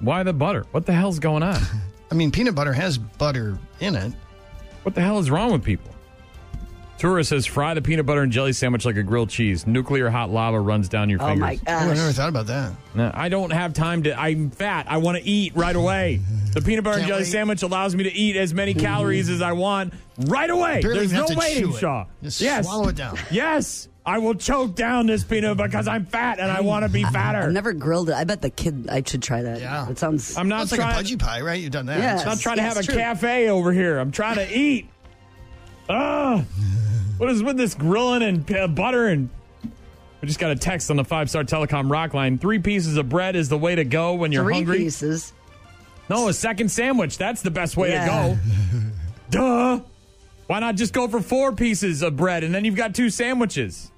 Why 0.00 0.22
the 0.22 0.32
butter? 0.32 0.64
What 0.70 0.86
the 0.86 0.92
hell's 0.92 1.18
going 1.18 1.42
on? 1.42 1.60
I 2.10 2.14
mean, 2.14 2.30
peanut 2.30 2.54
butter 2.54 2.72
has 2.72 2.96
butter 2.96 3.58
in 3.80 3.96
it. 3.96 4.12
What 4.88 4.94
the 4.94 5.02
hell 5.02 5.18
is 5.18 5.30
wrong 5.30 5.52
with 5.52 5.62
people? 5.62 5.94
Tourist 6.96 7.28
says 7.28 7.44
fry 7.44 7.74
the 7.74 7.82
peanut 7.82 8.06
butter 8.06 8.22
and 8.22 8.32
jelly 8.32 8.54
sandwich 8.54 8.86
like 8.86 8.96
a 8.96 9.02
grilled 9.02 9.28
cheese. 9.28 9.66
Nuclear 9.66 10.08
hot 10.08 10.30
lava 10.30 10.58
runs 10.58 10.88
down 10.88 11.10
your 11.10 11.22
Oh 11.22 11.26
fingers. 11.26 11.40
my 11.40 11.60
Oh, 11.68 11.76
I 11.76 11.94
never 11.94 12.10
thought 12.10 12.30
about 12.30 12.46
that. 12.46 12.72
No, 12.94 13.10
I 13.12 13.28
don't 13.28 13.50
have 13.52 13.74
time 13.74 14.02
to. 14.04 14.18
I'm 14.18 14.50
fat. 14.50 14.86
I 14.88 14.96
want 14.96 15.18
to 15.18 15.22
eat 15.28 15.54
right 15.54 15.76
away. 15.76 16.20
The 16.54 16.62
peanut 16.62 16.84
butter 16.84 16.96
and 16.96 17.02
Can't 17.02 17.08
jelly 17.10 17.20
wait. 17.24 17.30
sandwich 17.30 17.62
allows 17.62 17.94
me 17.94 18.04
to 18.04 18.12
eat 18.12 18.34
as 18.36 18.54
many 18.54 18.72
calories 18.72 19.28
as 19.28 19.42
I 19.42 19.52
want 19.52 19.92
right 20.26 20.48
away. 20.48 20.80
There's 20.82 21.12
no 21.12 21.18
have 21.18 21.26
to 21.28 21.36
waiting. 21.38 21.72
Shaw. 21.76 22.06
Just 22.22 22.40
yes. 22.40 22.64
swallow 22.64 22.88
it 22.88 22.96
down. 22.96 23.18
Yes. 23.30 23.88
I 24.08 24.18
will 24.18 24.34
choke 24.34 24.74
down 24.74 25.06
this 25.06 25.22
peanut 25.22 25.58
because 25.58 25.86
I'm 25.86 26.06
fat 26.06 26.38
and 26.38 26.50
I 26.50 26.62
want 26.62 26.84
to 26.84 26.88
be 26.88 27.02
fatter. 27.02 27.40
I've 27.42 27.52
never 27.52 27.74
grilled 27.74 28.08
it. 28.08 28.14
I 28.14 28.24
bet 28.24 28.40
the 28.40 28.48
kid. 28.48 28.88
I 28.90 29.02
should 29.04 29.22
try 29.22 29.42
that. 29.42 29.60
Yeah. 29.60 29.88
it 29.90 29.98
sounds. 29.98 30.34
I'm 30.36 30.48
not 30.48 30.60
That's 30.68 30.72
like 30.72 30.80
a 30.80 30.94
pudgy 30.94 31.16
pie, 31.18 31.42
right? 31.42 31.60
You've 31.60 31.72
done 31.72 31.86
that. 31.86 31.98
Yeah. 31.98 32.18
I'm 32.18 32.26
not 32.26 32.38
trying 32.40 32.56
to 32.56 32.62
have 32.62 32.78
a 32.78 32.82
true. 32.82 32.94
cafe 32.94 33.50
over 33.50 33.70
here. 33.70 33.98
I'm 33.98 34.10
trying 34.10 34.36
to 34.36 34.50
eat. 34.50 34.88
Ah, 35.90 36.44
what 37.18 37.28
is 37.30 37.42
with 37.42 37.56
this 37.58 37.74
grilling 37.74 38.22
and 38.22 38.50
uh, 38.52 38.66
butter 38.68 39.08
and? 39.08 39.28
We 40.20 40.26
just 40.26 40.40
got 40.40 40.50
a 40.50 40.56
text 40.56 40.90
on 40.90 40.96
the 40.96 41.04
five 41.04 41.28
star 41.30 41.44
telecom 41.44 41.90
rock 41.90 42.12
line. 42.14 42.38
Three 42.38 42.58
pieces 42.58 42.96
of 42.96 43.08
bread 43.08 43.36
is 43.36 43.48
the 43.50 43.58
way 43.58 43.74
to 43.74 43.84
go 43.84 44.14
when 44.14 44.32
you're 44.32 44.42
Three 44.44 44.54
hungry. 44.54 44.78
pieces. 44.78 45.32
No, 46.10 46.28
a 46.28 46.32
second 46.32 46.70
sandwich. 46.70 47.18
That's 47.18 47.42
the 47.42 47.50
best 47.50 47.76
way 47.76 47.90
Yeah. 47.90 48.04
to 48.06 48.38
go. 48.72 48.80
Duh. 49.78 49.80
Why 50.46 50.60
not 50.60 50.76
just 50.76 50.94
go 50.94 51.08
for 51.08 51.20
four 51.20 51.52
pieces 51.52 52.00
of 52.02 52.16
bread 52.16 52.42
and 52.42 52.54
then 52.54 52.64
you've 52.64 52.74
got 52.74 52.94
two 52.94 53.10
sandwiches? 53.10 53.92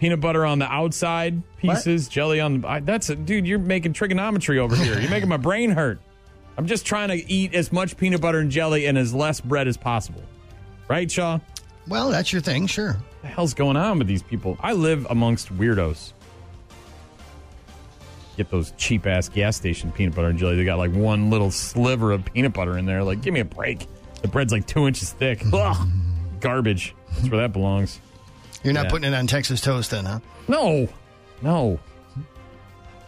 Peanut 0.00 0.20
butter 0.20 0.46
on 0.46 0.58
the 0.58 0.64
outside 0.64 1.42
pieces, 1.58 2.08
jelly 2.08 2.40
on 2.40 2.62
the. 2.62 2.68
I, 2.68 2.80
that's 2.80 3.10
a, 3.10 3.16
dude. 3.16 3.46
You're 3.46 3.58
making 3.58 3.92
trigonometry 3.92 4.58
over 4.58 4.74
here. 4.74 4.98
You're 4.98 5.10
making 5.10 5.28
my 5.28 5.36
brain 5.48 5.70
hurt. 5.70 6.00
I'm 6.56 6.66
just 6.66 6.86
trying 6.86 7.08
to 7.08 7.30
eat 7.30 7.54
as 7.54 7.70
much 7.70 7.98
peanut 7.98 8.22
butter 8.22 8.38
and 8.38 8.50
jelly 8.50 8.86
and 8.86 8.96
as 8.96 9.12
less 9.14 9.42
bread 9.42 9.68
as 9.68 9.76
possible. 9.76 10.22
Right, 10.88 11.10
Shaw? 11.10 11.38
Well, 11.86 12.10
that's 12.10 12.32
your 12.32 12.40
thing, 12.40 12.66
sure. 12.66 12.96
the 13.20 13.28
hell's 13.28 13.52
going 13.52 13.76
on 13.76 13.98
with 13.98 14.06
these 14.06 14.22
people? 14.22 14.56
I 14.60 14.72
live 14.72 15.06
amongst 15.10 15.54
weirdos. 15.56 16.12
Get 18.38 18.50
those 18.50 18.72
cheap 18.78 19.06
ass 19.06 19.28
gas 19.28 19.56
station 19.56 19.92
peanut 19.92 20.14
butter 20.14 20.28
and 20.28 20.38
jelly. 20.38 20.56
They 20.56 20.64
got 20.64 20.78
like 20.78 20.92
one 20.92 21.28
little 21.28 21.50
sliver 21.50 22.10
of 22.12 22.24
peanut 22.24 22.54
butter 22.54 22.78
in 22.78 22.86
there. 22.86 23.04
Like, 23.04 23.20
give 23.20 23.34
me 23.34 23.40
a 23.40 23.44
break. 23.44 23.86
The 24.22 24.28
bread's 24.28 24.52
like 24.52 24.66
two 24.66 24.86
inches 24.86 25.12
thick. 25.12 25.42
Ugh. 25.52 25.88
Garbage. 26.40 26.94
That's 27.16 27.28
where 27.28 27.42
that 27.42 27.52
belongs. 27.52 28.00
You're 28.62 28.74
not 28.74 28.84
Yeah. 28.86 28.90
putting 28.90 29.12
it 29.12 29.16
on 29.16 29.26
Texas 29.26 29.60
toast 29.60 29.90
then, 29.90 30.04
huh? 30.04 30.20
No, 30.48 30.88
no. 31.42 31.78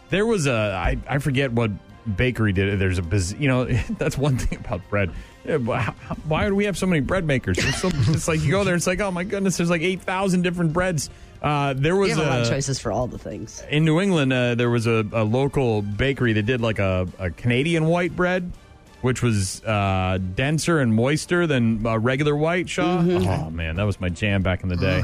There 0.09 0.25
was 0.25 0.47
a 0.47 0.51
I, 0.53 0.97
I 1.07 1.17
forget 1.19 1.51
what 1.51 1.71
bakery 2.17 2.53
did 2.53 2.69
it. 2.69 2.79
There's 2.79 2.97
a 2.97 3.01
biz, 3.01 3.33
you 3.39 3.47
know 3.47 3.65
that's 3.97 4.17
one 4.17 4.37
thing 4.37 4.59
about 4.59 4.87
bread. 4.89 5.11
Yeah, 5.45 5.57
but 5.57 5.79
how- 5.81 5.95
how- 6.07 6.15
why 6.27 6.47
do 6.47 6.55
we 6.55 6.65
have 6.65 6.77
so 6.77 6.85
many 6.85 7.01
bread 7.01 7.25
makers? 7.25 7.57
There's 7.57 7.75
so, 7.77 7.89
it's 7.93 8.27
like 8.27 8.41
you 8.41 8.51
go 8.51 8.63
there, 8.63 8.75
it's 8.75 8.87
like 8.87 8.99
oh 9.01 9.11
my 9.11 9.23
goodness, 9.23 9.57
there's 9.57 9.69
like 9.69 9.81
eight 9.81 10.01
thousand 10.01 10.41
different 10.43 10.73
breads. 10.73 11.09
Uh, 11.41 11.73
there 11.73 11.95
was 11.97 12.07
We 12.07 12.15
have 12.15 12.25
a 12.25 12.29
lot 12.29 12.41
of 12.41 12.47
choices 12.49 12.79
for 12.79 12.91
all 12.91 13.05
the 13.07 13.17
things. 13.17 13.61
in 13.69 13.83
New 13.83 13.99
England. 13.99 14.31
Uh, 14.31 14.55
there 14.55 14.69
was 14.69 14.87
a, 14.87 15.05
a 15.11 15.23
local 15.25 15.81
bakery 15.81 16.31
that 16.33 16.43
did 16.43 16.61
like 16.61 16.79
a, 16.79 17.05
a 17.19 17.29
Canadian 17.31 17.85
white 17.85 18.15
bread. 18.15 18.51
Which 19.01 19.21
was 19.21 19.61
uh, 19.65 20.17
denser 20.33 20.79
and 20.79 20.95
moister 20.95 21.45
than 21.45 21.83
regular 21.83 22.33
white, 22.37 22.69
Shaw. 22.69 22.99
Oh 23.01 23.49
man, 23.49 23.75
that 23.75 23.83
was 23.83 23.99
my 23.99 24.07
jam 24.07 24.43
back 24.43 24.63
in 24.63 24.69
the 24.69 24.77
day. 24.77 25.03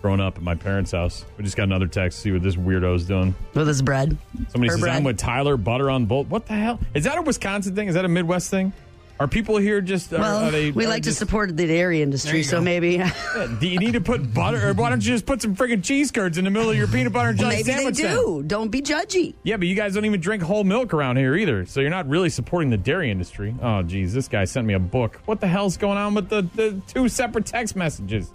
Growing 0.00 0.20
up 0.20 0.36
at 0.36 0.42
my 0.42 0.54
parents' 0.54 0.92
house, 0.92 1.24
we 1.36 1.44
just 1.44 1.56
got 1.56 1.64
another 1.64 1.88
text. 1.88 2.20
See 2.20 2.30
what 2.30 2.42
this 2.42 2.54
weirdo's 2.54 3.04
doing. 3.04 3.34
With 3.54 3.66
his 3.66 3.82
bread. 3.82 4.16
Somebody 4.50 4.68
Her 4.68 4.76
says, 4.76 4.80
bread. 4.80 4.96
I'm 4.96 5.04
with 5.04 5.18
Tyler, 5.18 5.56
butter 5.56 5.90
on 5.90 6.06
bolt. 6.06 6.28
What 6.28 6.46
the 6.46 6.54
hell? 6.54 6.78
Is 6.94 7.04
that 7.04 7.18
a 7.18 7.22
Wisconsin 7.22 7.74
thing? 7.74 7.88
Is 7.88 7.94
that 7.94 8.04
a 8.04 8.08
Midwest 8.08 8.48
thing? 8.48 8.72
Are 9.20 9.26
people 9.26 9.56
here 9.56 9.80
just. 9.80 10.12
Are, 10.12 10.20
Well, 10.20 10.44
are 10.44 10.50
they, 10.52 10.70
we 10.70 10.86
like 10.86 11.02
to 11.02 11.12
support 11.12 11.56
the 11.56 11.66
dairy 11.66 12.02
industry, 12.02 12.44
so 12.44 12.58
go. 12.58 12.62
maybe 12.62 12.90
Yeah, 12.92 13.56
Do 13.60 13.66
you 13.66 13.80
need 13.80 13.94
to 13.94 14.00
put 14.00 14.32
butter, 14.32 14.68
or 14.68 14.74
why 14.74 14.90
don't 14.90 15.04
you 15.04 15.12
just 15.12 15.26
put 15.26 15.42
some 15.42 15.56
friggin' 15.56 15.82
cheese 15.82 16.12
curds 16.12 16.38
in 16.38 16.44
the 16.44 16.50
middle 16.50 16.70
of 16.70 16.76
your 16.76 16.86
peanut 16.86 17.12
butter 17.12 17.30
and 17.30 17.38
jelly 17.38 17.56
maybe 17.56 17.62
they 17.64 17.72
sandwich? 17.78 17.96
then? 17.96 18.14
do. 18.14 18.44
Don't 18.46 18.70
be 18.70 18.80
judgy. 18.80 19.34
Yeah, 19.42 19.56
but 19.56 19.66
you 19.66 19.74
guys 19.74 19.94
don't 19.94 20.04
even 20.04 20.20
drink 20.20 20.44
whole 20.44 20.62
milk 20.62 20.94
around 20.94 21.16
here 21.16 21.34
either, 21.34 21.66
so 21.66 21.80
you're 21.80 21.90
not 21.90 22.08
really 22.08 22.30
supporting 22.30 22.70
the 22.70 22.76
dairy 22.76 23.10
industry. 23.10 23.56
Oh, 23.60 23.82
geez, 23.82 24.14
this 24.14 24.28
guy 24.28 24.44
sent 24.44 24.68
me 24.68 24.74
a 24.74 24.78
book. 24.78 25.20
What 25.24 25.40
the 25.40 25.48
hell's 25.48 25.76
going 25.76 25.98
on 25.98 26.14
with 26.14 26.28
the, 26.28 26.42
the 26.54 26.80
two 26.86 27.08
separate 27.08 27.44
text 27.46 27.74
messages? 27.74 28.30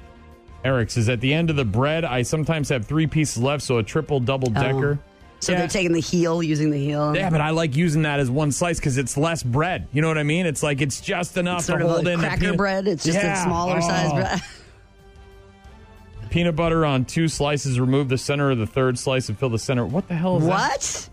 Eric 0.64 0.92
says, 0.92 1.10
at 1.10 1.20
the 1.22 1.34
end 1.34 1.50
of 1.50 1.56
the 1.56 1.66
bread, 1.66 2.06
I 2.06 2.22
sometimes 2.22 2.70
have 2.70 2.86
three 2.86 3.08
pieces 3.08 3.42
left, 3.42 3.64
so 3.64 3.78
a 3.80 3.84
triple 3.84 4.20
double 4.20 4.50
oh. 4.56 4.62
decker. 4.62 5.00
So 5.40 5.52
Yeah. 5.52 5.60
they're 5.60 5.68
taking 5.68 5.92
the 5.92 6.00
heel, 6.00 6.42
using 6.42 6.72
the 6.72 6.78
heel. 6.78 7.14
Yeah, 7.16 7.30
but 7.30 7.42
I 7.42 7.50
like 7.50 7.76
using 7.76 8.04
that 8.04 8.22
as 8.22 8.32
one 8.32 8.52
slice 8.54 8.80
because 8.80 8.98
it's 8.98 9.18
less 9.18 9.44
bread. 9.44 9.88
You 9.92 10.02
know 10.02 10.08
what 10.08 10.18
I 10.18 10.24
mean? 10.24 10.46
It's 10.46 10.64
like 10.64 10.80
it's 10.80 11.02
just 11.02 11.36
enough 11.36 11.58
It's 11.60 11.68
sort 11.68 11.80
to 11.82 11.86
of 11.86 11.92
hold 11.92 12.08
a 12.08 12.12
in 12.12 12.20
the 12.22 12.28
cracker 12.28 12.40
peanut- 12.42 12.58
bread. 12.58 12.88
It's 12.88 13.04
just 13.04 13.18
Yeah. 13.18 13.42
a 13.42 13.44
smaller 13.44 13.82
size 13.82 14.10
Oh. 14.12 14.16
bread. 14.16 14.42
Peanut 16.30 16.56
butter 16.56 16.86
on 16.86 17.06
two 17.06 17.28
slices. 17.28 17.80
Remove 17.80 18.10
the 18.10 18.18
center 18.18 18.50
of 18.52 18.58
the 18.58 18.66
third 18.66 18.98
slice 18.98 19.30
and 19.30 19.38
fill 19.38 19.50
the 19.50 19.60
center. 19.60 19.86
What 19.86 20.08
the 20.08 20.16
hell 20.16 20.38
is 20.38 20.46
that? 20.46 20.50
What? 20.50 21.10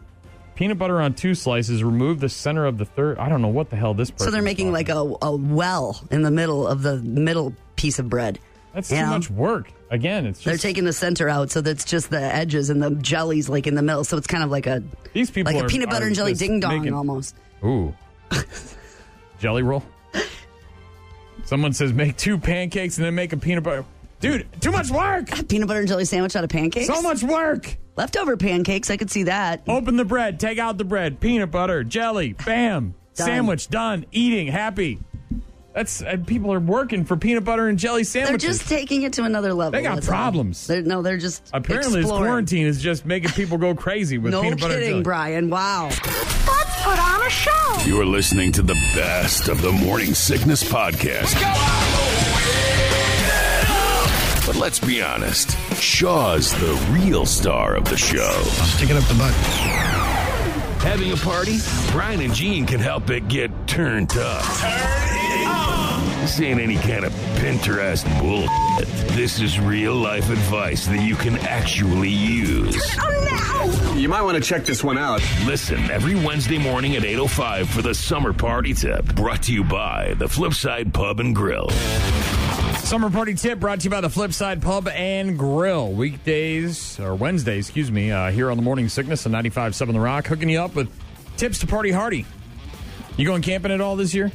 Peanut 0.54 0.78
butter 0.78 1.00
on 1.00 1.12
two 1.14 1.34
slices. 1.34 1.82
Remove 1.84 2.20
the 2.20 2.28
center 2.28 2.64
of 2.66 2.78
the 2.78 2.84
third. 2.84 3.18
I 3.18 3.28
don't 3.28 3.42
know 3.42 3.48
what 3.48 3.68
the 3.70 3.76
hell 3.76 3.92
this. 3.94 4.12
So 4.16 4.30
they're 4.30 4.40
making 4.42 4.72
like 4.72 4.88
a, 4.88 5.14
a 5.22 5.34
well 5.36 6.00
in 6.10 6.22
the 6.22 6.30
middle 6.30 6.66
of 6.66 6.82
the 6.82 6.96
middle 6.98 7.52
piece 7.76 7.98
of 7.98 8.08
bread. 8.08 8.38
That's 8.72 8.90
You 8.90 8.98
too 8.98 9.06
much 9.06 9.30
work. 9.30 9.72
Again, 9.90 10.26
it's 10.26 10.38
just, 10.38 10.44
They're 10.44 10.56
taking 10.70 10.85
the 10.85 10.92
center 10.92 11.28
out, 11.28 11.50
so 11.50 11.61
that's 11.61 11.85
just 11.85 12.11
the 12.11 12.20
edges 12.20 12.70
and 12.70 12.80
the 12.80 12.90
jellies 12.92 13.48
like 13.48 13.66
in 13.66 13.74
the 13.74 13.83
middle. 13.83 14.04
So 14.04 14.16
it's 14.16 14.28
kind 14.28 14.44
of 14.44 14.50
like 14.50 14.66
a 14.66 14.83
these 15.12 15.30
people 15.30 15.52
like 15.52 15.62
are, 15.62 15.66
a 15.66 15.68
peanut 15.68 15.90
butter 15.90 16.06
and 16.06 16.14
jelly 16.14 16.35
ding 16.35 16.61
dong 16.61 16.78
making- 16.78 16.94
almost. 16.94 17.35
Ooh, 17.64 17.92
jelly 19.40 19.62
roll. 19.62 19.83
Someone 21.44 21.72
says 21.72 21.92
make 21.92 22.16
two 22.16 22.38
pancakes 22.38 22.98
and 22.98 23.04
then 23.04 23.14
make 23.14 23.33
a 23.33 23.37
peanut 23.37 23.64
butter. 23.64 23.85
Dude, 24.20 24.46
too 24.61 24.70
much 24.70 24.90
work. 24.90 25.48
Peanut 25.48 25.66
butter 25.66 25.80
and 25.80 25.88
jelly 25.88 26.04
sandwich 26.04 26.37
out 26.37 26.44
of 26.44 26.50
pancakes. 26.50 26.87
So 26.87 27.00
much 27.02 27.22
work. 27.22 27.76
leftover 27.96 28.37
pancakes. 28.37 28.90
I 28.90 28.96
could 28.96 29.11
see 29.11 29.24
that. 29.24 29.62
Open 29.66 29.96
the 29.96 30.04
bread, 30.04 30.38
take 30.38 30.59
out 30.59 30.78
the 30.78 30.85
bread, 30.85 31.18
peanut 31.20 31.50
butter, 31.50 31.83
jelly, 31.83 32.35
bam, 32.35 32.94
Done. 33.16 33.26
sandwich 33.26 33.68
done, 33.68 34.04
eating, 34.12 34.46
happy. 34.46 35.00
That's 35.72 36.02
uh, 36.02 36.16
people 36.26 36.52
are 36.52 36.59
working 36.59 37.04
for 37.04 37.16
peanut 37.16 37.44
butter 37.44 37.68
and 37.68 37.78
jelly 37.78 38.02
sandwiches. 38.02 38.42
They're 38.42 38.52
sandwiches. 38.52 38.59
just 38.59 38.68
taking 38.68 39.02
it 39.02 39.12
to 39.14 39.22
another 39.24 39.54
level. 39.54 39.70
They 39.72 39.83
got 39.83 39.94
that's 39.96 40.09
all. 40.09 40.12
problems. 40.14 40.66
They're, 40.66 40.83
no, 40.83 41.00
they're 41.02 41.16
just 41.16 41.48
Apparently, 41.52 41.92
this 42.00 42.00
exploring. 42.06 42.24
quarantine 42.24 42.66
is 42.66 42.83
just 42.83 43.06
making 43.06 43.30
people 43.30 43.56
go 43.56 43.74
crazy 43.74 44.18
with 44.18 44.33
No 44.33 44.42
peanut 44.42 44.61
butter 44.61 44.74
and 44.74 44.80
kidding, 44.83 44.92
jelly. 44.94 45.02
Brian. 45.04 45.48
Wow. 45.48 45.85
Let's 45.87 46.83
put 46.83 46.98
on 46.98 47.22
a 47.24 47.30
show. 47.30 47.76
You're 47.87 48.04
listening 48.04 48.50
to 48.52 48.62
the 48.62 48.74
best 48.96 49.48
of 49.48 49.62
the 49.62 49.70
Morning 49.70 50.12
Sickness 50.12 50.64
Podcast. 50.64 51.37
But 54.46 54.56
let's 54.56 54.80
be 54.80 55.00
honest, 55.00 55.56
Shaw's 55.80 56.50
the 56.54 56.74
real 56.90 57.24
star 57.24 57.76
of 57.76 57.85
the 57.85 57.96
show. 57.96 58.42
Sticking 58.76 58.96
up 58.96 59.04
the 59.04 59.14
butt. 59.14 59.33
Having 60.83 61.12
a 61.12 61.16
party? 61.16 61.59
Brian 61.92 62.20
and 62.20 62.35
Gene 62.35 62.66
can 62.66 62.80
help 62.80 63.11
it 63.11 63.28
get 63.28 63.50
turned 63.68 64.16
up. 64.16 64.42
This 66.20 66.38
ain't 66.42 66.61
any 66.61 66.76
kind 66.76 67.04
of 67.04 67.12
Pinterest 67.37 68.04
bullshit. 68.20 68.88
This 69.16 69.40
is 69.40 69.59
real 69.59 69.94
life 69.94 70.28
advice 70.28 70.87
that 70.87 71.02
you 71.02 71.16
can 71.16 71.38
actually 71.38 72.11
use. 72.11 72.76
Oh 73.00 73.87
no! 73.87 73.94
You 73.94 74.09
might 74.09 74.20
want 74.20 74.37
to 74.37 74.42
check 74.42 74.66
this 74.66 74.85
one 74.85 74.98
out. 74.98 75.22
Listen 75.46 75.78
every 75.90 76.14
Wednesday 76.14 76.59
morning 76.59 76.96
at 76.96 77.04
8.05 77.04 77.66
for 77.66 77.80
the 77.80 77.94
Summer 77.94 78.35
Party 78.35 78.74
Tip. 78.74 79.14
Brought 79.14 79.44
to 79.44 79.52
you 79.54 79.64
by 79.64 80.14
the 80.18 80.26
Flipside 80.26 80.92
Pub 80.92 81.20
and 81.20 81.35
Grill. 81.35 81.70
Summer 82.90 83.09
party 83.09 83.35
tip 83.35 83.61
brought 83.61 83.80
to 83.80 83.85
you 83.85 83.90
by 83.90 84.00
the 84.00 84.09
Flipside 84.09 84.61
Pub 84.61 84.88
and 84.88 85.38
Grill. 85.38 85.92
Weekdays, 85.92 86.98
or 86.98 87.14
Wednesdays, 87.14 87.68
excuse 87.68 87.90
me, 87.90 88.11
uh, 88.11 88.30
here 88.30 88.50
on 88.50 88.56
the 88.56 88.64
Morning 88.64 88.88
Sickness 88.88 89.24
on 89.26 89.33
95.7 89.33 89.92
The 89.92 90.00
Rock, 90.00 90.26
hooking 90.26 90.50
you 90.50 90.61
up 90.61 90.74
with 90.74 90.90
tips 91.37 91.61
to 91.61 91.68
party 91.68 91.92
hardy. 91.92 92.26
You 93.16 93.26
going 93.26 93.42
camping 93.42 93.70
at 93.70 93.80
all 93.80 93.94
this 93.94 94.12
year? 94.12 94.33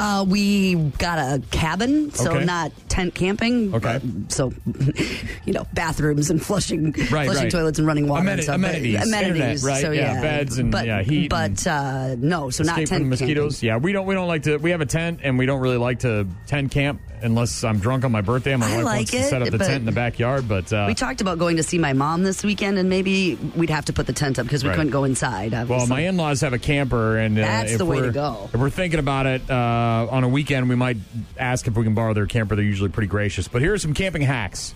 Uh, 0.00 0.24
we 0.26 0.74
got 0.98 1.18
a 1.18 1.42
cabin, 1.50 2.10
so 2.12 2.30
Okay. 2.32 2.44
not 2.46 2.72
tent 2.88 3.14
camping. 3.14 3.74
Okay. 3.74 3.96
Uh, 3.96 4.00
so, 4.28 4.50
you 5.44 5.52
know, 5.52 5.66
bathrooms 5.74 6.30
and 6.30 6.42
flushing, 6.42 6.92
Right, 7.10 7.26
flushing 7.26 7.34
right. 7.34 7.50
toilets 7.52 7.78
and 7.78 7.86
running 7.86 8.08
water 8.08 8.22
Ameni- 8.22 8.32
and 8.32 8.42
stuff. 8.44 8.54
amenities, 8.56 8.96
But, 8.98 9.06
amenities, 9.08 9.36
internet, 9.42 9.62
right, 9.62 9.82
So 9.82 9.90
yeah, 9.92 10.14
yeah, 10.14 10.20
beds 10.22 10.58
and, 10.58 10.72
but, 10.72 10.86
yeah, 10.86 11.02
heat 11.02 11.28
But 11.28 11.66
uh, 11.66 12.16
no, 12.18 12.48
so 12.48 12.64
not 12.64 12.72
Escape 12.78 12.88
tent 12.88 13.02
from 13.02 13.10
mosquitoes. 13.10 13.62
Yeah, 13.62 13.76
we 13.76 13.92
don't. 13.92 14.06
We 14.06 14.14
don't 14.14 14.28
like 14.28 14.44
to. 14.44 14.56
We 14.56 14.70
have 14.70 14.80
a 14.80 14.86
tent, 14.86 15.20
and 15.22 15.38
we 15.38 15.44
don't 15.44 15.60
really 15.60 15.76
like 15.76 15.98
to 16.00 16.26
tent 16.46 16.70
camp 16.70 17.02
unless 17.22 17.62
I'm 17.64 17.78
drunk 17.78 18.04
on 18.04 18.12
my 18.12 18.20
birthday. 18.20 18.52
and 18.52 18.60
My 18.60 18.66
I 18.72 18.76
wife 18.76 18.84
like 18.84 18.96
wants 18.96 19.10
to 19.12 19.16
it, 19.18 19.24
set 19.30 19.42
up 19.42 19.50
the 19.50 19.58
but- 19.58 19.66
tent 19.66 19.80
in 19.80 19.84
the 19.86 19.92
backyard, 19.92 20.48
but 20.48 20.72
uh, 20.72 20.84
we 20.88 20.94
talked 20.94 21.20
about 21.20 21.38
going 21.38 21.56
to 21.58 21.62
see 21.62 21.78
my 21.78 21.92
mom 21.92 22.22
this 22.22 22.42
weekend, 22.44 22.78
and 22.78 22.88
maybe 22.88 23.36
we'd 23.56 23.70
have 23.70 23.84
to 23.86 23.92
put 23.92 24.06
the 24.06 24.12
tent 24.12 24.38
up 24.38 24.46
because 24.46 24.62
we 24.64 24.68
Right. 24.70 24.76
couldn't 24.76 24.92
go 24.92 25.04
inside. 25.04 25.52
Well, 25.68 25.86
my 25.86 26.00
in-laws 26.00 26.40
have 26.42 26.52
a 26.52 26.58
camper, 26.58 27.16
and 27.18 27.38
uh, 27.38 27.42
That's 27.42 27.72
if 27.72 27.78
the 27.78 27.84
way 27.86 27.96
to 27.96 28.02
we're- 28.02 28.12
go. 28.12 28.50
If 28.52 28.58
we're 28.60 28.70
thinking 28.70 28.98
about 29.00 29.26
it 29.26 29.48
uh, 29.50 30.08
on 30.10 30.24
a 30.24 30.28
weekend, 30.28 30.68
we 30.68 30.74
might 30.76 30.96
ask 31.38 31.66
if 31.66 31.74
we 31.76 31.84
can 31.84 31.94
borrow 31.94 32.14
their 32.14 32.26
camper. 32.26 32.56
They're 32.56 32.64
usually 32.64 32.90
pretty 32.90 33.08
gracious. 33.08 33.48
But 33.48 33.62
here 33.62 33.72
are 33.74 33.78
some 33.78 33.94
camping 33.94 34.22
hacks, 34.22 34.74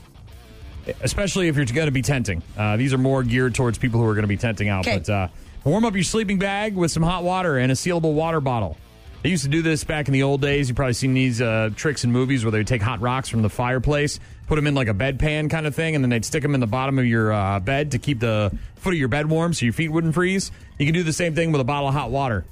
especially 1.03 1.49
if 1.49 1.57
you're 1.57 1.65
going 1.67 1.87
to 1.87 1.93
be 1.93 2.03
tenting. 2.03 2.43
Uh, 2.57 2.77
these 2.77 2.93
are 2.93 2.99
more 2.99 3.23
geared 3.23 3.55
towards 3.55 3.79
people 3.79 4.01
who 4.01 4.07
are 4.07 4.15
going 4.15 4.23
to 4.25 4.29
be 4.29 4.37
tenting 4.37 4.69
out. 4.69 4.85
'Kay. 4.85 4.99
But 4.99 5.11
uh, 5.11 5.29
warm 5.65 5.85
up 5.85 5.95
your 5.95 6.05
sleeping 6.05 6.39
bag 6.39 6.75
with 6.75 6.91
some 6.91 7.03
hot 7.03 7.25
water 7.25 7.57
and 7.59 7.73
a 7.73 7.75
sealable 7.75 8.13
water 8.13 8.41
bottle. 8.41 8.77
They 9.25 9.31
used 9.31 9.45
to 9.45 9.49
do 9.49 9.63
this 9.63 9.85
back 9.85 10.07
in 10.07 10.13
the 10.13 10.23
old 10.23 10.43
days. 10.43 10.69
You've 10.69 10.77
probably 10.77 10.93
seen 10.93 11.15
these 11.15 11.41
uh, 11.41 11.71
tricks 11.75 12.05
in 12.05 12.13
movies 12.13 12.45
where 12.45 12.53
they 12.53 12.59
would 12.59 12.67
take 12.67 12.83
hot 12.83 13.01
rocks 13.01 13.31
from 13.31 13.41
the 13.41 13.49
fireplace, 13.49 14.21
put 14.47 14.57
them 14.57 14.67
in 14.67 14.75
like 14.75 14.89
a 14.89 14.93
bedpan 14.93 15.49
kind 15.49 15.67
of 15.67 15.75
thing, 15.75 15.95
and 15.95 16.05
then 16.05 16.11
they'd 16.11 16.27
stick 16.27 16.43
them 16.43 16.55
in 16.55 16.61
the 16.61 16.67
bottom 16.67 16.99
of 16.99 17.07
your 17.07 17.33
uh, 17.33 17.59
bed 17.59 17.93
to 17.93 17.99
keep 17.99 18.21
the 18.21 18.55
foot 18.77 18.93
of 18.93 18.99
your 18.99 19.09
bed 19.09 19.31
warm 19.31 19.55
so 19.55 19.65
your 19.65 19.73
feet 19.73 19.89
wouldn't 19.89 20.13
freeze. 20.13 20.53
You 20.79 20.85
can 20.85 20.93
do 20.93 21.03
the 21.03 21.13
same 21.15 21.35
thing 21.35 21.53
with 21.53 21.63
a 21.63 21.65
bottle 21.65 21.89
of 21.89 21.95
hot 21.95 22.11
water. 22.11 22.45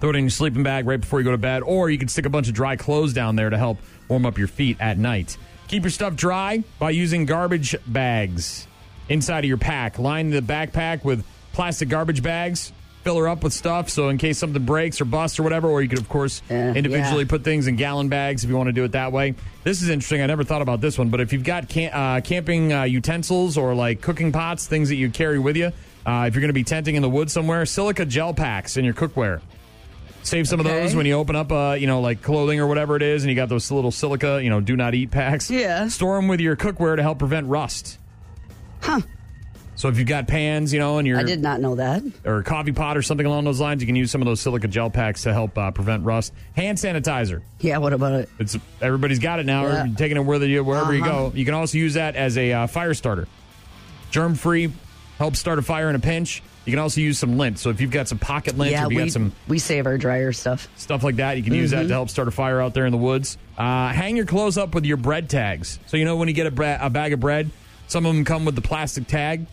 Throw 0.00 0.10
it 0.10 0.16
in 0.16 0.24
your 0.24 0.30
sleeping 0.30 0.64
bag 0.64 0.88
right 0.88 1.00
before 1.00 1.20
you 1.20 1.24
go 1.24 1.30
to 1.30 1.38
bed, 1.38 1.62
or 1.62 1.88
you 1.88 1.98
can 1.98 2.08
stick 2.08 2.26
a 2.26 2.30
bunch 2.30 2.48
of 2.48 2.54
dry 2.54 2.74
clothes 2.74 3.12
down 3.12 3.36
there 3.36 3.50
to 3.50 3.56
help 3.56 3.78
warm 4.08 4.26
up 4.26 4.38
your 4.38 4.48
feet 4.48 4.78
at 4.80 4.98
night. 4.98 5.36
Keep 5.68 5.84
your 5.84 5.90
stuff 5.90 6.16
dry 6.16 6.64
by 6.80 6.90
using 6.90 7.26
garbage 7.26 7.76
bags 7.86 8.66
inside 9.08 9.44
of 9.44 9.48
your 9.48 9.56
pack. 9.56 10.00
Line 10.00 10.30
the 10.30 10.40
backpack 10.40 11.04
with 11.04 11.24
plastic 11.52 11.88
garbage 11.88 12.24
bags. 12.24 12.72
Fill 13.06 13.18
her 13.18 13.28
up 13.28 13.44
with 13.44 13.52
stuff 13.52 13.88
so 13.88 14.08
in 14.08 14.18
case 14.18 14.36
something 14.36 14.64
breaks 14.64 15.00
or 15.00 15.04
busts 15.04 15.38
or 15.38 15.44
whatever, 15.44 15.68
or 15.68 15.80
you 15.80 15.88
could, 15.88 16.00
of 16.00 16.08
course, 16.08 16.42
individually 16.50 17.22
yeah. 17.22 17.28
put 17.28 17.44
things 17.44 17.68
in 17.68 17.76
gallon 17.76 18.08
bags 18.08 18.42
if 18.42 18.50
you 18.50 18.56
want 18.56 18.66
to 18.66 18.72
do 18.72 18.82
it 18.82 18.90
that 18.90 19.12
way. 19.12 19.36
This 19.62 19.80
is 19.80 19.90
interesting. 19.90 20.22
I 20.22 20.26
never 20.26 20.42
thought 20.42 20.60
about 20.60 20.80
this 20.80 20.98
one, 20.98 21.08
but 21.08 21.20
if 21.20 21.32
you've 21.32 21.44
got 21.44 21.68
cam- 21.68 21.92
uh, 21.94 22.20
camping 22.22 22.72
uh, 22.72 22.82
utensils 22.82 23.56
or 23.56 23.76
like 23.76 24.00
cooking 24.00 24.32
pots, 24.32 24.66
things 24.66 24.88
that 24.88 24.96
you 24.96 25.08
carry 25.08 25.38
with 25.38 25.56
you, 25.56 25.66
uh, 26.04 26.24
if 26.26 26.34
you're 26.34 26.40
going 26.40 26.48
to 26.48 26.52
be 26.52 26.64
tenting 26.64 26.96
in 26.96 27.02
the 27.02 27.08
woods 27.08 27.32
somewhere, 27.32 27.64
silica 27.64 28.04
gel 28.04 28.34
packs 28.34 28.76
in 28.76 28.84
your 28.84 28.94
cookware. 28.94 29.40
Save 30.24 30.48
some 30.48 30.58
of 30.58 30.66
those 30.66 30.96
when 30.96 31.06
you 31.06 31.12
open 31.12 31.36
up, 31.36 31.52
uh, 31.52 31.76
you 31.78 31.86
know, 31.86 32.00
like 32.00 32.22
clothing 32.22 32.58
or 32.58 32.66
whatever 32.66 32.96
it 32.96 33.02
is, 33.02 33.22
and 33.22 33.30
you 33.30 33.36
got 33.36 33.48
those 33.48 33.70
little 33.70 33.92
silica, 33.92 34.42
you 34.42 34.50
know, 34.50 34.60
do 34.60 34.74
not 34.74 34.96
eat 34.96 35.12
packs. 35.12 35.48
Yeah. 35.48 35.86
Store 35.86 36.16
them 36.16 36.26
with 36.26 36.40
your 36.40 36.56
cookware 36.56 36.96
to 36.96 37.02
help 37.02 37.20
prevent 37.20 37.46
rust. 37.46 38.00
Huh. 38.80 39.02
So 39.76 39.88
if 39.88 39.98
you've 39.98 40.08
got 40.08 40.26
pans, 40.26 40.72
you 40.72 40.78
know, 40.78 40.98
and 40.98 41.06
your 41.06 41.18
I 41.18 41.22
did 41.22 41.42
not 41.42 41.60
know 41.60 41.74
that. 41.76 42.02
or 42.24 42.38
a 42.38 42.42
coffee 42.42 42.72
pot 42.72 42.96
or 42.96 43.02
something 43.02 43.26
along 43.26 43.44
those 43.44 43.60
lines, 43.60 43.82
you 43.82 43.86
can 43.86 43.94
use 43.94 44.10
some 44.10 44.22
of 44.22 44.26
those 44.26 44.40
silica 44.40 44.68
gel 44.68 44.88
packs 44.90 45.22
to 45.24 45.32
help 45.34 45.56
uh, 45.58 45.70
prevent 45.70 46.02
rust. 46.04 46.32
Hand 46.54 46.78
sanitizer. 46.78 47.42
Yeah, 47.60 47.76
what 47.78 47.92
about 47.92 48.12
it? 48.14 48.28
It's 48.38 48.56
everybody's 48.80 49.18
got 49.18 49.38
it 49.38 49.46
now. 49.46 49.66
Yeah. 49.66 49.84
You're 49.84 49.96
taking 49.96 50.16
it 50.16 50.20
wherever 50.24 50.46
you 50.46 50.64
wherever 50.64 50.94
you 50.94 51.02
Uh-huh. 51.04 51.28
go. 51.28 51.32
You 51.36 51.44
can 51.44 51.54
also 51.54 51.76
use 51.78 51.94
that 51.94 52.16
as 52.16 52.38
a 52.38 52.52
uh, 52.52 52.66
fire 52.66 52.94
starter. 52.94 53.28
Germ 54.10 54.34
free, 54.34 54.72
helps 55.18 55.38
start 55.38 55.58
a 55.58 55.62
fire 55.62 55.90
in 55.90 55.94
a 55.96 56.00
pinch. 56.00 56.42
You 56.64 56.72
can 56.72 56.78
also 56.80 57.00
use 57.00 57.18
some 57.18 57.38
lint. 57.38 57.58
So 57.58 57.70
if 57.70 57.80
you've 57.80 57.90
got 57.92 58.08
some 58.08 58.18
pocket 58.18 58.56
lint, 58.58 58.72
yeah, 58.72 58.86
or 58.86 58.90
you 58.90 58.96
we, 58.96 59.02
got 59.04 59.12
some 59.12 59.32
we 59.46 59.58
save 59.58 59.86
our 59.86 59.98
dryer 59.98 60.32
stuff. 60.32 60.68
stuff 60.76 61.04
like 61.04 61.16
that. 61.16 61.36
You 61.36 61.42
can 61.44 61.54
use 61.54 61.70
that 61.72 61.82
to 61.84 61.88
help 61.90 62.08
start 62.10 62.26
a 62.28 62.32
fire 62.32 62.60
out 62.60 62.74
there 62.74 62.86
in 62.86 62.92
the 62.92 62.98
woods. 62.98 63.38
Uh, 63.58 63.88
hang 63.88 64.16
your 64.16 64.26
clothes 64.26 64.58
up 64.58 64.74
with 64.74 64.84
your 64.84 64.96
bread 64.96 65.28
tags. 65.30 65.78
So 65.86 65.96
you 65.96 66.04
know 66.04 66.16
when 66.16 66.28
you 66.28 66.34
get 66.34 66.46
a, 66.46 66.50
bre- 66.50 66.78
a 66.80 66.90
bag 66.90 67.12
of 67.12 67.20
bread, 67.20 67.50
some 67.88 68.04
of 68.04 68.14
them 68.14 68.24
come 68.24 68.44
with 68.44 68.56
the 68.56 68.62
plastic 68.62 69.06
tag 69.06 69.46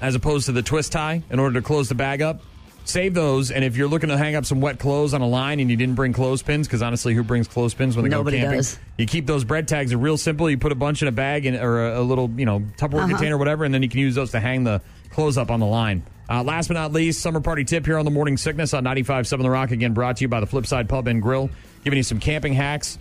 as 0.00 0.14
opposed 0.14 0.46
to 0.46 0.52
the 0.52 0.62
twist 0.62 0.92
tie 0.92 1.22
in 1.30 1.38
order 1.38 1.60
to 1.60 1.66
close 1.66 1.88
the 1.88 1.94
bag 1.94 2.22
up. 2.22 2.40
Save 2.84 3.14
those, 3.14 3.50
and 3.50 3.64
if 3.64 3.76
you're 3.76 3.88
looking 3.88 4.10
to 4.10 4.16
hang 4.16 4.36
up 4.36 4.44
some 4.46 4.60
wet 4.60 4.78
clothes 4.78 5.12
on 5.12 5.20
a 5.20 5.26
line 5.26 5.58
and 5.58 5.68
you 5.68 5.76
didn't 5.76 5.96
bring 5.96 6.12
clothespins, 6.12 6.68
because 6.68 6.82
honestly, 6.82 7.14
who 7.14 7.24
brings 7.24 7.48
clothespins 7.48 7.96
when 7.96 8.04
they 8.04 8.10
Nobody 8.10 8.36
go 8.36 8.42
camping? 8.44 8.58
does. 8.60 8.78
You 8.96 9.06
keep 9.06 9.26
those 9.26 9.42
bread 9.42 9.66
tags. 9.66 9.90
They're 9.90 9.98
real 9.98 10.16
simple. 10.16 10.48
You 10.48 10.56
put 10.56 10.70
a 10.70 10.76
bunch 10.76 11.02
in 11.02 11.08
a 11.08 11.12
bag 11.12 11.46
and, 11.46 11.56
or 11.56 11.84
a, 11.94 12.00
a 12.00 12.02
little, 12.02 12.30
you 12.36 12.46
know, 12.46 12.60
Tupperware 12.60 12.98
Uh-huh. 13.00 13.08
container, 13.08 13.38
whatever, 13.38 13.64
and 13.64 13.74
then 13.74 13.82
you 13.82 13.88
can 13.88 13.98
use 13.98 14.14
those 14.14 14.30
to 14.30 14.40
hang 14.40 14.62
the 14.62 14.80
clothes 15.10 15.36
up 15.36 15.50
on 15.50 15.58
the 15.58 15.66
line. 15.66 16.04
Uh, 16.30 16.44
last 16.44 16.68
but 16.68 16.74
not 16.74 16.92
least, 16.92 17.20
summer 17.22 17.40
party 17.40 17.64
tip 17.64 17.84
here 17.84 17.98
on 17.98 18.04
the 18.04 18.10
Morning 18.12 18.36
Sickness 18.36 18.72
on 18.72 18.84
95.7 18.84 19.42
The 19.42 19.50
Rock. 19.50 19.72
Again, 19.72 19.92
brought 19.92 20.18
to 20.18 20.22
you 20.22 20.28
by 20.28 20.38
the 20.38 20.46
Flipside 20.46 20.88
Pub 20.88 21.08
and 21.08 21.20
Grill, 21.20 21.50
giving 21.82 21.96
you 21.96 22.02
some 22.04 22.20
camping 22.20 22.52
hacks. 22.52 22.98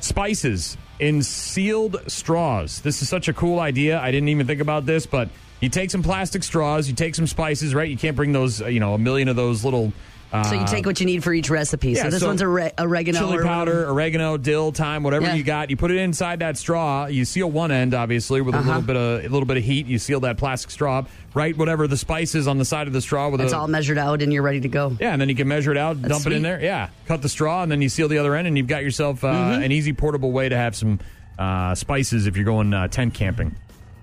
Spices 0.00 0.76
in 1.00 1.22
sealed 1.22 2.00
straws. 2.06 2.80
This 2.82 3.02
is 3.02 3.08
such 3.08 3.26
a 3.28 3.32
cool 3.32 3.58
idea. 3.58 3.98
I 4.00 4.12
didn't 4.12 4.28
even 4.28 4.46
think 4.46 4.60
about 4.60 4.86
this, 4.86 5.06
but 5.06 5.28
you 5.60 5.68
take 5.68 5.90
some 5.90 6.02
plastic 6.02 6.42
straws, 6.42 6.88
you 6.88 6.94
take 6.94 7.14
some 7.14 7.26
spices, 7.26 7.74
right? 7.74 7.88
You 7.88 7.96
can't 7.96 8.16
bring 8.16 8.32
those, 8.32 8.62
uh, 8.62 8.66
you 8.66 8.80
know, 8.80 8.94
a 8.94 8.98
million 8.98 9.28
of 9.28 9.36
those 9.36 9.64
little. 9.64 9.92
Uh, 10.30 10.42
so 10.44 10.54
you 10.56 10.66
take 10.66 10.84
what 10.84 11.00
you 11.00 11.06
need 11.06 11.24
for 11.24 11.32
each 11.32 11.48
recipe. 11.48 11.92
yeah, 11.92 12.02
so 12.02 12.10
this 12.10 12.20
so 12.20 12.26
one's 12.26 12.42
ore- 12.42 12.70
oregano. 12.78 13.18
chili 13.18 13.42
powder, 13.42 13.88
oregano, 13.88 14.36
dill, 14.36 14.70
thyme, 14.72 15.02
whatever 15.02 15.24
Yeah. 15.24 15.34
you 15.36 15.42
got. 15.42 15.70
You 15.70 15.76
put 15.78 15.90
it 15.90 15.96
inside 15.96 16.40
that 16.40 16.58
straw. 16.58 17.06
You 17.06 17.24
seal 17.24 17.50
one 17.50 17.70
end, 17.72 17.94
obviously, 17.94 18.42
with 18.42 18.54
a 18.54 18.58
Uh-huh. 18.58 18.66
little 18.68 18.82
bit 18.82 18.96
of 18.96 19.24
a 19.24 19.28
little 19.28 19.46
bit 19.46 19.56
of 19.56 19.64
heat. 19.64 19.86
You 19.86 19.98
seal 19.98 20.20
that 20.20 20.36
plastic 20.36 20.70
straw. 20.70 21.04
Write 21.32 21.56
whatever 21.56 21.86
the 21.88 21.96
spices 21.96 22.46
on 22.46 22.58
the 22.58 22.66
side 22.66 22.86
of 22.88 22.92
the 22.92 23.00
straw 23.00 23.30
with 23.30 23.40
It's 23.40 23.54
a 23.54 23.58
all 23.58 23.68
measured 23.68 23.96
out 23.96 24.20
and 24.20 24.30
you're 24.30 24.42
ready 24.42 24.60
to 24.60 24.68
go. 24.68 24.94
yeah, 25.00 25.12
and 25.12 25.20
then 25.20 25.30
you 25.30 25.34
can 25.34 25.48
measure 25.48 25.72
it 25.72 25.78
out, 25.78 26.02
That's 26.02 26.12
dump 26.12 26.26
it 26.26 26.34
in 26.34 26.42
there. 26.42 26.60
Yeah, 26.62 26.88
cut 27.06 27.22
the 27.22 27.28
straw, 27.30 27.62
and 27.62 27.72
then 27.72 27.80
you 27.80 27.88
seal 27.88 28.08
the 28.08 28.18
other 28.18 28.34
end, 28.34 28.46
and 28.46 28.54
you've 28.58 28.66
got 28.66 28.82
yourself 28.82 29.24
uh, 29.24 29.28
Mhm. 29.32 29.64
an 29.64 29.72
easy 29.72 29.94
portable 29.94 30.30
way 30.30 30.50
to 30.50 30.56
have 30.58 30.76
some 30.76 31.00
uh, 31.38 31.74
spices 31.74 32.26
if 32.26 32.36
you're 32.36 32.44
going 32.44 32.74
uh, 32.74 32.86
tent 32.88 33.14
camping. 33.14 33.54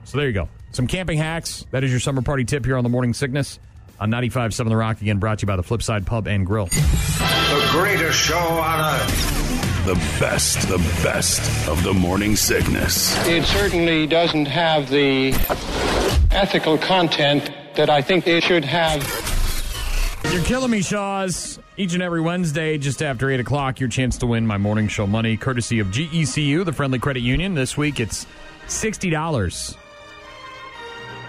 So 0.05 0.17
there 0.17 0.25
you 0.25 0.33
go. 0.33 0.49
Some 0.75 0.87
camping 0.87 1.17
hacks. 1.17 1.65
That 1.71 1.85
is 1.85 1.91
your 1.91 2.01
summer 2.01 2.21
party 2.21 2.43
tip 2.43 2.65
here 2.65 2.75
on 2.75 2.83
the 2.83 2.89
Morning 2.89 3.13
Sickness 3.13 3.59
on 3.97 4.11
95.7 4.11 4.67
The 4.67 4.75
Rock. 4.75 4.99
Again, 4.99 5.19
brought 5.19 5.39
to 5.39 5.43
you 5.43 5.47
by 5.47 5.55
the 5.55 5.63
Flipside 5.63 6.05
Pub 6.05 6.27
and 6.27 6.45
Grill. 6.45 6.65
The 6.65 7.67
greatest 7.71 8.19
show 8.19 8.37
on 8.37 8.81
earth. 8.81 9.85
The 9.85 9.95
best, 10.19 10.67
the 10.67 10.79
best 11.01 11.69
of 11.69 11.81
the 11.85 11.93
morning 11.93 12.35
sickness. 12.35 13.15
It 13.25 13.45
certainly 13.45 14.05
doesn't 14.05 14.47
have 14.47 14.89
the 14.89 15.31
ethical 16.31 16.77
content 16.77 17.51
that 17.77 17.89
I 17.89 18.01
think 18.01 18.27
it 18.27 18.43
should 18.43 18.65
have. 18.65 19.01
You're 20.29 20.43
killing 20.43 20.71
me, 20.71 20.81
Shaws. 20.81 21.57
Each 21.77 21.93
and 21.93 22.03
every 22.03 22.19
Wednesday, 22.19 22.77
just 22.77 23.01
after 23.01 23.29
8 23.29 23.39
o'clock, 23.39 23.79
your 23.79 23.87
chance 23.87 24.17
to 24.17 24.25
win 24.25 24.45
my 24.45 24.57
morning 24.57 24.89
show 24.89 25.07
money, 25.07 25.37
courtesy 25.37 25.79
of 25.79 25.87
GECU, 25.87 26.65
the 26.65 26.73
Friendly 26.73 26.99
Credit 26.99 27.21
Union. 27.21 27.53
This 27.53 27.77
week, 27.77 28.01
it's 28.01 28.27
$60. 28.67 29.77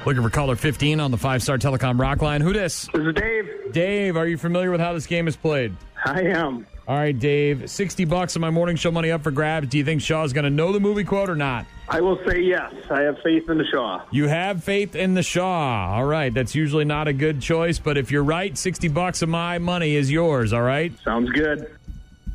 Looking 0.06 0.22
for 0.22 0.30
caller 0.30 0.54
15 0.54 1.00
on 1.00 1.10
the 1.10 1.16
five 1.16 1.42
star 1.42 1.58
telecom 1.58 1.98
rock 1.98 2.22
line. 2.22 2.40
Who 2.40 2.52
this? 2.52 2.88
This 2.94 3.02
is 3.02 3.14
Dave. 3.14 3.72
Dave, 3.72 4.16
are 4.16 4.28
you 4.28 4.38
familiar 4.38 4.70
with 4.70 4.80
how 4.80 4.92
this 4.92 5.04
game 5.04 5.26
is 5.26 5.36
played? 5.36 5.76
I 6.04 6.20
am. 6.20 6.64
All 6.86 6.96
right, 6.96 7.18
Dave. 7.18 7.68
60 7.68 8.04
bucks 8.04 8.36
of 8.36 8.40
my 8.40 8.50
morning 8.50 8.76
show 8.76 8.92
money 8.92 9.10
up 9.10 9.24
for 9.24 9.32
grabs. 9.32 9.66
Do 9.66 9.78
you 9.78 9.84
think 9.84 10.00
Shaw's 10.00 10.32
going 10.32 10.44
to 10.44 10.50
know 10.50 10.70
the 10.72 10.78
movie 10.78 11.02
quote 11.02 11.28
or 11.28 11.34
not? 11.34 11.66
I 11.88 12.00
will 12.00 12.20
say 12.24 12.40
yes. 12.40 12.72
I 12.88 13.00
have 13.00 13.16
faith 13.24 13.50
in 13.50 13.58
the 13.58 13.64
Shaw. 13.64 14.04
You 14.12 14.28
have 14.28 14.62
faith 14.62 14.94
in 14.94 15.14
the 15.14 15.24
Shaw. 15.24 15.96
All 15.96 16.04
right. 16.04 16.32
That's 16.32 16.54
usually 16.54 16.84
not 16.84 17.08
a 17.08 17.12
good 17.12 17.40
choice, 17.40 17.80
but 17.80 17.98
if 17.98 18.12
you're 18.12 18.22
right, 18.22 18.56
60 18.56 18.86
bucks 18.86 19.22
of 19.22 19.28
my 19.28 19.58
money 19.58 19.96
is 19.96 20.08
yours. 20.08 20.52
All 20.52 20.62
right. 20.62 20.92
Sounds 21.02 21.30
good. 21.30 21.76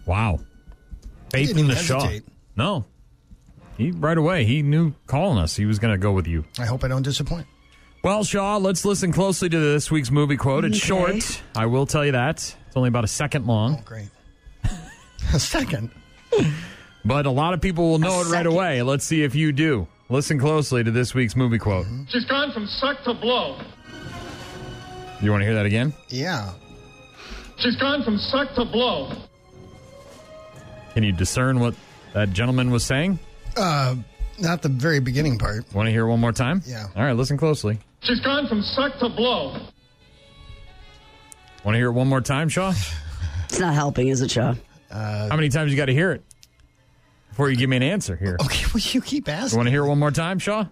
Wow. 0.06 0.42
Faith 1.30 1.52
in 1.52 1.68
the 1.68 1.72
even 1.72 1.76
Shaw. 1.78 2.10
No. 2.58 2.84
He 3.78 3.92
right 3.92 4.18
away, 4.18 4.44
he 4.44 4.62
knew 4.62 4.94
calling 5.08 5.38
us. 5.38 5.56
He 5.56 5.66
was 5.66 5.80
going 5.80 5.94
to 5.94 5.98
go 5.98 6.12
with 6.12 6.28
you. 6.28 6.44
I 6.60 6.66
hope 6.66 6.84
I 6.84 6.90
don't 6.90 7.04
disappoint. 7.04 7.48
Well, 8.04 8.24
Shaw, 8.24 8.58
let's 8.58 8.84
listen 8.84 9.12
closely 9.12 9.48
to 9.50 9.60
this 9.60 9.92
week's 9.92 10.10
movie 10.10 10.38
quote. 10.38 10.66
It's 10.66 10.78
Okay. 10.78 10.88
short. 11.20 11.42
I 11.56 11.68
will 11.68 11.86
tell 11.86 12.04
you 12.06 12.14
that. 12.14 12.38
It's 12.38 12.76
only 12.76 12.88
about 12.88 13.04
a 13.04 13.08
second 13.08 13.46
long. 13.46 13.78
Oh, 13.80 13.84
great. 13.86 14.10
A 15.34 15.40
second. 15.40 15.92
But 17.06 17.26
a 17.26 17.30
lot 17.32 17.54
of 17.54 17.62
people 17.62 17.90
will 17.90 18.00
know 18.00 18.22
it 18.22 18.28
right 18.28 18.46
away. 18.46 18.82
Let's 18.82 19.06
see 19.06 19.24
if 19.24 19.36
you 19.36 19.52
do. 19.52 19.88
Listen 20.10 20.40
closely 20.40 20.84
to 20.84 20.92
this 20.92 21.14
week's 21.14 21.36
movie 21.36 21.58
quote. 21.60 21.86
She's 22.10 22.26
gone 22.26 22.52
from 22.52 22.66
suck 22.68 23.04
to 23.04 23.14
blow. 23.14 23.60
You 25.22 25.30
want 25.32 25.42
to 25.42 25.46
hear 25.46 25.54
that 25.56 25.66
again? 25.66 25.94
Yeah. 26.10 26.52
She's 27.60 27.76
gone 27.78 28.04
from 28.04 28.18
suck 28.18 28.54
to 28.56 28.66
blow. 28.66 29.14
Can 30.96 31.04
you 31.04 31.12
discern 31.12 31.60
what 31.60 31.76
that 32.14 32.34
gentleman 32.34 32.72
was 32.72 32.84
saying? 32.84 33.20
Uh, 33.56 33.96
not 34.40 34.62
the 34.64 34.70
very 34.70 35.00
beginning 35.00 35.38
part. 35.38 35.64
Want 35.74 35.86
to 35.88 35.92
hear 35.92 36.06
one 36.08 36.20
more 36.20 36.34
time? 36.34 36.62
Yeah. 36.66 36.88
All 36.96 37.04
right, 37.04 37.16
listen 37.16 37.38
closely. 37.38 37.80
She's 38.02 38.20
gone 38.20 38.48
from 38.48 38.62
suck 38.64 38.98
to 39.00 39.10
blow. 39.10 39.52
Want 41.64 41.76
to 41.76 41.78
hear 41.78 41.88
it 41.90 41.92
one 41.94 42.08
more 42.08 42.22
time, 42.22 42.50
Shaw? 42.50 42.74
It's 43.46 43.60
not 43.60 43.74
helping, 43.76 44.08
is 44.08 44.22
it, 44.22 44.32
Shaw? 44.32 44.56
Uh, 44.90 45.30
How 45.30 45.36
many 45.36 45.50
times 45.50 45.72
you 45.72 45.78
got 45.78 45.86
to 45.86 45.94
hear 45.94 46.12
it 46.12 46.24
before 47.30 47.50
you 47.52 47.56
give 47.56 47.70
me 47.70 47.78
an 47.78 47.84
answer 47.84 48.16
here? 48.16 48.38
Okay, 48.44 48.66
well, 48.74 48.82
you 48.84 49.02
keep 49.02 49.28
You 49.28 49.34
asking. 49.34 49.58
want 49.58 49.68
to 49.68 49.72
hear 49.72 49.86
it 49.86 49.88
one 49.88 50.00
more 50.00 50.12
time, 50.12 50.40
Shaw? 50.40 50.66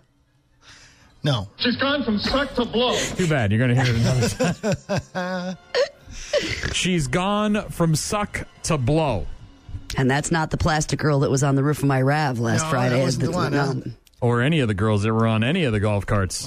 No. 1.24 1.50
She's 1.58 1.76
gone 1.76 2.04
from 2.04 2.18
suck 2.18 2.56
to 2.56 2.66
blow. 2.66 2.96
Too 2.98 3.28
bad. 3.28 3.52
You're 3.52 3.60
going 3.60 3.76
to 3.76 3.84
hear 3.84 3.94
it 3.94 4.02
another 4.02 4.96
time. 5.14 5.58
She's 6.74 7.08
gone 7.08 7.70
from 7.70 7.96
suck 7.96 8.48
to 8.64 8.78
blow. 8.78 9.28
And 9.98 10.10
that's 10.10 10.32
not 10.32 10.50
the 10.52 10.58
plastic 10.58 10.98
girl 11.00 11.20
that 11.20 11.30
was 11.30 11.44
on 11.44 11.56
the 11.56 11.64
roof 11.64 11.80
of 11.80 11.86
my 11.86 12.02
Rav 12.02 12.40
last 12.40 12.64
No, 12.64 12.70
Friday. 12.70 12.98
that 12.98 13.04
wasn't 13.04 13.26
the 13.26 13.32
one, 13.32 13.54
huh? 13.54 13.74
Or 14.22 14.42
any 14.42 14.60
of 14.60 14.68
the 14.68 14.74
girls 14.74 15.04
that 15.04 15.14
were 15.14 15.26
on 15.26 15.46
any 15.46 15.64
of 15.64 15.72
the 15.72 15.80
golf 15.80 16.06
carts. 16.06 16.46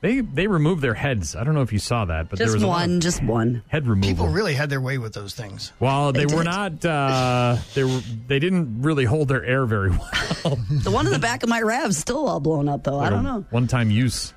They 0.00 0.20
they 0.20 0.46
removed 0.46 0.82
their 0.82 0.94
heads. 0.94 1.34
I 1.34 1.42
don't 1.42 1.54
know 1.54 1.62
if 1.62 1.72
you 1.72 1.80
saw 1.80 2.04
that, 2.04 2.28
but 2.30 2.38
there 2.38 2.46
Just 2.46 2.54
was 2.54 2.62
a 2.62 2.66
of 2.66 2.70
one, 2.70 3.00
just 3.00 3.20
one. 3.24 3.64
head 3.66 3.88
removal. 3.88 4.08
People 4.08 4.28
really 4.28 4.54
had 4.54 4.70
their 4.70 4.80
way 4.80 4.98
with 4.98 5.14
those 5.14 5.34
things. 5.34 5.72
Well, 5.80 6.12
they, 6.12 6.26
They 6.26 6.36
were 6.36 6.44
not. 6.44 6.84
Uh, 6.84 7.56
they 7.74 7.82
were. 7.82 8.00
They 8.28 8.38
didn't 8.38 8.82
really 8.82 9.04
hold 9.04 9.26
their 9.26 9.44
air 9.44 9.66
very 9.66 9.90
well. 9.90 10.08
The 10.70 10.92
one 10.92 11.06
in 11.06 11.12
the 11.12 11.18
back 11.18 11.42
of 11.42 11.48
my 11.48 11.58
Rav's 11.58 11.96
still 11.98 12.28
all 12.28 12.38
blown 12.38 12.68
up, 12.68 12.84
though. 12.84 13.00
I 13.00 13.10
don't 13.10 13.24
know. 13.24 13.44
One 13.50 13.66
time 13.66 13.90
use. 13.90 14.32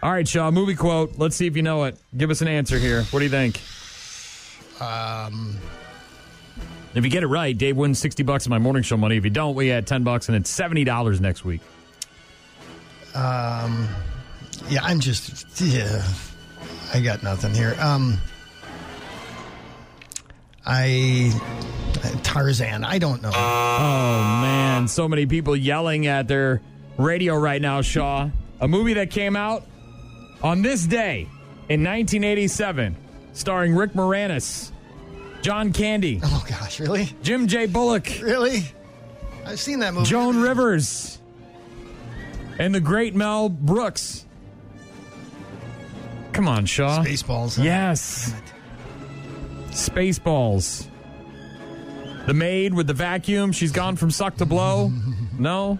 All 0.00 0.12
right, 0.12 0.26
Shaw. 0.28 0.52
Movie 0.52 0.76
quote. 0.76 1.18
Let's 1.18 1.34
see 1.34 1.48
if 1.48 1.56
you 1.56 1.62
know 1.62 1.82
it. 1.84 1.98
Give 2.16 2.30
us 2.30 2.40
an 2.42 2.46
answer 2.48 2.78
here. 2.78 3.02
What 3.10 3.18
do 3.18 3.24
you 3.24 3.30
think? 3.30 3.60
Um, 4.80 5.56
If 6.94 7.04
you 7.04 7.10
get 7.10 7.22
it 7.24 7.26
right, 7.26 7.56
Dave 7.58 7.76
wins 7.76 7.98
sixty 7.98 8.22
bucks 8.22 8.46
of 8.46 8.50
my 8.50 8.58
morning 8.58 8.84
show 8.84 8.96
money. 8.96 9.16
If 9.16 9.24
you 9.24 9.30
don't, 9.30 9.56
we 9.56 9.72
add 9.72 9.86
ten 9.88 10.04
bucks, 10.04 10.28
and 10.28 10.36
it's 10.36 10.48
seventy 10.50 10.84
dollars 10.84 11.20
next 11.20 11.44
week. 11.44 11.60
Um, 13.18 13.88
yeah, 14.68 14.80
I'm 14.82 15.00
just, 15.00 15.60
yeah, 15.60 16.02
I 16.94 17.00
got 17.00 17.22
nothing 17.22 17.54
here. 17.54 17.74
Um, 17.80 18.18
I, 20.64 21.32
Tarzan, 22.22 22.84
I 22.84 22.98
don't 22.98 23.22
know. 23.22 23.30
Oh 23.34 24.38
man, 24.42 24.86
so 24.88 25.08
many 25.08 25.24
people 25.26 25.56
yelling 25.56 26.06
at 26.06 26.28
their 26.28 26.60
radio 26.98 27.36
right 27.36 27.60
now, 27.62 27.80
Shaw. 27.80 28.28
A 28.60 28.68
movie 28.68 28.94
that 28.94 29.10
came 29.10 29.34
out 29.36 29.64
on 30.42 30.62
this 30.62 30.84
day 30.84 31.22
in 31.68 31.82
1987, 31.84 32.96
starring 33.32 33.74
Rick 33.74 33.92
Moranis, 33.92 34.70
John 35.40 35.72
Candy, 35.72 36.20
Oh 36.22 36.44
gosh, 36.48 36.80
really? 36.80 37.08
Jim 37.22 37.46
J. 37.46 37.66
Bullock, 37.66 38.06
Really? 38.20 38.64
I've 39.46 39.60
seen 39.60 39.78
that 39.80 39.94
movie. 39.94 40.06
Joan 40.06 40.42
Rivers, 40.42 41.18
and 42.58 42.74
the 42.74 42.80
great 42.80 43.14
Mel 43.14 43.48
Brooks. 43.48 44.24
Come 46.32 46.46
on, 46.48 46.66
Shaw. 46.66 47.02
Spaceballs. 47.04 47.56
huh? 47.56 47.62
Yes. 47.64 48.32
Spaceballs. 49.70 50.86
The 52.26 52.34
maid 52.34 52.74
with 52.74 52.86
the 52.86 52.94
vacuum, 52.94 53.52
she's 53.52 53.72
gone 53.72 53.96
from 53.96 54.10
suck 54.10 54.36
to 54.36 54.46
blow. 54.46 54.92
No. 55.38 55.78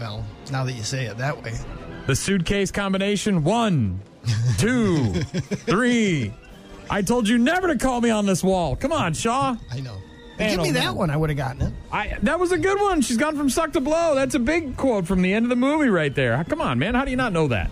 Well, 0.00 0.24
now 0.50 0.64
that 0.64 0.72
you 0.72 0.82
say 0.82 1.06
it 1.06 1.16
that 1.18 1.40
way. 1.40 1.52
The 2.08 2.16
suitcase 2.16 2.72
combination 2.72 3.44
one, 3.44 4.00
two, 4.58 5.12
three. 5.62 6.34
I 6.90 7.02
told 7.02 7.28
you 7.28 7.38
never 7.38 7.68
to 7.68 7.78
call 7.78 8.00
me 8.00 8.10
on 8.10 8.26
this 8.26 8.42
wall. 8.42 8.74
Come 8.74 8.90
on, 8.92 9.14
Shaw. 9.14 9.54
I 9.70 9.78
know. 9.78 9.96
Man, 10.38 10.50
Give 10.50 10.60
oh, 10.60 10.62
me 10.64 10.70
that 10.72 10.84
man. 10.84 10.94
one. 10.96 11.10
I 11.10 11.16
would 11.16 11.30
have 11.30 11.36
gotten 11.38 11.62
it. 11.62 11.72
I 11.90 12.18
that 12.22 12.38
was 12.38 12.52
a 12.52 12.58
good 12.58 12.78
one. 12.80 13.00
She's 13.00 13.16
gone 13.16 13.36
from 13.36 13.48
suck 13.48 13.72
to 13.72 13.80
blow. 13.80 14.14
That's 14.14 14.34
a 14.34 14.38
big 14.38 14.76
quote 14.76 15.06
from 15.06 15.22
the 15.22 15.32
end 15.32 15.46
of 15.46 15.50
the 15.50 15.56
movie 15.56 15.88
right 15.88 16.14
there. 16.14 16.42
Come 16.44 16.60
on, 16.60 16.78
man. 16.78 16.94
How 16.94 17.04
do 17.04 17.10
you 17.10 17.16
not 17.16 17.32
know 17.32 17.48
that? 17.48 17.70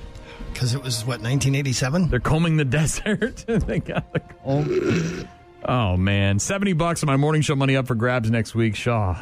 Because 0.53 0.73
it 0.75 0.83
was, 0.83 1.01
what, 1.01 1.21
1987? 1.21 2.09
They're 2.09 2.21
combing 2.21 2.57
the 2.57 2.65
desert. 2.65 3.45
they 3.47 3.81
got 3.81 4.13
the 4.13 4.21
comb. 4.21 5.29
Oh 5.67 5.97
man, 5.97 6.39
seventy 6.39 6.75
bucks 6.75 7.03
of 7.03 7.07
my 7.07 7.17
morning 7.17 7.43
show 7.43 7.55
money 7.57 7.75
up 7.77 7.87
for 7.87 7.95
grabs 7.95 8.31
next 8.31 8.55
week, 8.55 8.77
Shaw. 8.77 9.19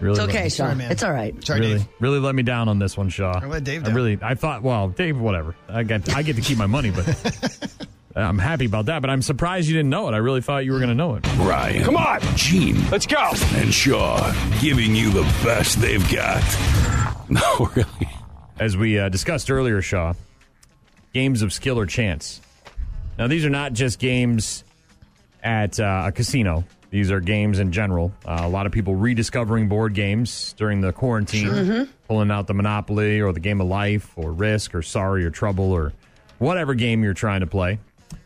Really, 0.00 0.12
It's 0.20 0.28
okay, 0.28 0.44
me- 0.44 0.48
Sean. 0.50 0.66
Sorry, 0.66 0.74
man. 0.76 0.90
It's 0.92 1.02
all 1.02 1.12
right. 1.12 1.44
Sorry, 1.44 1.60
really, 1.60 1.78
Dave. 1.78 1.88
really 2.00 2.18
let 2.20 2.34
me 2.34 2.42
down 2.42 2.68
on 2.68 2.78
this 2.78 2.96
one, 2.96 3.08
Shaw. 3.08 3.40
I 3.42 3.46
let 3.46 3.64
Dave 3.64 3.82
I 3.82 3.86
down. 3.86 3.94
really, 3.94 4.18
I 4.22 4.34
thought, 4.36 4.62
well, 4.62 4.88
Dave, 4.88 5.18
whatever. 5.18 5.54
I 5.68 5.82
get, 5.82 6.14
I 6.14 6.22
get 6.22 6.36
to 6.36 6.42
keep 6.42 6.56
my 6.56 6.66
money, 6.66 6.90
but 6.92 7.04
I'm 8.18 8.38
happy 8.38 8.66
about 8.66 8.86
that. 8.86 9.00
But 9.00 9.10
I'm 9.10 9.22
surprised 9.22 9.68
you 9.68 9.74
didn't 9.74 9.90
know 9.90 10.08
it. 10.08 10.12
I 10.12 10.18
really 10.18 10.40
thought 10.40 10.64
you 10.64 10.72
were 10.72 10.78
going 10.78 10.90
to 10.90 10.94
know 10.94 11.14
it. 11.16 11.26
Ryan. 11.36 11.84
Come 11.84 11.96
on. 11.96 12.20
Gene. 12.36 12.76
Let's 12.90 13.06
go. 13.06 13.30
And 13.54 13.72
Shaw 13.72 14.32
giving 14.60 14.94
you 14.94 15.10
the 15.10 15.22
best 15.44 15.80
they've 15.80 16.06
got. 16.12 16.42
No, 17.30 17.70
really. 17.74 18.08
As 18.58 18.74
we 18.74 18.98
uh, 18.98 19.10
discussed 19.10 19.50
earlier, 19.50 19.82
Shaw, 19.82 20.14
games 21.12 21.42
of 21.42 21.52
skill 21.52 21.78
or 21.78 21.84
chance. 21.84 22.40
Now, 23.18 23.26
these 23.26 23.44
are 23.44 23.50
not 23.50 23.74
just 23.74 23.98
games 23.98 24.64
at 25.42 25.78
uh, 25.78 26.04
a 26.06 26.12
casino. 26.12 26.64
These 26.88 27.10
are 27.10 27.20
games 27.20 27.58
in 27.58 27.70
general. 27.70 28.14
Uh, 28.24 28.38
a 28.44 28.48
lot 28.48 28.64
of 28.64 28.72
people 28.72 28.94
rediscovering 28.94 29.68
board 29.68 29.92
games 29.92 30.54
during 30.56 30.80
the 30.80 30.90
quarantine, 30.90 31.90
pulling 32.08 32.30
out 32.30 32.46
the 32.46 32.54
Monopoly 32.54 33.20
or 33.20 33.34
the 33.34 33.40
Game 33.40 33.60
of 33.60 33.66
Life 33.66 34.10
or 34.16 34.32
Risk 34.32 34.74
or 34.74 34.80
Sorry 34.80 35.22
or 35.26 35.30
Trouble 35.30 35.70
or 35.70 35.92
whatever 36.38 36.72
game 36.74 37.04
you're 37.04 37.12
trying 37.12 37.40
to 37.40 37.46
play. 37.46 37.78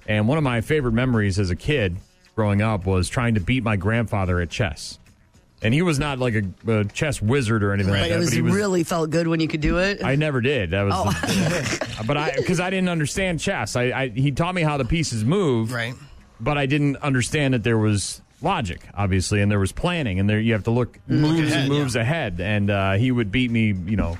And 0.06 0.26
one 0.28 0.38
of 0.38 0.44
my 0.44 0.60
favorite 0.60 0.92
memories 0.92 1.38
as 1.38 1.50
a 1.50 1.56
kid 1.56 1.96
growing 2.34 2.62
up 2.62 2.86
was 2.86 3.08
trying 3.08 3.34
to 3.34 3.40
beat 3.40 3.62
my 3.62 3.76
grandfather 3.76 4.40
at 4.40 4.50
chess. 4.50 4.98
And 5.64 5.72
he 5.72 5.80
was 5.82 5.98
not 6.00 6.18
like 6.18 6.34
a, 6.34 6.42
a 6.80 6.84
chess 6.86 7.22
wizard 7.22 7.62
or 7.62 7.72
anything 7.72 7.92
like 7.92 8.02
But 8.02 8.08
that. 8.08 8.14
it 8.16 8.18
was, 8.18 8.30
but 8.30 8.34
he 8.34 8.42
was 8.42 8.52
really 8.54 8.82
felt 8.82 9.10
good 9.10 9.28
when 9.28 9.38
you 9.38 9.46
could 9.46 9.60
do 9.60 9.78
it. 9.78 10.02
I 10.02 10.16
never 10.16 10.40
did. 10.40 10.70
That 10.70 10.82
was, 10.82 10.94
Oh. 10.96 12.02
but 12.06 12.16
I 12.16 12.32
because 12.36 12.58
I 12.58 12.68
didn't 12.70 12.88
understand 12.88 13.38
chess. 13.38 13.76
I, 13.76 13.82
I 13.92 14.08
he 14.08 14.32
taught 14.32 14.54
me 14.56 14.62
how 14.62 14.76
the 14.76 14.84
pieces 14.84 15.24
move, 15.24 15.72
Right. 15.72 15.94
but 16.40 16.58
I 16.58 16.66
didn't 16.66 16.96
understand 16.96 17.54
that 17.54 17.62
there 17.62 17.78
was 17.78 18.20
logic, 18.40 18.80
obviously, 18.94 19.40
and 19.40 19.52
there 19.52 19.60
was 19.60 19.70
planning, 19.70 20.18
and 20.18 20.28
there 20.28 20.40
you 20.40 20.54
have 20.54 20.64
to 20.64 20.72
look 20.72 20.98
moves 21.06 21.52
ahead, 21.52 21.60
and 21.60 21.68
moves 21.68 21.94
ahead. 21.94 22.40
And 22.40 22.68
uh, 22.68 22.92
he 22.94 23.12
would 23.12 23.30
beat 23.30 23.52
me, 23.52 23.66
you 23.66 23.96
know, 23.96 24.18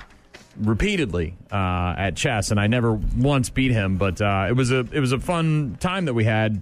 repeatedly 0.57 1.35
uh, 1.51 1.95
at 1.97 2.15
chess, 2.15 2.51
and 2.51 2.59
I 2.59 2.67
never 2.67 2.93
once 2.93 3.49
beat 3.49 3.71
him. 3.71 3.97
But 3.97 4.21
uh, 4.21 4.47
it 4.49 4.53
was 4.53 4.71
a 4.71 4.79
it 4.91 4.99
was 4.99 5.11
a 5.11 5.19
fun 5.19 5.77
time 5.79 6.05
that 6.05 6.13
we 6.13 6.23
had. 6.23 6.61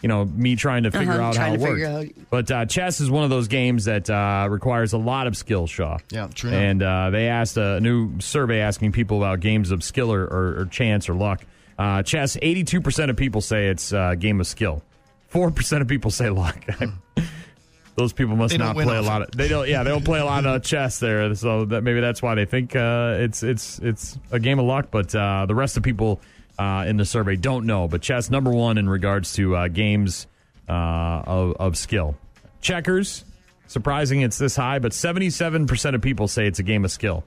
You 0.00 0.08
know, 0.08 0.24
me 0.24 0.56
trying 0.56 0.82
to 0.82 0.90
figure 0.90 1.12
Uh-huh, 1.12 1.22
out 1.22 1.34
trying 1.34 1.48
how 1.50 1.54
it 1.54 1.58
to 1.58 1.62
worked. 1.62 1.74
figure 1.80 1.98
out- 2.20 2.28
But 2.28 2.50
uh, 2.50 2.66
chess 2.66 3.00
is 3.00 3.08
one 3.08 3.22
of 3.22 3.30
those 3.30 3.46
games 3.46 3.84
that 3.84 4.10
uh, 4.10 4.48
requires 4.50 4.92
a 4.94 4.98
lot 4.98 5.28
of 5.28 5.36
skill, 5.36 5.68
Shaw. 5.68 5.98
Yeah, 6.10 6.26
true. 6.34 6.50
And 6.50 6.82
uh, 6.82 7.10
they 7.10 7.28
asked 7.28 7.56
a 7.56 7.78
new 7.78 8.18
survey 8.18 8.58
asking 8.62 8.90
people 8.90 9.18
about 9.18 9.38
games 9.38 9.70
of 9.70 9.84
skill 9.84 10.12
or, 10.12 10.24
or, 10.24 10.62
or 10.62 10.66
chance 10.66 11.08
or 11.08 11.14
luck. 11.14 11.44
Uh, 11.78 12.02
chess, 12.02 12.36
82% 12.36 13.10
of 13.10 13.16
people 13.16 13.40
say 13.40 13.68
it's 13.68 13.92
a 13.92 14.16
game 14.18 14.40
of 14.40 14.48
skill. 14.48 14.82
4% 15.32 15.80
of 15.82 15.86
people 15.86 16.10
say 16.10 16.30
luck. 16.30 16.58
Those 17.94 18.12
people 18.14 18.36
must 18.36 18.56
don't 18.56 18.74
play 18.74 18.96
a 18.96 19.02
lot 19.02 19.22
of. 19.22 19.30
They 19.32 19.48
don't. 19.48 19.68
Yeah, 19.68 19.82
they 19.82 19.90
don't 19.90 20.04
play 20.04 20.18
a 20.20 20.24
lot 20.24 20.46
of 20.46 20.62
chess 20.64 20.98
there. 20.98 21.34
So 21.34 21.66
that 21.66 21.82
maybe 21.82 22.00
that's 22.00 22.22
why 22.22 22.34
they 22.34 22.46
think 22.46 22.74
uh, 22.74 23.16
it's 23.18 23.42
it's 23.42 23.78
it's 23.80 24.18
a 24.30 24.40
game 24.40 24.58
of 24.58 24.64
luck. 24.64 24.88
But 24.90 25.14
uh, 25.14 25.44
the 25.46 25.54
rest 25.54 25.76
of 25.76 25.82
people 25.82 26.20
uh, 26.58 26.84
in 26.86 26.96
the 26.96 27.04
survey 27.04 27.36
don't 27.36 27.66
know. 27.66 27.88
But 27.88 28.00
chess 28.00 28.30
number 28.30 28.50
one 28.50 28.78
in 28.78 28.88
regards 28.88 29.34
to 29.34 29.56
uh, 29.56 29.68
games 29.68 30.26
uh, 30.68 30.72
of, 30.72 31.56
of 31.56 31.76
skill. 31.76 32.16
Checkers, 32.62 33.24
surprising 33.66 34.22
it's 34.22 34.38
this 34.38 34.56
high, 34.56 34.78
but 34.78 34.94
seventy-seven 34.94 35.66
percent 35.66 35.94
of 35.94 36.00
people 36.00 36.28
say 36.28 36.46
it's 36.46 36.60
a 36.60 36.62
game 36.62 36.86
of 36.86 36.90
skill. 36.90 37.24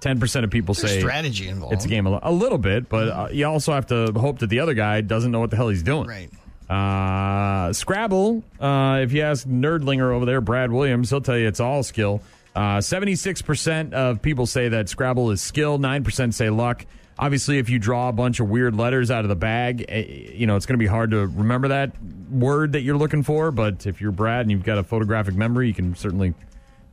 Ten 0.00 0.18
percent 0.18 0.44
of 0.44 0.50
people 0.50 0.74
There's 0.74 0.92
say 0.92 1.00
strategy 1.00 1.48
involved. 1.48 1.74
it's 1.74 1.84
a 1.84 1.88
game 1.88 2.06
of 2.06 2.20
a 2.22 2.32
little 2.32 2.58
bit, 2.58 2.88
but 2.88 3.08
uh, 3.08 3.28
you 3.32 3.46
also 3.46 3.72
have 3.72 3.86
to 3.88 4.12
hope 4.12 4.38
that 4.38 4.48
the 4.48 4.60
other 4.60 4.74
guy 4.74 5.00
doesn't 5.00 5.30
know 5.30 5.40
what 5.40 5.50
the 5.50 5.56
hell 5.56 5.68
he's 5.68 5.82
doing. 5.82 6.06
Right. 6.06 6.30
Uh, 6.68 7.72
Scrabble, 7.72 8.42
uh, 8.60 9.00
if 9.02 9.12
you 9.12 9.22
ask 9.22 9.46
Nerdlinger 9.46 10.12
over 10.12 10.24
there, 10.24 10.40
Brad 10.40 10.72
Williams, 10.72 11.10
he'll 11.10 11.20
tell 11.20 11.36
you 11.36 11.46
it's 11.48 11.60
all 11.60 11.82
skill. 11.82 12.22
Uh, 12.54 12.78
76% 12.78 13.92
of 13.92 14.22
people 14.22 14.46
say 14.46 14.68
that 14.68 14.88
Scrabble 14.88 15.30
is 15.30 15.42
skill, 15.42 15.78
9% 15.78 16.32
say 16.32 16.50
luck. 16.50 16.86
Obviously, 17.18 17.58
if 17.58 17.68
you 17.68 17.78
draw 17.78 18.08
a 18.08 18.12
bunch 18.12 18.40
of 18.40 18.48
weird 18.48 18.74
letters 18.74 19.10
out 19.10 19.24
of 19.24 19.28
the 19.28 19.36
bag, 19.36 19.84
eh, 19.88 20.32
you 20.34 20.46
know, 20.46 20.56
it's 20.56 20.66
going 20.66 20.74
to 20.74 20.82
be 20.82 20.86
hard 20.86 21.10
to 21.12 21.26
remember 21.26 21.68
that 21.68 21.92
word 22.30 22.72
that 22.72 22.80
you're 22.80 22.96
looking 22.96 23.22
for. 23.22 23.50
But 23.50 23.86
if 23.86 24.00
you're 24.00 24.10
Brad 24.12 24.42
and 24.42 24.50
you've 24.50 24.64
got 24.64 24.78
a 24.78 24.82
photographic 24.82 25.34
memory, 25.34 25.68
you 25.68 25.74
can 25.74 25.94
certainly 25.94 26.34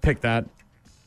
pick 0.02 0.22
that. 0.22 0.46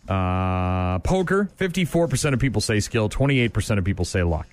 Uh, 0.08 0.98
poker, 1.00 1.48
54% 1.58 2.34
of 2.34 2.38
people 2.40 2.60
say 2.60 2.80
skill, 2.80 3.08
28% 3.08 3.78
of 3.78 3.84
people 3.84 4.04
say 4.04 4.22
luck. 4.22 4.46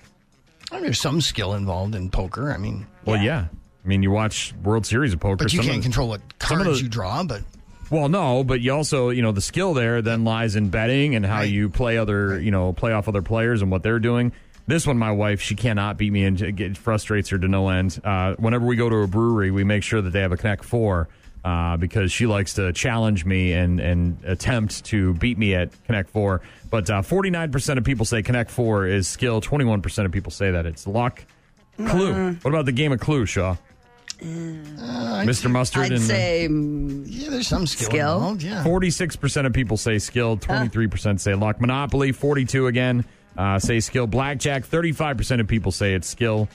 I 0.70 0.76
mean, 0.76 0.84
there's 0.84 1.00
some 1.00 1.20
skill 1.20 1.54
involved 1.54 1.94
in 1.94 2.08
poker. 2.10 2.52
I 2.52 2.56
mean, 2.56 2.86
Well, 3.04 3.20
yeah. 3.20 3.46
I 3.84 3.88
mean, 3.88 4.02
you 4.02 4.10
watch 4.10 4.54
World 4.62 4.86
Series 4.86 5.12
of 5.12 5.20
Poker. 5.20 5.44
but 5.44 5.52
you 5.52 5.58
some 5.58 5.66
can't 5.66 5.78
the- 5.78 5.82
control 5.82 6.08
what 6.08 6.20
cards 6.38 6.78
the- 6.78 6.84
you 6.84 6.88
draw. 6.88 7.22
But 7.24 7.42
Well, 7.90 8.08
no, 8.08 8.42
but 8.44 8.60
you 8.60 8.72
also, 8.72 9.10
you 9.10 9.20
know, 9.22 9.32
the 9.32 9.40
skill 9.40 9.74
there 9.74 10.00
then 10.00 10.24
lies 10.24 10.56
in 10.56 10.68
betting 10.70 11.14
and 11.14 11.26
how 11.26 11.38
Right. 11.40 11.50
you 11.50 11.68
play 11.68 11.98
other, 11.98 12.40
you 12.40 12.50
know, 12.50 12.72
play 12.72 12.92
off 12.92 13.06
other 13.08 13.22
players 13.22 13.60
and 13.60 13.70
what 13.70 13.82
they're 13.82 13.98
doing. 13.98 14.32
This 14.66 14.86
one, 14.86 14.96
my 14.96 15.10
wife, 15.10 15.40
she 15.42 15.56
cannot 15.56 15.98
beat 15.98 16.12
me 16.12 16.24
and 16.24 16.40
it 16.40 16.78
frustrates 16.78 17.28
her 17.30 17.38
to 17.38 17.48
no 17.48 17.68
end. 17.68 18.00
Uh, 18.04 18.34
whenever 18.38 18.64
we 18.64 18.76
go 18.76 18.88
to 18.88 18.96
a 18.96 19.06
brewery, 19.08 19.50
we 19.50 19.64
make 19.64 19.82
sure 19.82 20.00
that 20.00 20.10
they 20.10 20.20
have 20.20 20.30
a 20.32 20.36
Connect 20.36 20.64
Four 20.64 21.08
uh, 21.44 21.76
because 21.76 22.12
she 22.12 22.24
likes 22.26 22.54
to 22.54 22.72
challenge 22.72 23.24
me 23.24 23.52
and 23.52 23.80
and 23.80 24.16
attempt 24.24 24.84
to 24.84 25.12
beat 25.14 25.36
me 25.36 25.54
at 25.56 25.70
Connect 25.86 26.08
Four. 26.10 26.40
But 26.70 26.88
forty 27.04 27.28
nine 27.30 27.50
percent 27.50 27.76
of 27.78 27.84
people 27.84 28.06
say 28.06 28.22
Connect 28.22 28.48
Four 28.52 28.86
is 28.86 29.08
skill. 29.08 29.40
Twenty 29.40 29.64
one 29.64 29.82
percent 29.82 30.06
of 30.06 30.12
people 30.12 30.30
say 30.30 30.52
that 30.52 30.64
it's 30.64 30.86
luck. 30.86 31.24
Clue. 31.76 32.34
What 32.42 32.50
about 32.50 32.66
the 32.66 32.72
game 32.72 32.92
of 32.92 33.00
Clue, 33.00 33.26
Shaw? 33.26 33.56
Mr. 34.22 35.50
Mustard 35.50 35.84
I'd 35.84 35.92
and 35.92 36.00
the- 36.02 36.06
say 36.06 36.46
mm, 36.50 37.04
yeah, 37.06 37.30
there's 37.30 37.46
some 37.48 37.66
skill, 37.66 37.88
Skill? 37.88 38.14
involved. 38.16 38.42
Yeah. 38.42 38.62
Forty-six 38.64 39.16
percent 39.16 39.46
of 39.46 39.52
people 39.52 39.76
say 39.76 39.98
skill. 39.98 40.36
Twenty-three 40.36 40.86
percent 40.88 41.20
say 41.20 41.34
luck. 41.34 41.60
Monopoly, 41.60 42.12
forty-two 42.12 42.66
again 42.66 43.04
uh, 43.36 43.58
say 43.58 43.80
skill. 43.80 44.06
Blackjack, 44.06 44.64
thirty-five 44.64 45.16
percent 45.16 45.40
of 45.40 45.48
people 45.48 45.72
say 45.72 45.94
it's 45.94 46.08
skill. 46.08 46.48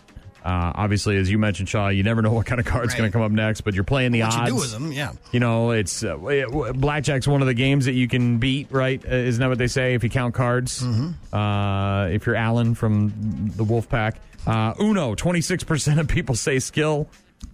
Uh, 0.45 0.71
obviously, 0.75 1.17
as 1.17 1.29
you 1.29 1.37
mentioned, 1.37 1.67
Shaw, 1.67 1.89
you 1.89 2.03
never 2.03 2.21
know 2.21 2.31
what 2.31 2.45
kind 2.45 2.61
of 2.61 2.65
card's 2.65 2.93
Right. 2.93 2.99
going 2.99 3.11
to 3.11 3.13
come 3.13 3.21
up 3.21 3.31
next, 3.33 3.61
but 3.61 3.73
you're 3.73 3.83
playing 3.83 4.13
the 4.13 4.21
What 4.21 4.33
odds. 4.33 4.49
you 4.49 4.55
do 4.55 4.61
with 4.61 4.71
them, 4.71 4.91
yeah. 4.93 5.11
You 5.33 5.41
know, 5.41 5.71
it's 5.71 6.03
uh, 6.05 6.09
w- 6.15 6.71
blackjack's 6.71 7.27
one 7.27 7.41
of 7.41 7.47
the 7.47 7.53
games 7.53 7.83
that 7.83 7.95
you 7.95 8.07
can 8.07 8.37
beat, 8.37 8.67
right? 8.71 9.03
Uh, 9.05 9.09
isn't 9.13 9.41
that 9.41 9.49
what 9.49 9.57
they 9.57 9.67
say? 9.67 9.93
If 9.93 10.05
you 10.05 10.09
count 10.09 10.33
cards, 10.35 10.81
Mm-hmm. 10.83 11.35
uh, 11.35 12.05
if 12.07 12.25
you're 12.25 12.35
Alan 12.37 12.75
from 12.75 13.51
the 13.57 13.65
Wolf 13.65 13.89
Pack, 13.89 14.21
uh, 14.45 14.73
Uno, 14.79 15.15
twenty 15.15 15.41
six 15.41 15.65
percent 15.65 15.99
of 15.99 16.07
people 16.07 16.35
say 16.35 16.59
skill, 16.59 17.09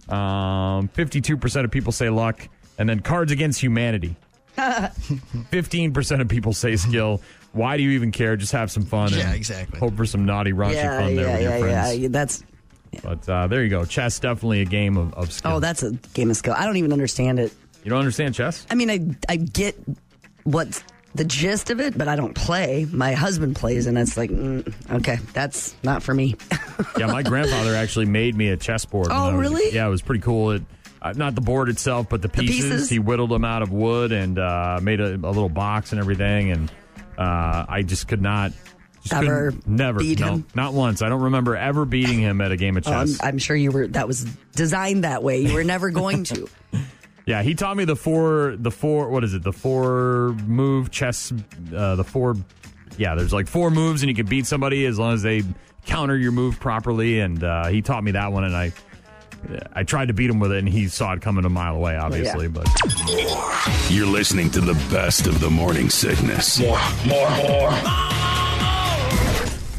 two 0.08 1.36
percent 1.36 1.64
of 1.64 1.70
people 1.70 1.92
say 1.92 2.10
luck, 2.10 2.48
and 2.78 2.88
then 2.88 3.00
Cards 3.00 3.32
Against 3.32 3.60
Humanity. 3.62 4.16
Fifteen 5.50 5.92
percent 5.92 6.22
of 6.22 6.28
people 6.28 6.52
say 6.52 6.76
skill. 6.76 7.20
Why 7.52 7.76
do 7.76 7.82
you 7.82 7.90
even 7.90 8.10
care? 8.10 8.36
Just 8.36 8.52
have 8.52 8.70
some 8.70 8.84
fun. 8.84 9.12
Yeah, 9.12 9.26
and 9.26 9.34
exactly. 9.34 9.78
Hope 9.78 9.96
for 9.96 10.06
some 10.06 10.24
naughty, 10.24 10.52
raunchy 10.52 10.74
yeah, 10.74 11.00
fun 11.00 11.14
there 11.14 11.26
yeah, 11.26 11.32
with 11.34 11.42
your 11.42 11.68
yeah, 11.68 11.82
friends. 11.84 11.98
yeah. 11.98 12.08
That's 12.10 12.44
But 13.02 13.28
uh, 13.28 13.46
there 13.46 13.62
you 13.62 13.70
go. 13.70 13.84
Chess 13.84 14.18
definitely 14.18 14.60
a 14.60 14.64
game 14.64 14.96
of, 14.96 15.14
of 15.14 15.32
skill. 15.32 15.52
oh, 15.52 15.60
that's 15.60 15.82
a 15.82 15.92
game 16.14 16.30
of 16.30 16.36
skill. 16.36 16.54
I 16.56 16.66
don't 16.66 16.76
even 16.76 16.92
understand 16.92 17.38
it. 17.38 17.52
you 17.84 17.90
don't 17.90 18.00
understand 18.00 18.34
chess? 18.34 18.66
I 18.70 18.74
mean, 18.74 18.90
I 18.90 19.32
I 19.32 19.36
get 19.36 19.76
what's 20.44 20.82
the 21.14 21.24
gist 21.24 21.70
of 21.70 21.80
it, 21.80 21.96
but 21.96 22.08
I 22.08 22.16
don't 22.16 22.34
play. 22.34 22.86
My 22.90 23.12
husband 23.12 23.56
plays, 23.56 23.86
and 23.86 23.96
it's 23.96 24.16
like, 24.16 24.30
mm, 24.30 24.72
okay, 24.90 25.18
that's 25.32 25.74
not 25.82 26.02
for 26.02 26.12
me. 26.12 26.36
yeah, 26.98 27.06
my 27.06 27.22
grandfather 27.22 27.74
actually 27.76 28.06
made 28.06 28.34
me 28.34 28.48
a 28.48 28.56
chessboard. 28.56 29.08
Oh, 29.10 29.26
was- 29.36 29.40
really? 29.40 29.74
Yeah, 29.74 29.86
it 29.86 29.90
was 29.90 30.02
pretty 30.02 30.22
cool. 30.22 30.52
It, 30.52 30.62
uh, 31.00 31.12
not 31.14 31.34
the 31.34 31.40
board 31.42 31.68
itself, 31.68 32.08
but 32.08 32.22
the 32.22 32.28
pieces. 32.28 32.56
pieces? 32.56 32.90
He 32.90 32.98
whittled 32.98 33.30
them 33.30 33.44
out 33.44 33.62
of 33.62 33.70
wood 33.70 34.10
and 34.10 34.38
uh, 34.38 34.80
made 34.82 35.00
a, 35.00 35.14
a 35.14 35.30
little 35.32 35.50
box 35.50 35.92
and 35.92 36.00
everything. 36.00 36.50
And 36.50 36.72
uh, 37.18 37.66
I 37.68 37.82
just 37.82 38.08
could 38.08 38.22
not. 38.22 38.52
Just 39.02 39.12
Ever 39.12 39.52
never 39.66 39.98
beat 39.98 40.20
no, 40.20 40.36
him? 40.36 40.46
Not 40.54 40.72
once. 40.72 41.02
I 41.02 41.10
don't 41.10 41.24
remember 41.24 41.54
ever 41.56 41.84
beating 41.84 42.20
him 42.20 42.40
at 42.40 42.52
a 42.52 42.56
game 42.56 42.78
of 42.78 42.88
Oh, 42.88 42.92
I'm, 42.92 43.06
chess. 43.06 43.22
I'm 43.22 43.36
sure 43.36 43.54
you 43.54 43.70
were. 43.70 43.86
That 43.86 44.08
was 44.08 44.24
designed 44.54 45.04
that 45.04 45.22
way. 45.22 45.40
You 45.40 45.52
were 45.52 45.62
never 45.64 45.90
going 45.90 46.24
to. 46.24 46.48
yeah, 47.26 47.42
he 47.42 47.54
taught 47.54 47.76
me 47.76 47.84
the 47.84 47.96
four. 47.96 48.54
The 48.58 48.70
four. 48.70 49.08
What 49.08 49.24
is 49.24 49.34
it? 49.34 49.42
The 49.42 49.52
four 49.52 50.34
move 50.46 50.90
chess. 50.90 51.32
Uh, 51.74 51.96
the 51.96 52.04
four. 52.04 52.36
Yeah, 52.98 53.14
there's 53.14 53.32
like 53.32 53.48
four 53.48 53.70
moves, 53.70 54.02
and 54.02 54.08
you 54.10 54.14
can 54.14 54.26
beat 54.26 54.46
somebody 54.46 54.86
as 54.86 54.98
long 54.98 55.14
as 55.14 55.22
they 55.22 55.42
counter 55.86 56.16
your 56.16 56.32
move 56.32 56.60
properly. 56.60 57.20
And 57.20 57.42
uh, 57.42 57.66
he 57.68 57.82
taught 57.82 58.04
me 58.04 58.12
that 58.12 58.32
one, 58.32 58.44
and 58.44 58.54
I. 58.56 58.72
I 59.74 59.82
tried 59.82 60.08
to 60.08 60.14
beat 60.14 60.30
him 60.30 60.40
with 60.40 60.52
it, 60.52 60.58
and 60.60 60.68
he 60.68 60.88
saw 60.88 61.12
it 61.12 61.20
coming 61.20 61.44
a 61.44 61.50
mile 61.50 61.76
away, 61.76 61.98
obviously. 61.98 62.48
But 62.48 62.66
You're 63.90 64.06
listening 64.06 64.50
to 64.52 64.60
the 64.62 64.72
best 64.90 65.26
of 65.26 65.38
the 65.38 65.50
morning 65.50 65.90
sickness. 65.90 66.58
More, 66.60 66.78
more, 67.06 67.28
more. 67.28 67.70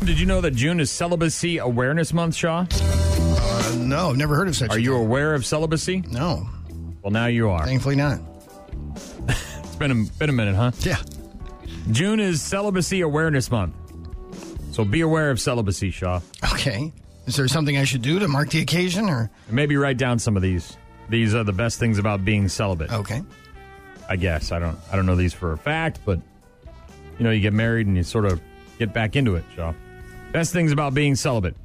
did 0.05 0.19
you 0.19 0.27
know 0.27 0.39
that 0.41 0.51
June 0.53 0.79
is 0.79 0.91
Celibacy 0.91 1.57
Awareness 1.57 2.13
Month, 2.13 2.35
Shaw? 2.35 2.67
Uh, 2.69 3.75
no, 3.79 4.11
I've 4.11 4.17
never 4.17 4.35
heard 4.35 4.47
of 4.49 4.55
such. 4.55 4.69
Are 4.69 4.77
a 4.77 4.79
you 4.79 4.93
thing. 4.93 5.01
aware 5.01 5.33
of 5.33 5.43
celibacy? 5.47 6.03
No, 6.11 6.47
Well, 7.05 7.11
now 7.11 7.27
you 7.27 7.49
are. 7.51 7.63
thankfully 7.63 7.95
not. 7.95 8.19
It's 9.29 9.75
been 9.75 9.91
a, 9.91 10.17
been 10.17 10.29
a 10.29 10.33
minute, 10.33 10.55
huh? 10.55 10.71
Yeah. 10.79 10.95
June 11.91 12.19
is 12.21 12.41
Celibacy 12.41 13.01
Awareness 13.01 13.51
Month. 13.51 13.75
So 14.71 14.85
be 14.85 15.01
aware 15.01 15.29
of 15.29 15.39
celibacy, 15.39 15.91
Shaw. 15.91 16.21
Okay. 16.53 16.91
Is 17.27 17.35
there 17.35 17.47
something 17.49 17.77
I 17.77 17.83
should 17.83 18.01
do 18.01 18.17
to 18.19 18.27
mark 18.29 18.49
the 18.51 18.61
occasion, 18.61 19.09
or 19.09 19.29
maybe 19.51 19.75
write 19.75 19.97
down 19.97 20.17
some 20.17 20.35
of 20.37 20.41
these. 20.41 20.77
These 21.09 21.35
are 21.35 21.43
the 21.43 21.51
best 21.51 21.77
things 21.77 21.99
about 21.99 22.23
being 22.23 22.47
celibate. 22.47 22.91
okay? 22.91 23.21
I 24.09 24.15
guess. 24.15 24.51
I 24.53 24.59
don't 24.59 24.79
I 24.91 24.95
don't 24.95 25.05
know 25.05 25.15
these 25.17 25.33
for 25.33 25.51
a 25.51 25.57
fact, 25.57 25.99
but 26.05 26.19
you 27.19 27.23
know, 27.25 27.31
you 27.31 27.41
get 27.41 27.53
married 27.53 27.85
and 27.85 27.97
you 27.97 28.03
sort 28.03 28.25
of 28.25 28.41
get 28.79 28.93
back 28.93 29.15
into 29.17 29.35
it, 29.35 29.43
Shaw. 29.55 29.73
Best 30.31 30.53
things 30.53 30.71
about 30.71 30.93
being 30.93 31.15
celibate. 31.15 31.55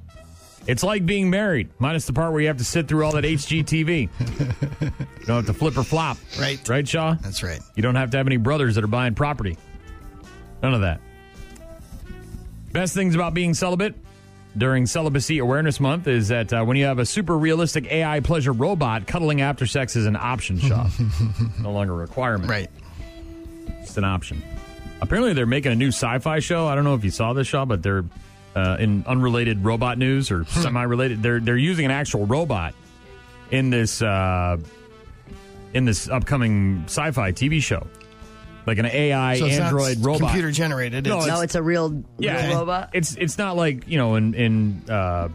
It's 0.66 0.82
like 0.82 1.06
being 1.06 1.30
married, 1.30 1.70
minus 1.78 2.06
the 2.06 2.12
part 2.12 2.32
where 2.32 2.40
you 2.40 2.46
have 2.48 2.58
to 2.58 2.64
sit 2.64 2.86
through 2.86 3.04
all 3.04 3.12
that 3.12 3.24
HGTV. 3.24 4.08
you 5.20 5.26
don't 5.26 5.36
have 5.36 5.46
to 5.46 5.54
flip 5.54 5.76
or 5.76 5.82
flop. 5.82 6.18
Right. 6.38 6.66
Right, 6.68 6.86
Shaw? 6.86 7.14
That's 7.14 7.42
right. 7.42 7.60
You 7.74 7.82
don't 7.82 7.94
have 7.94 8.10
to 8.10 8.18
have 8.18 8.26
any 8.26 8.36
brothers 8.36 8.74
that 8.74 8.84
are 8.84 8.88
buying 8.88 9.14
property. 9.14 9.56
None 10.62 10.74
of 10.74 10.82
that. 10.82 11.00
Best 12.72 12.94
things 12.94 13.14
about 13.14 13.34
being 13.34 13.54
celibate 13.54 13.94
during 14.56 14.86
Celibacy 14.86 15.38
Awareness 15.38 15.80
Month 15.80 16.06
is 16.06 16.28
that 16.28 16.52
uh, 16.52 16.64
when 16.64 16.76
you 16.76 16.84
have 16.84 16.98
a 16.98 17.06
super 17.06 17.36
realistic 17.38 17.86
AI 17.90 18.20
pleasure 18.20 18.52
robot, 18.52 19.06
cuddling 19.06 19.40
after 19.40 19.66
sex 19.66 19.96
is 19.96 20.06
an 20.06 20.16
option, 20.16 20.58
Shaw. 20.58 20.88
no 21.60 21.72
longer 21.72 21.94
a 21.94 21.96
requirement. 21.96 22.50
Right. 22.50 22.70
It's 23.80 23.96
an 23.96 24.04
option. 24.04 24.42
Apparently, 25.00 25.32
they're 25.32 25.46
making 25.46 25.72
a 25.72 25.76
new 25.76 25.88
sci-fi 25.88 26.40
show. 26.40 26.66
I 26.66 26.74
don't 26.74 26.84
know 26.84 26.94
if 26.94 27.04
you 27.04 27.10
saw 27.10 27.32
this, 27.32 27.46
Shaw, 27.46 27.64
but 27.64 27.82
they're 27.82 28.04
uh, 28.54 28.76
in 28.80 29.04
unrelated 29.06 29.64
robot 29.64 29.98
news 29.98 30.30
or 30.30 30.44
semi-related. 30.46 31.22
They're 31.22 31.40
they're 31.40 31.56
using 31.56 31.84
an 31.84 31.90
actual 31.90 32.26
robot 32.26 32.74
in 33.50 33.70
this 33.70 34.02
uh, 34.02 34.56
in 35.74 35.84
this 35.84 36.08
upcoming 36.08 36.82
sci-fi 36.86 37.32
TV 37.32 37.62
show, 37.62 37.86
like 38.66 38.78
an 38.78 38.86
AI 38.86 39.38
So 39.38 39.46
it's 39.46 39.58
not 39.58 39.66
android 39.66 39.98
robot. 40.04 40.20
computer 40.30 40.50
generated. 40.50 41.04
No, 41.06 41.18
It's, 41.18 41.26
no, 41.28 41.40
it's 41.42 41.54
a 41.54 41.62
real, 41.62 42.02
Yeah. 42.18 42.48
real 42.48 42.58
robot. 42.60 42.90
It's 42.92 43.14
it's 43.16 43.38
not 43.38 43.56
like 43.56 43.86
you 43.88 43.98
know 43.98 44.16
in 44.16 44.34
in 44.34 44.82
uh, 44.90 45.28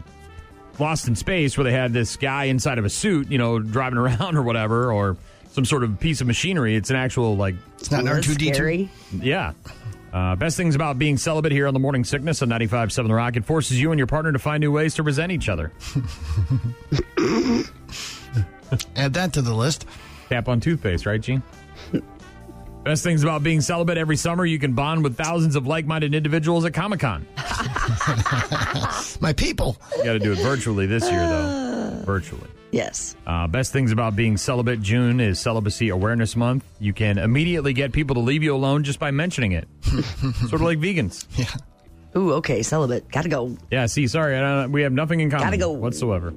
Lost 0.78 1.08
in 1.08 1.16
Space 1.16 1.56
where 1.56 1.64
they 1.64 1.72
had 1.72 1.94
this 1.94 2.16
guy 2.16 2.44
inside 2.44 2.78
of 2.78 2.84
a 2.84 2.90
suit, 2.90 3.30
you 3.30 3.38
know, 3.38 3.58
driving 3.58 3.98
around 3.98 4.36
or 4.36 4.42
whatever, 4.42 4.92
or 4.92 5.16
some 5.52 5.64
sort 5.64 5.84
of 5.84 5.98
piece 5.98 6.20
of 6.20 6.26
machinery. 6.26 6.76
It's 6.76 6.90
an 6.90 6.96
actual 6.96 7.34
like 7.36 7.54
it's 7.78 7.90
not 7.90 8.00
an 8.02 8.08
R 8.08 8.20
two 8.20 8.34
D 8.34 8.48
two. 8.48 8.54
scary. 8.54 8.90
yeah. 9.14 9.52
Uh, 10.12 10.34
best 10.36 10.56
things 10.56 10.74
about 10.74 10.98
being 10.98 11.16
celibate 11.18 11.52
here 11.52 11.66
on 11.66 11.74
the 11.74 11.80
Morning 11.80 12.04
Sickness 12.04 12.40
on 12.42 12.48
95.7 12.48 13.06
The 13.08 13.14
Rock. 13.14 13.36
It 13.36 13.44
forces 13.44 13.80
you 13.80 13.92
and 13.92 13.98
your 13.98 14.06
partner 14.06 14.32
to 14.32 14.38
find 14.38 14.60
new 14.60 14.72
ways 14.72 14.94
to 14.94 15.02
resent 15.02 15.32
each 15.32 15.48
other. 15.48 15.72
Add 18.96 19.14
that 19.14 19.32
to 19.34 19.42
the 19.42 19.54
list. 19.54 19.86
Tap 20.28 20.48
on 20.48 20.60
toothpaste, 20.60 21.06
right, 21.06 21.20
Gene? 21.20 21.42
Best 22.84 23.02
things 23.02 23.24
about 23.24 23.42
being 23.42 23.60
celibate 23.60 23.98
every 23.98 24.16
summer, 24.16 24.46
you 24.46 24.60
can 24.60 24.72
bond 24.72 25.02
with 25.02 25.16
thousands 25.16 25.56
of 25.56 25.66
like 25.66 25.86
minded 25.86 26.14
individuals 26.14 26.64
at 26.64 26.72
Comic 26.72 27.00
Con. 27.00 27.26
My 29.20 29.32
people. 29.36 29.76
You 29.98 30.04
got 30.04 30.12
to 30.12 30.18
do 30.20 30.30
it 30.32 30.38
virtually 30.38 30.86
this 30.86 31.02
year, 31.10 31.18
though. 31.18 32.02
Virtually. 32.06 32.46
Yes. 32.72 33.16
Uh, 33.26 33.46
best 33.46 33.72
things 33.72 33.92
about 33.92 34.16
being 34.16 34.36
celibate. 34.36 34.82
June 34.82 35.20
is 35.20 35.38
Celibacy 35.40 35.88
Awareness 35.90 36.36
Month. 36.36 36.64
You 36.80 36.92
can 36.92 37.16
immediately 37.18 37.72
get 37.72 37.92
people 37.92 38.14
to 38.14 38.20
leave 38.20 38.42
you 38.42 38.54
alone 38.54 38.84
just 38.84 38.98
by 38.98 39.10
mentioning 39.12 39.52
it. 39.52 39.68
sort 39.82 40.54
of 40.54 40.62
like 40.62 40.78
vegans. 40.78 41.26
Yeah. 41.38 42.20
Ooh, 42.20 42.32
okay, 42.34 42.62
celibate. 42.62 43.10
Gotta 43.10 43.28
go. 43.28 43.56
Yeah, 43.70 43.86
see, 43.86 44.06
sorry, 44.06 44.36
I 44.36 44.40
don't, 44.40 44.72
we 44.72 44.82
have 44.82 44.92
nothing 44.92 45.20
in 45.20 45.30
common 45.30 45.46
Gotta 45.46 45.58
go. 45.58 45.70
whatsoever. 45.72 46.32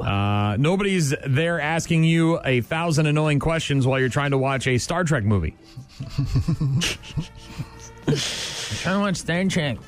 Uh, 0.00 0.56
nobody's 0.58 1.14
there 1.26 1.60
asking 1.60 2.04
you 2.04 2.40
a 2.44 2.60
thousand 2.60 3.06
annoying 3.06 3.38
questions 3.38 3.86
while 3.86 3.98
you're 4.00 4.08
trying 4.08 4.32
to 4.32 4.38
watch 4.38 4.66
a 4.66 4.76
Star 4.78 5.04
Trek 5.04 5.24
movie. 5.24 5.56
I'm 6.00 6.80
trying 8.16 8.96
to 8.96 9.00
watch 9.00 9.16
Star 9.16 9.44
Trek. 9.44 9.78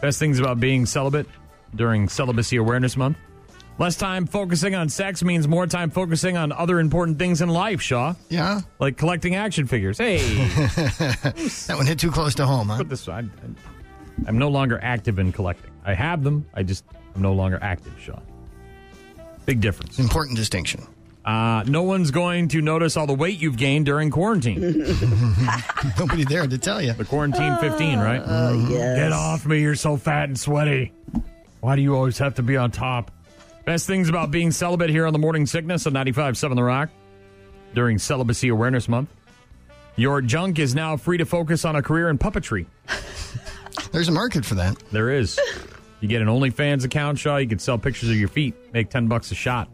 Best 0.00 0.18
things 0.18 0.38
about 0.38 0.58
being 0.60 0.86
celibate 0.86 1.26
during 1.74 2.08
Celibacy 2.08 2.56
Awareness 2.56 2.96
Month. 2.96 3.18
Less 3.78 3.96
time 3.96 4.26
focusing 4.26 4.74
on 4.74 4.88
sex 4.88 5.22
means 5.22 5.46
more 5.46 5.66
time 5.66 5.90
focusing 5.90 6.36
on 6.38 6.50
other 6.50 6.80
important 6.80 7.18
things 7.18 7.42
in 7.42 7.50
life, 7.50 7.82
Shaw. 7.82 8.14
Yeah. 8.30 8.62
Like 8.78 8.96
collecting 8.96 9.34
action 9.34 9.66
figures. 9.66 9.98
Hey, 9.98 10.16
That 11.66 11.74
one 11.76 11.84
hit 11.86 11.98
too 11.98 12.10
close 12.10 12.34
to 12.36 12.46
home, 12.46 12.68
huh? 12.68 12.78
put 12.78 12.88
this. 12.88 13.06
I, 13.06 13.22
I'm 14.26 14.38
no 14.38 14.48
longer 14.48 14.78
active 14.82 15.18
in 15.18 15.30
collecting. 15.30 15.70
I 15.84 15.92
have 15.92 16.24
them. 16.24 16.46
I 16.54 16.62
just 16.62 16.84
am 17.14 17.20
no 17.20 17.34
longer 17.34 17.58
active, 17.60 17.92
Shaw. 18.00 18.18
Big 19.44 19.60
difference. 19.60 19.98
Important 19.98 20.36
distinction. 20.38 20.86
Uh, 21.26 21.62
no 21.66 21.82
one's 21.82 22.10
going 22.12 22.48
to 22.48 22.62
notice 22.62 22.96
all 22.96 23.06
the 23.06 23.12
weight 23.14 23.38
you've 23.40 23.56
gained 23.56 23.84
during 23.84 24.10
quarantine. 24.10 24.60
Nobody 25.98 26.24
there 26.24 26.46
to 26.46 26.56
tell 26.56 26.80
you. 26.80 26.92
the 26.94 27.04
quarantine 27.04 27.56
15, 27.58 27.98
right? 27.98 28.20
Uh, 28.20 28.54
yes. 28.70 28.96
Get 28.98 29.12
off 29.12 29.44
me. 29.44 29.60
You're 29.60 29.74
so 29.74 29.96
fat 29.96 30.28
and 30.28 30.38
sweaty. 30.38 30.92
Why 31.60 31.74
do 31.76 31.82
you 31.82 31.94
always 31.96 32.16
have 32.18 32.36
to 32.36 32.42
be 32.42 32.56
on 32.56 32.70
top? 32.70 33.10
Best 33.66 33.88
things 33.88 34.08
about 34.08 34.30
being 34.30 34.52
celibate 34.52 34.90
here 34.90 35.08
on 35.08 35.12
the 35.12 35.18
Morning 35.18 35.44
Sickness 35.44 35.88
on 35.88 35.92
95.7 35.92 36.54
The 36.54 36.62
Rock 36.62 36.88
during 37.74 37.98
Celibacy 37.98 38.46
Awareness 38.46 38.88
Month. 38.88 39.10
Your 39.96 40.22
junk 40.22 40.60
is 40.60 40.72
now 40.72 40.96
free 40.96 41.18
to 41.18 41.26
focus 41.26 41.64
on 41.64 41.74
a 41.74 41.82
career 41.82 42.08
in 42.08 42.16
puppetry. 42.16 42.66
There's 43.90 44.06
a 44.06 44.12
market 44.12 44.44
for 44.44 44.54
that. 44.54 44.78
There 44.92 45.10
is. 45.10 45.36
You 46.00 46.06
get 46.06 46.22
an 46.22 46.28
OnlyFans 46.28 46.84
account, 46.84 47.18
Shaw. 47.18 47.38
You 47.38 47.48
can 47.48 47.58
sell 47.58 47.76
pictures 47.76 48.08
of 48.08 48.14
your 48.14 48.28
feet, 48.28 48.54
make 48.72 48.88
10 48.88 49.08
bucks 49.08 49.32
a 49.32 49.34
shot. 49.34 49.68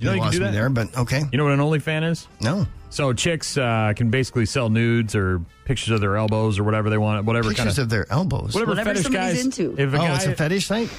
You 0.00 0.06
know 0.06 0.14
you 0.14 0.18
can 0.18 0.24
lost 0.24 0.32
do 0.32 0.40
me 0.40 0.46
that? 0.46 0.52
there, 0.52 0.68
but 0.68 0.98
okay. 0.98 1.22
You 1.30 1.38
know 1.38 1.44
what 1.44 1.52
an 1.52 1.60
OnlyFan 1.60 2.10
is? 2.10 2.26
No. 2.40 2.66
So 2.90 3.12
chicks 3.12 3.56
uh, 3.56 3.92
can 3.94 4.10
basically 4.10 4.44
sell 4.46 4.70
nudes 4.70 5.14
or 5.14 5.40
pictures 5.66 5.90
of 5.90 6.00
their 6.00 6.16
elbows 6.16 6.58
or 6.58 6.64
whatever 6.64 6.90
they 6.90 6.98
want, 6.98 7.24
whatever 7.26 7.50
Pictures 7.50 7.64
kind 7.64 7.78
of 7.78 7.84
of 7.84 7.90
their 7.90 8.10
elbows. 8.10 8.54
whatever, 8.54 8.72
Whatever 8.72 8.90
fetish 8.90 9.02
somebody's 9.04 9.34
guys 9.34 9.44
into. 9.44 9.80
If 9.80 9.92
a 9.92 9.96
oh, 9.96 10.00
guy, 10.00 10.16
it's 10.16 10.26
a 10.26 10.34
fetish 10.34 10.66
site? 10.66 10.90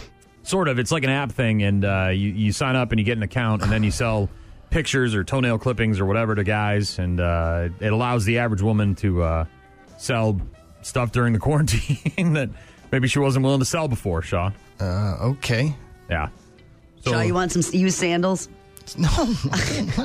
Sort 0.50 0.68
of, 0.68 0.80
it's 0.80 0.91
like 0.91 1.04
an 1.04 1.10
app 1.10 1.32
thing, 1.32 1.64
and 1.64 1.86
uh, 1.86 2.10
you 2.12 2.30
you 2.32 2.52
sign 2.52 2.76
up 2.76 2.91
and 2.91 3.00
you 3.00 3.06
get 3.06 3.18
an 3.18 3.24
account, 3.24 3.62
and 3.62 3.72
then 3.72 3.84
you 3.84 3.91
sell 3.91 4.30
pictures 4.70 5.16
or 5.16 5.24
toenail 5.24 5.58
clippings 5.60 6.00
or 6.00 6.06
whatever 6.06 6.36
to 6.36 6.43
guys, 6.43 7.00
and 7.00 7.20
uh, 7.20 7.70
it 7.80 7.91
allows 7.93 8.26
the 8.26 8.39
average 8.39 8.62
woman 8.62 8.95
to 8.95 9.22
uh, 9.24 9.45
sell 9.97 10.39
stuff 10.82 11.12
during 11.12 11.34
the 11.34 11.39
quarantine 11.47 12.34
that 12.34 12.50
maybe 12.91 13.08
she 13.08 13.20
wasn't 13.20 13.43
willing 13.43 13.60
to 13.60 13.66
sell 13.66 13.88
before. 13.88 14.22
Shaw, 14.22 14.52
Uh, 14.80 15.16
okay. 15.22 15.76
yeah. 16.10 16.30
So- 17.02 17.12
Shaw, 17.14 17.22
you 17.22 17.34
want 17.34 17.52
some 17.52 17.64
used 17.80 17.97
sandals? 17.97 18.50
No. 19.00 19.10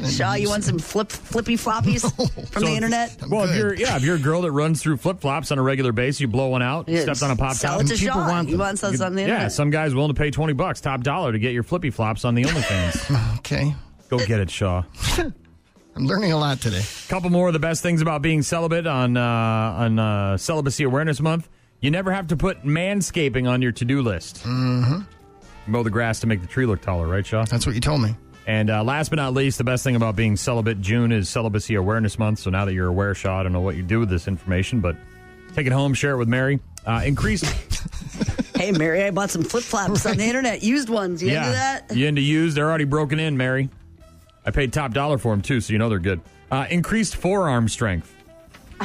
Shaw, 0.09 0.35
you 0.35 0.49
want 0.49 0.65
some 0.65 0.79
flip 0.79 1.11
flippy 1.11 1.57
floppies 1.57 2.03
from 2.53 2.63
So- 2.63 2.69
the 2.69 2.75
internet? 2.75 3.17
Well, 3.29 3.49
if 3.49 3.57
you're 3.57 3.75
yeah, 3.75 3.97
if 3.97 4.03
you're 4.03 4.17
a 4.17 4.21
girl 4.21 4.43
that 4.43 4.53
runs 4.53 4.83
through 4.83 4.97
flip 4.99 5.21
flops 5.21 5.51
on 5.53 5.59
a 5.59 5.63
regular 5.63 5.93
basis, 5.93 6.21
you 6.21 6.29
blow 6.29 6.49
one 6.49 6.63
out, 6.63 6.89
Yeah, 6.89 7.03
steps 7.03 7.23
on 7.23 7.31
a 7.31 7.37
pop 7.37 7.55
sell 7.55 7.75
top. 7.79 7.83
it 7.83 7.89
to 7.89 7.95
people 7.97 8.21
Shaw. 8.21 8.29
want 8.29 8.49
You 8.49 8.59
want 8.59 8.79
some 8.79 9.01
on 9.01 9.15
the 9.15 9.23
yeah, 9.23 9.49
some 9.49 9.71
guys 9.71 9.95
willing 9.95 10.15
to 10.15 10.19
pay 10.19 10.31
twenty 10.31 10.53
bucks, 10.53 10.81
top 10.81 11.03
dollar, 11.03 11.33
to 11.33 11.39
get 11.39 11.53
your 11.53 11.63
flippy 11.63 11.91
flops 11.91 12.25
on 12.25 12.35
the 12.35 12.43
OnlyFans. 12.45 13.39
okay. 13.39 13.75
Go 14.11 14.19
get 14.19 14.41
it, 14.41 14.51
Shaw. 14.51 14.83
I'm 15.97 16.07
learning 16.07 16.33
a 16.33 16.37
lot 16.37 16.61
today. 16.61 16.83
couple 17.09 17.31
more 17.31 17.47
of 17.49 17.53
the 17.53 17.61
best 17.61 17.83
things 17.83 18.03
about 18.03 18.21
being 18.21 18.43
celibate 18.43 18.87
on 18.87 19.17
uh, 19.17 19.21
on 19.23 19.99
uh, 19.99 20.37
Celibacy 20.37 20.85
Awareness 20.85 21.21
Month. 21.21 21.49
You 21.81 21.91
never 21.91 22.13
have 22.13 22.29
to 22.29 22.37
put 22.37 22.65
manscaping 22.65 23.49
on 23.49 23.63
your 23.63 23.73
to 23.73 23.85
do 23.85 24.03
list. 24.03 24.43
Mm-hmm. 24.45 25.01
Mow 25.67 25.83
the 25.83 25.91
grass 25.91 26.21
to 26.21 26.27
make 26.27 26.41
the 26.41 26.47
tree 26.47 26.67
look 26.67 26.81
taller, 26.83 27.07
right, 27.07 27.25
Shaw? 27.25 27.45
That's 27.45 27.65
what 27.67 27.75
you 27.75 27.81
told 27.81 28.03
me. 28.03 28.17
And 28.47 28.69
uh, 28.71 28.85
last 28.85 29.09
but 29.09 29.17
not 29.17 29.33
least, 29.33 29.59
the 29.59 29.65
best 29.65 29.85
thing 29.85 29.97
about 29.97 30.17
being 30.17 30.37
celibate, 30.37 30.81
June 30.81 31.13
is 31.13 31.29
Celibacy 31.29 31.77
Awareness 31.77 32.19
Month. 32.19 32.41
So 32.41 32.51
now 32.51 32.65
that 32.67 32.75
you're 32.75 32.89
aware, 32.89 33.15
Shaw, 33.15 33.41
I 33.41 33.43
don't 33.43 33.53
know 33.53 33.61
what 33.63 33.77
you 33.77 33.83
do 33.83 34.01
with 34.01 34.11
this 34.11 34.29
information, 34.29 34.81
but 34.81 34.97
take 35.55 35.67
it 35.67 35.73
home, 35.73 35.95
share 35.95 36.13
it 36.13 36.19
with 36.19 36.29
Mary. 36.29 36.61
Uh, 36.87 37.03
increase. 37.05 37.43
Hey, 38.57 38.71
Mary, 38.71 39.03
I 39.03 39.11
bought 39.11 39.31
some 39.31 39.43
flip 39.43 39.65
flops 39.65 40.07
on 40.07 40.17
the 40.17 40.25
internet, 40.25 40.63
used 40.63 40.89
ones. 40.89 41.21
You 41.23 41.31
into 41.31 41.51
that? 41.51 41.95
You 41.95 42.07
into 42.07 42.23
used? 42.23 42.57
They're 42.57 42.69
already 42.69 42.85
broken 42.85 43.19
in, 43.19 43.37
Mary. 43.37 43.69
I 44.47 44.53
paid 44.53 44.73
top 44.73 44.93
dollar 44.95 45.19
for 45.19 45.33
them 45.33 45.43
too, 45.43 45.61
so 45.61 45.73
you 45.73 45.79
know 45.79 45.89
they're 45.89 45.99
good. 45.99 46.21
Uh, 46.51 46.67
increased 46.71 47.17
forearm 47.17 47.69
strength. 47.69 48.15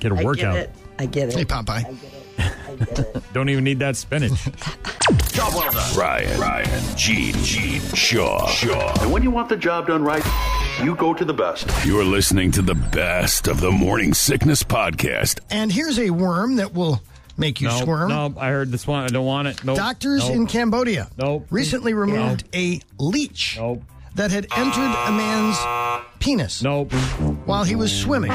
Get 0.00 0.12
a 0.12 0.14
workout. 0.14 0.54
get 0.54 0.56
it. 0.56 0.70
I 0.98 1.06
get 1.06 1.28
it. 1.28 1.34
Hey, 1.34 1.44
Popeye. 1.44 1.96
Don't 3.32 3.48
even 3.48 3.64
need 3.64 3.78
that 3.80 3.96
spinach. 3.96 4.32
Job 5.32 5.54
well 5.54 5.70
done. 5.72 5.96
Ryan, 5.96 6.40
Ryan, 6.40 6.96
Gene, 6.96 7.34
Gene, 7.42 7.80
Shaw, 7.94 8.46
Shaw. 8.48 9.02
And 9.02 9.12
when 9.12 9.22
you 9.22 9.30
want 9.30 9.48
the 9.48 9.56
job 9.56 9.86
done 9.86 10.02
right, 10.02 10.24
you 10.82 10.94
go 10.94 11.12
to 11.14 11.24
the 11.24 11.34
best. 11.34 11.68
You're 11.86 12.04
listening 12.04 12.50
to 12.52 12.62
the 12.62 12.74
best 12.74 13.48
of 13.48 13.60
the 13.60 13.70
Morning 13.70 14.14
Sickness 14.14 14.62
Podcast. 14.62 15.40
And 15.50 15.70
here's 15.72 15.98
a 15.98 16.10
worm 16.10 16.56
that 16.56 16.74
will 16.74 17.02
make 17.36 17.60
you 17.60 17.68
Nope, 17.68 17.82
squirm. 17.82 18.08
Nope, 18.08 18.34
I 18.38 18.48
heard 18.50 18.70
this 18.70 18.86
one. 18.86 19.04
I 19.04 19.08
don't 19.08 19.26
want 19.26 19.48
it. 19.48 19.62
Nope. 19.64 19.76
Doctors 19.76 20.24
nope. 20.26 20.36
in 20.36 20.46
Cambodia 20.46 21.08
Nope. 21.18 21.46
recently 21.50 21.92
removed 21.94 22.44
a 22.54 22.80
leech 22.98 23.56
Nope. 23.58 23.82
that 24.14 24.30
had 24.30 24.46
entered 24.56 24.80
a 24.80 25.12
man's 25.12 26.06
penis 26.18 26.62
Nope. 26.62 26.92
while 27.44 27.64
he 27.64 27.74
was 27.76 27.92
swimming. 27.94 28.32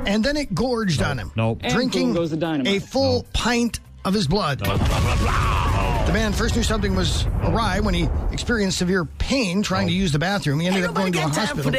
Nope. 0.00 0.08
And 0.08 0.24
then 0.24 0.36
it 0.36 0.54
gorged 0.54 1.02
on 1.02 1.18
him, 1.18 1.30
Nope. 1.36 1.62
drinking 1.68 2.14
goes 2.14 2.30
the 2.30 2.62
a 2.66 2.78
full 2.78 3.26
pint 3.32 3.80
of 4.04 4.14
his 4.14 4.26
blood. 4.26 4.60
The 4.60 6.12
man 6.14 6.32
first 6.32 6.56
knew 6.56 6.62
something 6.62 6.94
was 6.96 7.26
awry 7.42 7.80
when 7.80 7.94
he 7.94 8.08
experienced 8.32 8.78
severe 8.78 9.04
pain 9.04 9.62
trying 9.62 9.86
to 9.88 9.92
use 9.92 10.12
the 10.12 10.18
bathroom. 10.18 10.58
He 10.60 10.66
ended 10.66 10.84
up 10.84 10.94
going 10.94 11.12
to 11.12 11.18
a 11.18 11.28
hospital. 11.28 11.72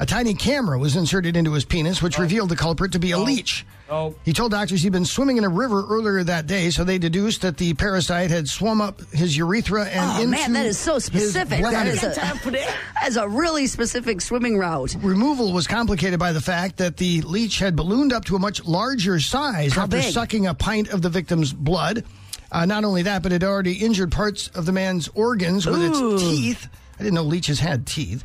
A 0.00 0.06
tiny 0.06 0.34
camera 0.34 0.78
was 0.78 0.96
inserted 0.96 1.36
into 1.36 1.52
his 1.52 1.64
penis, 1.64 2.02
which 2.02 2.18
revealed 2.18 2.48
the 2.48 2.56
culprit 2.56 2.92
to 2.92 2.98
be 2.98 3.12
a 3.12 3.18
leech. 3.18 3.64
Oh. 3.90 4.14
He 4.24 4.32
told 4.32 4.50
doctors 4.52 4.82
he'd 4.82 4.92
been 4.92 5.04
swimming 5.04 5.36
in 5.36 5.44
a 5.44 5.48
river 5.48 5.84
earlier 5.88 6.24
that 6.24 6.46
day, 6.46 6.70
so 6.70 6.84
they 6.84 6.96
deduced 6.96 7.42
that 7.42 7.58
the 7.58 7.74
parasite 7.74 8.30
had 8.30 8.48
swum 8.48 8.80
up 8.80 9.00
his 9.12 9.36
urethra 9.36 9.84
and 9.84 10.10
Oh 10.10 10.22
into 10.22 10.30
man, 10.30 10.52
that 10.54 10.64
is 10.64 10.78
so 10.78 10.98
specific. 10.98 11.60
That 11.60 11.70
bladder. 11.70 11.90
is, 11.90 12.02
a, 12.02 12.08
that 12.50 13.06
is 13.06 13.16
a 13.18 13.28
really 13.28 13.66
specific 13.66 14.20
swimming 14.22 14.56
route. 14.56 14.96
Removal 15.00 15.52
was 15.52 15.66
complicated 15.66 16.18
by 16.18 16.32
the 16.32 16.40
fact 16.40 16.78
that 16.78 16.96
the 16.96 17.20
leech 17.22 17.58
had 17.58 17.76
ballooned 17.76 18.12
up 18.14 18.24
to 18.26 18.36
a 18.36 18.38
much 18.38 18.64
larger 18.64 19.20
size 19.20 19.74
How 19.74 19.82
after 19.82 19.98
big? 19.98 20.12
sucking 20.12 20.46
a 20.46 20.54
pint 20.54 20.88
of 20.88 21.02
the 21.02 21.10
victim's 21.10 21.52
blood. 21.52 22.04
Uh, 22.50 22.64
not 22.64 22.84
only 22.84 23.02
that, 23.02 23.22
but 23.22 23.32
it 23.32 23.42
already 23.42 23.72
injured 23.74 24.12
parts 24.12 24.48
of 24.48 24.64
the 24.64 24.72
man's 24.72 25.08
organs 25.08 25.66
with 25.66 25.76
Ooh. 25.80 26.14
its 26.14 26.22
teeth. 26.22 26.68
I 27.04 27.08
didn't 27.08 27.16
know 27.16 27.22
leeches 27.24 27.60
had 27.60 27.86
teeth. 27.86 28.24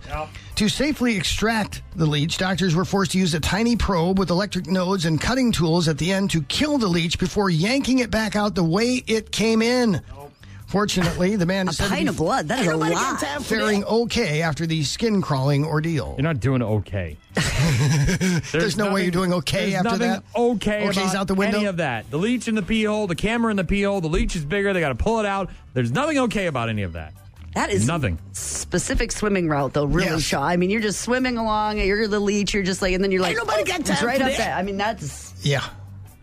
To 0.56 0.70
safely 0.70 1.18
extract 1.18 1.82
the 1.98 2.06
leech, 2.06 2.38
doctors 2.38 2.76
were 2.76 2.86
forced 2.86 3.12
to 3.12 3.18
use 3.18 3.34
a 3.34 3.40
tiny 3.42 3.76
probe 3.76 4.18
with 4.18 4.30
electric 4.30 4.68
nodes 4.68 5.04
and 5.04 5.20
cutting 5.20 5.52
tools 5.52 5.90
at 5.90 5.98
the 5.98 6.14
end 6.14 6.32
to 6.32 6.42
kill 6.44 6.78
the 6.78 6.88
leech 6.88 7.20
before 7.20 7.50
yanking 7.50 8.00
it 8.00 8.10
back 8.10 8.38
out 8.38 8.56
the 8.56 8.64
way 8.64 9.04
it 9.06 9.34
came 9.34 9.62
in. 9.62 10.02
Fortunately, 10.68 11.36
the 11.36 11.46
man 11.46 11.68
A 11.68 11.72
is 11.72 11.78
said 11.78 11.90
to 11.90 11.90
pint 11.90 12.08
of 12.08 12.16
blood. 12.16 12.48
That 12.48 12.62
is 12.62 12.68
a 12.68 12.78
lot. 12.78 13.22
faring 13.42 13.84
okay 13.84 14.44
after 14.44 14.66
the 14.66 14.84
skin 14.84 15.22
crawling 15.22 15.66
ordeal. 15.66 16.16
You're 16.18 16.24
not 16.24 16.40
doing 16.40 16.62
okay. 16.62 17.18
There's, 18.54 18.78
no 18.78 18.94
way 18.94 19.02
you're 19.02 19.12
doing 19.12 19.34
okay 19.34 19.72
there's 19.72 19.86
after 19.86 19.90
nothing 19.90 20.10
that. 20.10 20.24
Okay, 20.34 20.88
Okay's 20.88 21.12
about 21.12 21.16
out 21.16 21.28
the 21.28 21.36
window. 21.36 21.58
Any 21.58 21.68
of 21.68 21.78
that? 21.78 22.10
The 22.12 22.18
leech 22.18 22.48
in 22.48 22.56
the 22.56 22.62
pee 22.62 22.86
hole, 22.86 23.08
the 23.08 23.16
camera 23.16 23.52
in 23.52 23.58
the 23.58 23.64
pee 23.66 23.82
hole. 23.82 24.00
The 24.00 24.08
leech 24.08 24.38
is 24.38 24.46
bigger. 24.46 24.72
They 24.72 24.80
got 24.80 24.90
to 24.90 24.96
pull 24.96 25.20
it 25.20 25.26
out. 25.26 25.50
There's 25.74 25.92
nothing 25.92 26.18
okay 26.20 26.48
about 26.48 26.70
any 26.70 26.84
of 26.84 26.94
that. 26.94 27.14
That 27.60 27.72
is 27.72 27.86
Nothing. 27.86 28.18
specific 28.32 29.12
swimming 29.12 29.50
route, 29.50 29.74
though. 29.74 29.84
Really, 29.84 30.12
Yes. 30.12 30.22
Shaw. 30.22 30.42
I 30.42 30.56
mean, 30.56 30.70
you're 30.70 30.80
just 30.80 31.02
swimming 31.02 31.38
along. 31.38 31.78
You're 31.78 32.08
the 32.08 32.20
leech. 32.22 32.54
You're 32.54 32.64
just 32.64 32.82
like, 32.82 32.94
and 32.94 33.04
then 33.04 33.12
you're 33.12 33.22
like, 33.22 33.36
nobody 33.36 33.66
got 33.66 33.82
it's 33.82 33.90
time 33.90 34.06
right 34.08 34.22
up 34.22 34.32
there. 34.38 34.54
I 34.56 34.62
mean, 34.64 34.78
that's 34.78 35.34
Yeah. 35.42 35.66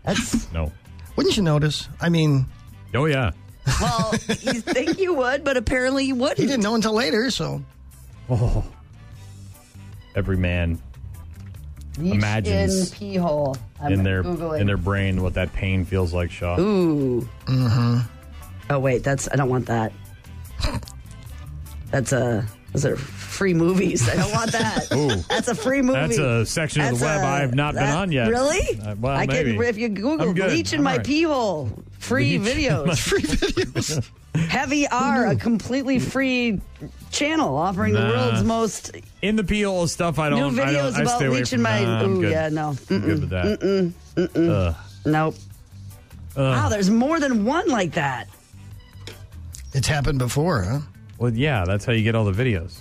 that's. 0.03 0.51
No. 0.53 0.71
Wouldn't 1.15 1.37
you 1.37 1.43
notice? 1.43 1.89
I 2.01 2.09
mean, 2.09 2.47
Oh 2.95 3.05
yeah. 3.05 3.31
Well, 3.79 4.13
you 4.27 4.61
think 4.61 4.97
you 4.97 5.13
would, 5.13 5.43
but 5.43 5.57
apparently 5.57 6.05
you 6.05 6.15
wouldn't. 6.15 6.39
he 6.39 6.47
didn't 6.47 6.63
know 6.63 6.73
until 6.73 6.93
later, 6.93 7.29
so 7.29 7.61
Oh. 8.31 8.63
Every 10.15 10.37
man 10.37 10.81
Leech 11.99 12.13
imagines 12.15 12.91
in 12.91 12.97
pee 12.97 13.15
hole. 13.15 13.55
I'm 13.79 13.93
in 13.93 14.03
their 14.03 14.23
Googling. 14.23 14.59
in 14.61 14.65
their 14.65 14.77
brain 14.77 15.21
what 15.21 15.35
that 15.35 15.53
pain 15.53 15.85
feels 15.85 16.13
like, 16.13 16.31
Shaw. 16.31 16.59
Ooh. 16.59 17.29
Mm-hmm. 17.45 17.99
Oh 18.71 18.79
wait, 18.79 19.03
that's 19.03 19.29
I 19.31 19.35
don't 19.35 19.49
want 19.49 19.67
that. 19.67 19.91
That's 21.91 22.11
a 22.11 22.45
those 22.73 22.85
are 22.85 22.95
free 22.97 23.53
movies. 23.53 24.07
I 24.09 24.15
don't 24.15 24.31
want 24.31 24.51
that. 24.51 24.91
Ooh. 24.93 25.15
That's 25.29 25.47
a 25.47 25.55
free 25.55 25.81
movie. 25.81 25.99
That's 25.99 26.17
a 26.17 26.45
section 26.45 26.81
of 26.81 26.87
the 26.99 27.05
That's 27.05 27.17
web 27.19 27.25
I 27.25 27.39
have 27.39 27.55
not 27.55 27.73
been 27.75 27.83
on 27.83 28.11
yet. 28.11 28.29
Really? 28.29 28.79
Uh, 28.79 28.95
well, 28.99 29.15
I 29.17 29.25
maybe. 29.25 29.53
can 29.55 29.63
if 29.63 29.77
you 29.77 29.89
Google 29.89 30.29
I'm 30.29 30.33
good. 30.35 30.51
leech 30.51 30.73
in 30.73 30.79
I'm 30.79 30.83
my 30.83 30.91
all 30.91 30.97
right. 30.97 31.05
pee 31.05 31.23
hole. 31.23 31.71
Free 31.99 32.37
Leech 32.37 32.55
videos. 32.55 32.85
my- 32.85 32.95
free 32.95 33.21
videos. 33.21 34.09
Heavy 34.35 34.87
R, 34.87 35.27
a 35.27 35.35
completely 35.35 35.97
free 35.97 36.61
channel 37.09 37.57
offering 37.57 37.93
the 37.93 38.01
world's 38.01 38.43
most 38.43 38.91
In 39.23 39.35
the 39.35 39.43
pee 39.43 39.63
hole 39.63 39.87
stuff, 39.87 40.19
I 40.19 40.29
don't. 40.29 40.37
I 40.37 40.41
don't 40.41 40.75
videos 40.75 40.93
I 40.93 41.01
about 41.01 41.15
stay 41.17 41.25
away 41.25 41.43
from 41.43 41.55
in 41.55 41.61
my. 41.63 41.83
nah, 41.83 42.03
ooh, 42.05 42.21
good. 42.21 42.31
yeah, 42.31 42.49
no. 42.49 42.67
I'm 42.69 42.75
Mm-mm, 42.75 43.01
good 43.05 43.19
with 43.21 43.29
that. 43.29 43.45
Mm-mm, 43.59 43.93
mm-mm. 44.15 44.49
Ugh. 44.49 44.75
Nope. 45.05 45.35
Wow, 46.35 46.69
there's 46.69 46.89
more 46.91 47.19
than 47.19 47.45
one 47.45 47.67
like 47.69 47.93
that. 47.93 48.27
it's 49.73 49.87
happened 49.87 50.19
before, 50.19 50.61
huh? 50.63 50.79
Well, 51.17 51.33
yeah, 51.33 51.65
that's 51.65 51.85
how 51.85 51.93
you 51.93 52.03
get 52.03 52.15
all 52.15 52.25
the 52.25 52.31
videos. 52.31 52.77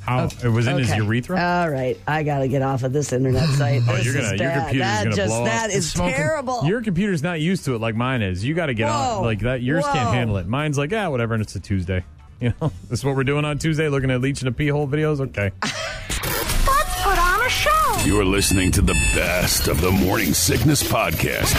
How 0.00 0.26
it 0.44 0.48
was 0.48 0.68
in 0.68 0.78
his 0.78 0.88
Okay. 0.92 0.98
urethra? 1.02 1.36
All 1.40 1.68
right, 1.68 1.98
I 2.06 2.22
got 2.22 2.38
to 2.38 2.48
get 2.48 2.62
off 2.62 2.84
of 2.84 2.92
this 2.92 3.12
internet 3.12 3.48
site. 3.58 3.82
Oh, 3.88 3.96
This 3.96 4.04
you're 4.04 4.14
gonna- 4.14 4.28
your 4.28 4.38
bad. 4.38 4.58
computer's 4.62 4.86
that 4.86 5.04
gonna 5.04 5.16
just 5.16 5.28
blow 5.28 5.40
up. 5.40 5.46
that 5.46 5.66
It's 5.66 5.76
is 5.78 5.90
smoking. 5.92 6.14
terrible. 6.14 6.60
Your 6.64 6.80
computer's 6.82 7.22
not 7.24 7.40
used 7.40 7.64
to 7.64 7.74
it 7.74 7.80
like 7.80 7.96
mine 7.96 8.22
is. 8.22 8.44
You 8.44 8.54
got 8.54 8.66
to 8.66 8.74
get 8.74 8.88
on 8.88 9.16
Whoa. 9.16 9.22
like 9.22 9.40
that. 9.40 9.62
Yours 9.62 9.84
can't 9.84 10.06
Whoa. 10.06 10.12
handle 10.12 10.36
it. 10.36 10.46
Mine's 10.46 10.78
like, 10.78 10.92
yeah, 10.92 11.08
whatever, 11.08 11.34
and 11.34 11.42
it's 11.42 11.56
a 11.56 11.60
Tuesday. 11.60 12.04
You 12.38 12.52
know, 12.60 12.70
this 12.90 12.98
is 12.98 13.04
what 13.04 13.16
we're 13.16 13.24
doing 13.24 13.46
on 13.46 13.56
Tuesday, 13.56 13.88
looking 13.88 14.10
at 14.10 14.20
leech 14.20 14.42
in 14.42 14.48
a 14.48 14.52
pee 14.52 14.68
hole 14.68 14.86
videos. 14.86 15.20
Okay. 15.20 15.52
Let's 15.62 17.02
put 17.02 17.18
on 17.18 17.40
a 17.40 17.48
show. 17.48 17.96
You're 18.04 18.26
listening 18.26 18.70
to 18.72 18.82
the 18.82 18.92
best 19.14 19.68
of 19.68 19.80
the 19.80 19.90
Morning 19.90 20.34
Sickness 20.34 20.82
Podcast. 20.82 21.54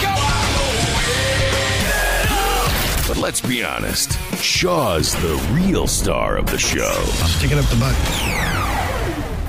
But 3.08 3.16
let's 3.16 3.40
be 3.40 3.64
honest, 3.64 4.12
Shaw's 4.42 5.14
the 5.14 5.34
real 5.52 5.86
star 5.86 6.36
of 6.36 6.44
the 6.46 6.58
show. 6.58 6.82
I'm 7.22 7.28
Sticking 7.30 7.58
up 7.58 7.64
the 7.66 7.76
butt. 7.76 7.94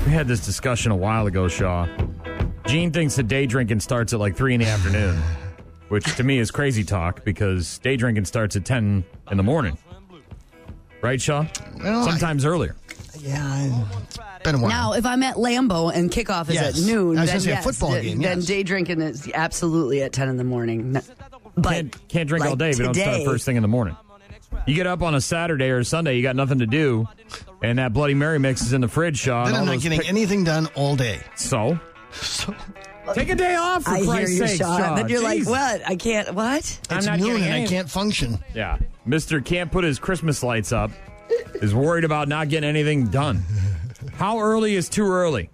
We 0.06 0.12
had 0.12 0.26
this 0.26 0.40
discussion 0.40 0.92
a 0.92 0.96
while 0.96 1.26
ago, 1.26 1.46
Shaw. 1.46 1.86
Gene 2.66 2.90
thinks 2.90 3.16
that 3.16 3.24
day 3.28 3.44
drinking 3.44 3.80
starts 3.80 4.14
at 4.14 4.18
like 4.18 4.34
three 4.34 4.54
in 4.54 4.60
the 4.60 4.66
afternoon, 4.66 5.20
which 5.88 6.04
to 6.16 6.22
me 6.24 6.38
is 6.38 6.50
crazy 6.50 6.84
talk 6.84 7.22
because 7.22 7.78
day 7.80 7.96
drinking 7.96 8.24
starts 8.24 8.56
at 8.56 8.64
ten 8.64 9.04
in 9.30 9.36
the 9.36 9.42
morning. 9.42 9.76
Right, 11.02 11.20
Shaw? 11.20 11.44
Well, 11.82 12.08
I- 12.08 12.10
Sometimes 12.10 12.46
earlier. 12.46 12.76
Yeah, 13.18 13.84
it's 14.06 14.18
been 14.42 14.54
a 14.54 14.58
while. 14.58 14.68
Now, 14.70 14.92
if 14.94 15.04
I'm 15.04 15.22
at 15.22 15.36
Lambeau 15.36 15.92
and 15.94 16.10
kickoff 16.10 16.48
is 16.48 16.54
Yes. 16.54 16.78
at 16.80 16.86
noon, 16.86 17.18
I 17.18 17.22
was 17.22 17.30
then 17.30 17.36
gonna 17.36 17.40
say 17.40 17.50
a 17.50 17.54
yes, 17.56 17.64
football 17.64 17.90
th- 17.92 18.04
game, 18.04 18.18
then 18.22 18.40
day 18.40 18.62
drinking 18.62 19.02
is 19.02 19.30
absolutely 19.34 20.02
at 20.02 20.12
10 20.14 20.30
in 20.30 20.38
the 20.38 20.44
morning. 20.44 20.96
No- 21.60 21.68
But 21.68 21.72
Can't, 21.74 22.08
can't 22.08 22.28
drink 22.28 22.44
all 22.44 22.56
day 22.56 22.70
if 22.70 22.78
you 22.78 22.84
don't 22.84 22.94
start 22.94 23.22
first 23.24 23.44
thing 23.44 23.56
in 23.56 23.62
the 23.62 23.68
morning. 23.68 23.96
You 24.66 24.74
get 24.74 24.86
up 24.86 25.02
on 25.02 25.14
a 25.14 25.20
Saturday 25.20 25.70
or 25.70 25.78
a 25.78 25.84
Sunday, 25.84 26.16
you 26.16 26.22
got 26.22 26.36
nothing 26.36 26.58
to 26.58 26.66
do, 26.66 27.08
and 27.62 27.78
that 27.78 27.92
Bloody 27.92 28.14
Mary 28.14 28.38
mix 28.38 28.62
is 28.62 28.72
in 28.72 28.80
the 28.80 28.88
fridge, 28.88 29.18
Sean. 29.18 29.46
then 29.46 29.54
I'm 29.54 29.64
not 29.66 29.80
getting 29.80 30.00
pic- 30.00 30.08
anything 30.08 30.44
done 30.44 30.68
all 30.74 30.96
day. 30.96 31.20
So? 31.36 31.78
So 32.12 32.54
Take 33.14 33.30
a 33.30 33.34
day 33.34 33.54
off, 33.56 33.84
for 33.84 33.90
I 33.90 34.00
hear 34.00 34.20
you, 34.28 34.46
sake, 34.46 34.58
Shaw. 34.58 34.76
Shaw. 34.78 34.94
Then 34.96 35.08
you're 35.08 35.22
like, 35.22 35.40
Jeez. 35.40 35.46
what? 35.48 35.82
I 35.88 35.96
can't, 35.96 36.34
what? 36.34 36.80
I'm 36.90 36.98
it's 36.98 37.06
not 37.06 37.18
noon 37.18 37.38
getting 37.38 37.44
and 37.44 37.64
I 37.64 37.66
can't 37.66 37.88
function. 37.90 38.38
Yeah. 38.54 38.78
Mister 39.06 39.40
can't 39.40 39.70
put 39.72 39.84
his 39.84 39.98
Christmas 39.98 40.42
lights 40.42 40.72
up, 40.72 40.90
is 41.54 41.74
worried 41.74 42.04
about 42.04 42.28
not 42.28 42.48
getting 42.48 42.68
anything 42.68 43.06
done. 43.06 43.42
How 44.14 44.38
early 44.40 44.74
is 44.74 44.88
too 44.88 45.06
early? 45.10 45.48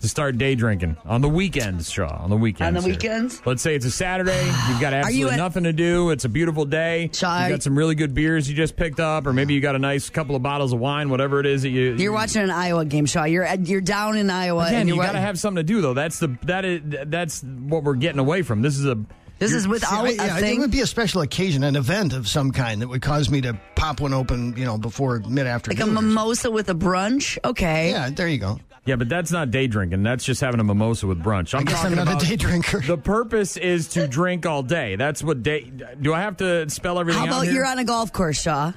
To 0.00 0.08
start 0.08 0.38
day 0.38 0.54
drinking 0.54 0.96
on 1.04 1.20
the 1.20 1.28
weekends, 1.28 1.90
Shaw? 1.90 2.22
On 2.22 2.30
the 2.30 2.36
weekends. 2.36 2.66
On 2.68 2.74
the 2.74 2.80
here. 2.80 2.90
weekends? 2.90 3.42
Let's 3.44 3.62
say 3.62 3.74
it's 3.74 3.84
a 3.86 3.90
Saturday. 3.90 4.44
You've 4.68 4.80
got 4.80 4.92
Are 4.92 4.96
you 5.10 5.26
absolutely 5.26 5.32
at- 5.32 5.36
nothing 5.36 5.64
to 5.64 5.72
do. 5.72 6.10
It's 6.10 6.24
a 6.24 6.28
beautiful 6.28 6.64
day. 6.64 7.10
Shaw, 7.12 7.44
you 7.44 7.50
got 7.50 7.62
some 7.62 7.76
really 7.76 7.94
good 7.94 8.14
beers 8.14 8.48
you 8.48 8.56
just 8.56 8.76
picked 8.76 9.00
up, 9.00 9.26
or 9.26 9.32
maybe 9.32 9.54
you 9.54 9.60
got 9.60 9.74
a 9.76 9.78
nice 9.78 10.08
couple 10.10 10.36
of 10.36 10.42
bottles 10.42 10.72
of 10.72 10.80
wine, 10.80 11.10
whatever 11.10 11.40
it 11.40 11.46
is 11.46 11.62
that 11.62 11.70
you. 11.70 11.94
You're 11.94 12.12
watching 12.12 12.42
an 12.42 12.50
Iowa 12.50 12.84
game, 12.84 13.06
Shaw. 13.06 13.24
You're 13.24 13.46
you're 13.54 13.80
down 13.80 14.16
in 14.16 14.30
Iowa. 14.30 14.66
Again, 14.66 14.80
and 14.80 14.88
you 14.88 14.94
you're 14.96 15.04
got 15.04 15.12
to 15.12 15.20
have 15.20 15.38
something 15.38 15.56
to 15.56 15.62
do 15.72 15.80
though. 15.80 15.94
That's 15.94 16.18
the 16.18 16.36
that 16.42 16.64
is 16.64 16.80
that's 17.06 17.42
what 17.42 17.84
we're 17.84 17.94
getting 17.94 18.18
away 18.18 18.42
from. 18.42 18.62
This 18.62 18.78
is 18.78 18.86
a 18.86 18.98
This 19.38 19.52
is 19.52 19.64
See, 19.64 19.68
without 19.68 20.04
I- 20.06 20.10
a 20.10 20.14
yeah, 20.14 20.36
It 20.38 20.40
thing. 20.40 20.60
would 20.60 20.70
be 20.70 20.80
a 20.80 20.86
special 20.86 21.20
occasion, 21.22 21.62
an 21.64 21.76
event 21.76 22.12
of 22.12 22.26
some 22.28 22.50
kind 22.52 22.80
that 22.82 22.88
would 22.88 23.02
cause 23.02 23.30
me 23.30 23.40
to 23.42 23.58
pop 23.76 24.00
one 24.00 24.12
open, 24.14 24.54
you 24.56 24.64
know, 24.64 24.76
before 24.78 25.20
mid 25.28 25.46
afternoon. 25.46 25.78
Like 25.78 25.88
a 25.88 25.90
mimosa 26.02 26.50
with 26.50 26.68
a 26.70 26.74
brunch. 26.74 27.38
Okay. 27.44 27.90
Yeah, 27.90 28.10
there 28.10 28.28
you 28.28 28.38
go. 28.38 28.58
Yeah, 28.86 28.96
but 28.96 29.08
that's 29.08 29.30
not 29.30 29.50
day 29.50 29.66
drinking. 29.66 30.02
That's 30.02 30.24
just 30.24 30.40
having 30.40 30.58
a 30.58 30.64
mimosa 30.64 31.06
with 31.06 31.22
brunch. 31.22 31.54
I'm 31.54 31.60
I 31.60 31.64
guess 31.64 31.84
I'm 31.84 31.92
talking 31.92 31.96
not 31.96 32.08
a 32.08 32.10
about 32.12 32.22
day 32.22 32.36
drinker. 32.36 32.80
The 32.80 32.96
purpose 32.98 33.56
is 33.56 33.88
to 33.88 34.08
drink 34.08 34.46
all 34.46 34.62
day. 34.62 34.96
That's 34.96 35.22
what 35.22 35.42
day. 35.42 35.70
Do 36.00 36.14
I 36.14 36.20
have 36.22 36.38
to 36.38 36.68
spell 36.70 36.98
everything 36.98 37.20
How 37.20 37.26
out 37.26 37.32
about 37.32 37.44
here? 37.44 37.52
you're 37.54 37.66
on 37.66 37.78
a 37.78 37.84
golf 37.84 38.12
course, 38.12 38.40
Shaw? 38.40 38.72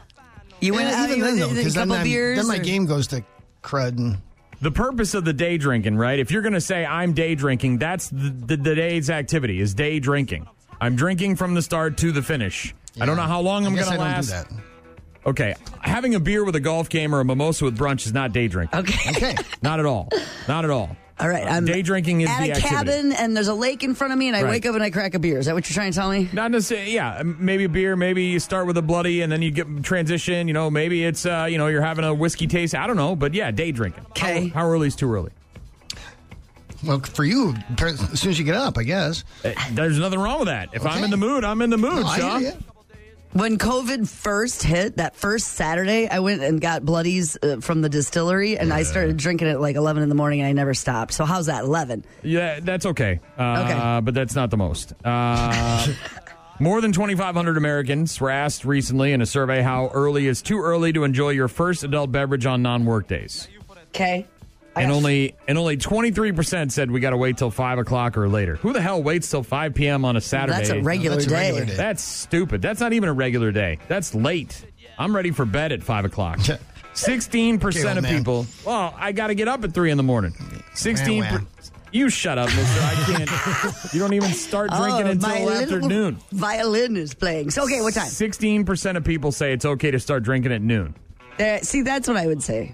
You 0.61 0.73
went 0.73 0.89
Yeah, 0.89 1.03
out, 1.03 1.09
even 1.09 1.21
then, 1.21 1.39
though, 1.39 1.51
a 1.51 1.53
because 1.55 1.73
then, 1.73 1.83
couple 1.87 1.95
I'm- 1.95 2.03
beers. 2.05 2.37
then 2.37 2.47
my 2.47 2.57
or- 2.57 2.63
game 2.63 2.85
goes 2.85 3.07
to 3.07 3.23
crud. 3.63 3.97
And, 3.97 4.17
the 4.61 4.71
purpose 4.71 5.13
of 5.13 5.25
the 5.25 5.33
day 5.33 5.57
drinking, 5.57 5.97
right? 5.97 6.19
If 6.19 6.31
you're 6.31 6.41
going 6.41 6.53
to 6.53 6.61
say 6.61 6.85
I'm 6.85 7.13
day 7.13 7.35
drinking, 7.35 7.79
that's 7.79 8.07
the, 8.09 8.29
the, 8.29 8.57
the 8.57 8.75
day's 8.75 9.09
activity 9.09 9.59
is 9.59 9.73
day 9.73 9.99
drinking. 9.99 10.47
I'm 10.79 10.95
drinking 10.95 11.35
from 11.37 11.53
the 11.53 11.61
start 11.61 11.97
to 11.97 12.11
the 12.13 12.21
finish. 12.21 12.73
I 13.01 13.05
don't 13.05 13.17
know 13.17 13.23
how 13.23 13.41
long 13.41 13.63
I 13.65 13.67
I'm 13.67 13.75
going 13.75 13.85
to 13.87 13.91
I 13.93 13.97
don't 13.97 14.05
last. 14.05 14.47
Do 15.25 15.31
that. 15.33 15.39
Okay, 15.41 15.55
having 15.81 16.15
a 16.15 16.19
beer 16.19 16.43
with 16.43 16.55
a 16.55 16.59
golf 16.59 16.89
game 16.89 17.13
or 17.15 17.19
a 17.19 17.25
mimosa 17.25 17.65
with 17.65 17.77
brunch 17.77 18.05
is 18.05 18.13
not 18.13 18.31
day 18.33 18.47
drinking. 18.47 18.79
Okay. 18.79 19.09
Okay. 19.11 19.35
Not 19.61 19.79
at 19.79 19.85
all. 19.85 20.09
Not 20.47 20.65
at 20.65 20.71
all. 20.71 20.95
All 21.19 21.29
right. 21.29 21.45
I'm 21.47 21.63
day 21.65 21.81
drinking 21.83 22.21
is 22.21 22.29
at 22.29 22.39
the 22.41 22.49
a 22.49 22.51
activity. 22.55 22.75
cabin 22.75 23.11
and 23.13 23.35
there's 23.37 23.47
a 23.47 23.53
lake 23.53 23.83
in 23.83 23.93
front 23.95 24.11
of 24.11 24.19
me 24.19 24.27
and 24.27 24.35
I 24.35 24.41
Right. 24.41 24.49
wake 24.51 24.65
up 24.65 24.73
and 24.75 24.83
I 24.83 24.89
crack 24.89 25.13
a 25.13 25.19
beer. 25.19 25.37
Is 25.39 25.45
that 25.45 25.53
what 25.55 25.69
you're 25.69 25.75
trying 25.75 25.91
to 25.91 25.97
tell 25.97 26.09
me? 26.09 26.27
Not 26.33 26.51
necessarily, 26.51 26.93
yeah. 26.93 27.21
Maybe 27.23 27.63
a 27.65 27.69
beer. 27.69 27.95
Maybe 27.95 28.25
you 28.25 28.39
start 28.39 28.65
with 28.67 28.77
a 28.77 28.81
bloody, 28.81 29.21
and 29.21 29.31
then 29.31 29.41
you 29.41 29.51
get 29.51 29.83
transition. 29.83 30.47
You 30.47 30.53
know, 30.53 30.69
maybe 30.69 31.03
it's 31.05 31.25
uh, 31.25 31.47
you 31.49 31.57
know 31.57 31.67
you're 31.67 31.83
having 31.83 32.03
a 32.03 32.13
whiskey 32.13 32.47
taste. 32.47 32.75
I 32.75 32.87
don't 32.87 32.97
know, 32.97 33.15
but 33.15 33.33
yeah, 33.33 33.51
day 33.51 33.71
drinking. 33.71 34.03
Okay. 34.07 34.47
How, 34.49 34.61
how 34.61 34.67
early 34.67 34.87
is 34.87 34.95
too 34.95 35.13
early? 35.13 35.31
Well, 36.83 36.99
for 36.99 37.23
you, 37.23 37.53
as 37.79 38.19
soon 38.19 38.31
as 38.31 38.39
you 38.39 38.43
get 38.43 38.55
up, 38.55 38.77
I 38.77 38.83
guess. 38.83 39.23
Uh, 39.45 39.53
There's 39.71 39.97
nothing 39.99 40.19
wrong 40.19 40.39
with 40.39 40.47
that. 40.49 40.69
If 40.73 40.85
I'm 40.85 40.95
Okay. 40.95 41.03
in 41.05 41.11
the 41.11 41.17
mood, 41.17 41.45
I'm 41.45 41.61
in 41.61 41.69
the 41.69 41.77
mood, 41.77 42.01
No, 42.01 42.07
I 42.07 42.19
Sean. 42.19 42.41
hear 42.41 42.49
ya. 42.51 42.57
When 43.33 43.57
COVID 43.57 44.07
first 44.07 44.61
hit, 44.61 44.97
that 44.97 45.15
first 45.15 45.47
Saturday, 45.49 46.07
I 46.07 46.19
went 46.19 46.43
and 46.43 46.61
got 46.61 46.85
bloodies 46.85 47.35
uh, 47.41 47.57
from 47.61 47.81
the 47.81 47.89
distillery 47.89 48.59
and 48.59 48.71
I 48.71 48.83
started 48.83 49.17
drinking 49.17 49.47
at 49.47 49.59
like 49.59 49.75
11 49.75 50.03
in 50.03 50.09
the 50.09 50.13
morning 50.15 50.41
and 50.41 50.47
I 50.47 50.51
never 50.51 50.75
stopped. 50.75 51.13
So 51.13 51.25
how's 51.25 51.47
that? 51.47 51.63
11? 51.63 52.05
Yeah, 52.21 52.59
that's 52.61 52.85
okay. 52.85 53.19
Uh, 53.37 53.63
Okay. 53.63 54.05
But 54.05 54.13
that's 54.13 54.35
not 54.35 54.51
the 54.51 54.57
most. 54.57 54.93
Uh, 55.03 55.87
more 56.59 56.79
than 56.79 56.91
2,500 56.91 57.57
Americans 57.57 58.21
were 58.21 58.29
asked 58.29 58.65
recently 58.65 59.13
in 59.13 59.21
a 59.21 59.25
survey 59.25 59.63
how 59.63 59.87
early 59.87 60.27
is 60.27 60.43
too 60.43 60.59
early 60.59 60.93
to 60.93 61.03
enjoy 61.03 61.29
your 61.29 61.47
first 61.47 61.83
adult 61.83 62.11
beverage 62.11 62.45
on 62.45 62.61
non-work 62.61 63.07
days. 63.07 63.47
Okay. 63.89 64.27
And 64.75 64.91
only 64.91 65.35
and 65.47 65.57
only 65.57 65.77
23% 65.77 66.71
said 66.71 66.89
we 66.89 66.99
got 66.99 67.11
to 67.11 67.17
wait 67.17 67.37
till 67.37 67.51
5 67.51 67.77
o'clock 67.79 68.17
or 68.17 68.27
later. 68.27 68.55
Who 68.57 68.73
the 68.73 68.81
hell 68.81 69.03
waits 69.03 69.29
till 69.29 69.43
5 69.43 69.75
p.m. 69.75 70.03
on 70.03 70.15
a 70.15 70.21
Saturday? 70.21 70.57
That's 70.57 70.69
a 70.69 70.81
regular 70.81 71.17
That's 71.17 71.27
a 71.27 71.29
day. 71.29 71.35
regular 71.51 71.65
day. 71.65 71.75
That's 71.75 72.01
stupid. 72.01 72.61
That's 72.61 72.79
not 72.79 72.91
even 72.93 73.07
a 73.09 73.13
regular 73.13 73.51
day. 73.51 73.77
That's 73.87 74.15
late. 74.15 74.65
I'm 74.97 75.15
ready 75.15 75.29
for 75.31 75.45
bed 75.45 75.71
at 75.71 75.83
5 75.83 76.05
o'clock. 76.05 76.39
16% 76.93 77.97
of 77.97 78.03
man. 78.03 78.17
people, 78.17 78.45
well, 78.65 78.93
I 78.97 79.11
got 79.11 79.27
to 79.27 79.35
get 79.35 79.47
up 79.47 79.63
at 79.63 79.73
3 79.73 79.91
in 79.91 79.97
the 79.97 80.03
morning. 80.03 80.33
16 80.75 81.23
Wah, 81.23 81.31
wah. 81.33 81.39
You 81.91 82.09
shut 82.09 82.39
up, 82.39 82.47
mister. 82.47 82.81
I 82.81 83.03
can't. 83.05 83.93
you 83.93 83.99
don't 83.99 84.13
even 84.13 84.31
start 84.33 84.71
drinking 84.75 85.07
Oh, 85.07 85.11
until 85.11 85.29
my 85.29 85.43
little 85.43 85.75
afternoon. 85.75 86.17
Violin 86.31 86.97
is 86.97 87.13
playing. 87.13 87.51
So, 87.51 87.63
okay, 87.65 87.81
what 87.81 87.93
time? 87.93 88.07
16% 88.07 88.97
of 88.97 89.03
people 89.03 89.31
say 89.31 89.53
it's 89.53 89.65
okay 89.65 89.91
to 89.91 89.99
start 89.99 90.23
drinking 90.23 90.51
at 90.53 90.61
noon. 90.63 90.95
Uh, 91.39 91.59
see, 91.59 91.81
that's 91.83 92.07
what 92.07 92.17
I 92.17 92.25
would 92.25 92.41
say. 92.41 92.73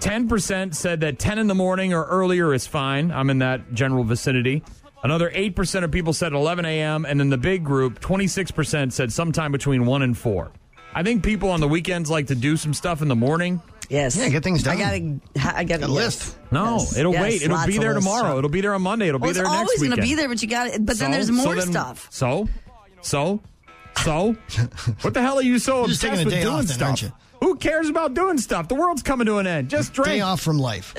10% 0.00 0.74
said 0.74 1.00
that 1.00 1.18
10 1.18 1.38
in 1.38 1.46
the 1.46 1.54
morning 1.54 1.92
or 1.94 2.04
earlier 2.04 2.52
is 2.52 2.66
fine. 2.66 3.10
I'm 3.10 3.30
in 3.30 3.38
that 3.38 3.72
general 3.74 4.04
vicinity. 4.04 4.62
Another 5.02 5.30
8% 5.30 5.84
of 5.84 5.90
people 5.90 6.12
said 6.12 6.32
11 6.32 6.64
a.m. 6.64 7.04
And 7.04 7.18
then 7.20 7.30
the 7.30 7.38
big 7.38 7.64
group, 7.64 8.00
26% 8.00 8.92
said 8.92 9.12
sometime 9.12 9.52
between 9.52 9.86
1 9.86 10.02
and 10.02 10.16
4. 10.16 10.50
I 10.94 11.02
think 11.02 11.22
people 11.22 11.50
on 11.50 11.60
the 11.60 11.68
weekends 11.68 12.10
like 12.10 12.28
to 12.28 12.34
do 12.34 12.56
some 12.56 12.72
stuff 12.74 13.02
in 13.02 13.08
the 13.08 13.16
morning. 13.16 13.60
Yes. 13.88 14.16
Yeah, 14.16 14.28
get 14.30 14.42
things 14.42 14.62
done. 14.64 14.78
I 14.80 14.98
gotta, 15.38 15.56
I 15.58 15.64
gotta 15.64 15.80
Got 15.82 15.90
a 15.90 15.92
yes. 15.92 16.04
list. 16.26 16.38
No, 16.50 16.78
Yes, 16.78 16.96
it'll 16.96 17.12
yes, 17.12 17.22
wait. 17.22 17.42
It'll 17.42 17.56
lots 17.56 17.66
be 17.68 17.78
there 17.78 17.94
lists. 17.94 18.10
tomorrow. 18.10 18.38
It'll 18.38 18.50
be 18.50 18.60
there 18.60 18.74
on 18.74 18.82
Monday. 18.82 19.08
It'll 19.08 19.20
Well, 19.20 19.30
be 19.30 19.34
there 19.34 19.44
next 19.44 19.54
always 19.54 19.80
weekend. 19.80 19.90
gonna 19.98 20.02
be 20.08 20.14
there, 20.14 20.28
but 20.28 20.42
you 20.42 20.48
got 20.48 20.72
to 20.72 20.80
But 20.80 20.98
then 20.98 21.10
So? 21.10 21.12
there's 21.12 21.26
So 21.28 21.32
more 21.34 21.54
then- 21.54 21.70
stuff. 21.70 22.08
So, 22.10 22.48
so, 23.02 23.40
so, 24.02 24.32
what 25.02 25.14
the 25.14 25.22
hell 25.22 25.38
are 25.38 25.42
you 25.42 25.58
so 25.60 25.80
You're 25.80 25.88
just 25.88 26.02
obsessed 26.02 26.12
taking 26.14 26.20
a 26.22 26.24
with 26.24 26.34
day 26.34 26.42
doing 26.42 26.54
off 26.54 26.64
then, 26.64 26.74
stuff? 26.74 26.88
aren't 26.88 27.02
you? 27.02 27.12
Who 27.46 27.54
cares 27.54 27.88
about 27.88 28.12
doing 28.12 28.38
stuff? 28.38 28.66
The 28.66 28.74
world's 28.74 29.04
coming 29.04 29.26
to 29.26 29.38
an 29.38 29.46
end. 29.46 29.70
Just 29.70 29.92
drink. 29.92 30.08
Day 30.08 30.20
off 30.20 30.40
from 30.40 30.58
life. 30.58 30.96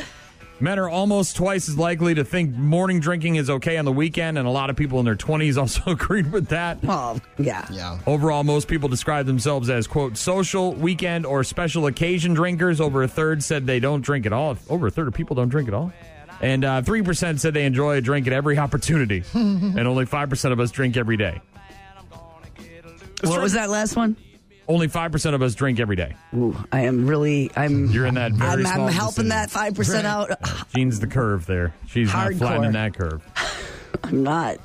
Men 0.61 0.79
are 0.79 0.87
almost 0.87 1.35
twice 1.35 1.67
as 1.67 1.77
likely 1.77 2.15
to 2.15 2.23
think 2.23 2.55
morning 2.55 3.01
drinking 3.01 3.35
is 3.35 3.49
okay 3.49 3.75
on 3.75 3.83
the 3.83 3.91
weekend, 3.91 4.37
and 4.37 4.47
a 4.47 4.49
lot 4.49 4.69
of 4.69 4.77
people 4.77 4.97
in 4.99 5.03
their 5.05 5.17
20s 5.17 5.57
also 5.57 5.81
agreed 5.91 6.31
with 6.31 6.47
that. 6.47 6.77
Oh, 6.87 7.19
yeah. 7.37 7.67
Yeah. 7.69 7.99
Overall, 8.07 8.45
most 8.45 8.69
people 8.69 8.87
describe 8.87 9.25
themselves 9.25 9.69
as, 9.69 9.87
quote, 9.87 10.15
social, 10.15 10.71
weekend, 10.75 11.25
or 11.25 11.43
special 11.43 11.85
occasion 11.87 12.33
drinkers. 12.33 12.79
Over 12.79 13.03
a 13.03 13.09
third 13.09 13.43
said 13.43 13.67
they 13.67 13.81
don't 13.81 13.99
drink 13.99 14.25
at 14.25 14.31
all. 14.31 14.57
Over 14.69 14.87
a 14.87 14.91
third 14.91 15.09
of 15.09 15.13
people 15.13 15.35
don't 15.35 15.49
drink 15.49 15.67
at 15.67 15.73
all. 15.73 15.91
And 16.39 16.63
uh, 16.63 16.81
3% 16.81 17.41
said 17.41 17.55
they 17.55 17.65
enjoy 17.65 17.97
a 17.97 18.01
drink 18.01 18.25
at 18.25 18.31
every 18.31 18.57
opportunity. 18.67 19.21
and 19.33 19.85
only 19.85 20.05
5% 20.05 20.51
of 20.53 20.61
us 20.61 20.71
drink 20.71 20.95
every 20.95 21.17
day. 21.17 21.41
What 23.23 23.41
was 23.41 23.51
that 23.51 23.69
last 23.69 23.97
one? 23.97 24.15
Only 24.69 24.89
5% 24.89 25.33
of 25.33 25.41
us 25.41 25.55
drink 25.55 25.79
every 25.79 25.95
day. 25.95 26.13
Ooh, 26.35 26.55
I 26.73 26.81
am 26.81 27.07
really. 27.07 27.49
I'm. 27.55 27.85
You're 27.89 28.05
in 28.05 28.15
that 28.15 28.33
very 28.33 28.65
I'm, 28.65 28.65
small 28.65 28.87
I'm 28.87 28.93
helping 28.93 29.29
that 29.29 29.49
five 29.49 29.75
percent 29.75 30.05
out. 30.05 30.31
Uh, 30.31 30.63
Gene's 30.75 30.99
the 30.99 31.07
curve 31.07 31.45
there. 31.45 31.73
She's 31.87 32.11
not 32.11 32.31
Hardcore. 32.31 32.37
flattening 32.37 32.71
that 32.73 32.93
curve. 32.93 33.23
I'm 34.03 34.23
not. 34.23 34.57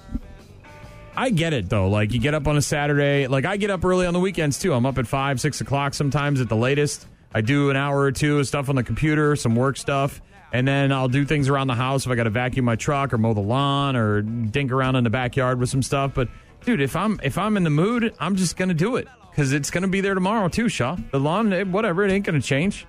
I 1.16 1.30
get 1.30 1.52
it 1.52 1.68
though. 1.68 1.88
Like 1.88 2.12
you 2.12 2.18
get 2.18 2.34
up 2.34 2.48
on 2.48 2.56
a 2.56 2.62
Saturday. 2.62 3.28
Like 3.28 3.44
I 3.44 3.56
get 3.56 3.70
up 3.70 3.84
early 3.84 4.06
on 4.06 4.12
the 4.12 4.20
weekends 4.20 4.58
too. 4.58 4.74
I'm 4.74 4.86
up 4.86 4.98
at 4.98 5.06
five, 5.06 5.40
six 5.40 5.60
o'clock 5.60 5.94
sometimes 5.94 6.40
at 6.40 6.48
the 6.48 6.56
latest. 6.56 7.06
I 7.32 7.40
do 7.40 7.70
an 7.70 7.76
hour 7.76 8.00
or 8.00 8.12
two 8.12 8.40
of 8.40 8.46
stuff 8.48 8.68
on 8.68 8.74
the 8.74 8.82
computer, 8.82 9.36
some 9.36 9.54
work 9.54 9.76
stuff, 9.76 10.20
and 10.52 10.66
then 10.66 10.92
I'll 10.92 11.08
do 11.08 11.24
things 11.24 11.48
around 11.48 11.68
the 11.68 11.74
house 11.74 12.06
if 12.06 12.12
I 12.12 12.14
got 12.16 12.24
to 12.24 12.30
vacuum 12.30 12.64
my 12.64 12.76
truck 12.76 13.12
or 13.12 13.18
mow 13.18 13.34
the 13.34 13.40
lawn 13.40 13.94
or 13.94 14.20
dink 14.20 14.72
around 14.72 14.96
in 14.96 15.04
the 15.04 15.10
backyard 15.10 15.60
with 15.60 15.68
some 15.68 15.82
stuff. 15.82 16.12
But 16.12 16.28
dude, 16.64 16.80
if 16.80 16.96
I'm 16.96 17.20
if 17.22 17.38
I'm 17.38 17.56
in 17.56 17.62
the 17.62 17.70
mood, 17.70 18.14
I'm 18.18 18.34
just 18.34 18.56
gonna 18.56 18.74
do 18.74 18.96
it 18.96 19.06
because 19.32 19.52
it's 19.52 19.70
gonna 19.70 19.88
be 19.88 20.00
there 20.00 20.14
tomorrow 20.14 20.48
too. 20.48 20.68
Shaw, 20.68 20.96
the 21.10 21.18
lawn, 21.18 21.52
eh, 21.52 21.64
whatever, 21.64 22.04
it 22.04 22.12
ain't 22.12 22.24
gonna 22.24 22.40
change. 22.40 22.86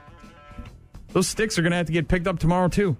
Those 1.14 1.28
sticks 1.28 1.58
are 1.58 1.62
gonna 1.62 1.78
have 1.78 1.88
to 1.88 1.94
get 1.94 2.08
picked 2.08 2.28
up 2.28 2.39
tomorrow 2.39 2.68
too. 2.68 2.98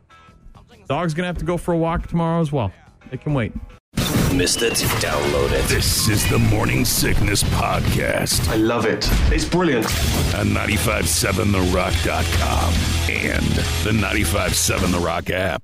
Dog's 0.88 1.14
gonna 1.14 1.28
have 1.28 1.38
to 1.38 1.46
go 1.46 1.58
for 1.58 1.74
a 1.74 1.78
walk 1.78 2.08
tomorrow 2.08 2.42
as 2.42 2.52
well. 2.52 2.72
They 3.12 3.18
can 3.18 3.34
wait. 3.34 3.54
Missed 4.34 4.64
it? 4.64 4.74
Download 4.74 5.52
it. 5.52 5.64
This 5.70 6.08
is 6.10 6.28
the 6.30 6.40
Morning 6.40 6.84
Sickness 6.86 7.44
Podcast. 7.44 8.50
I 8.50 8.56
love 8.56 8.86
it. 8.88 9.08
It's 9.32 9.46
brilliant. 9.46 9.86
On 10.36 10.48
957therock.com 10.48 12.74
and 13.12 13.46
the 13.86 13.94
957 13.94 14.92
The 14.92 15.00
Rock 15.00 15.30
app. 15.30 15.64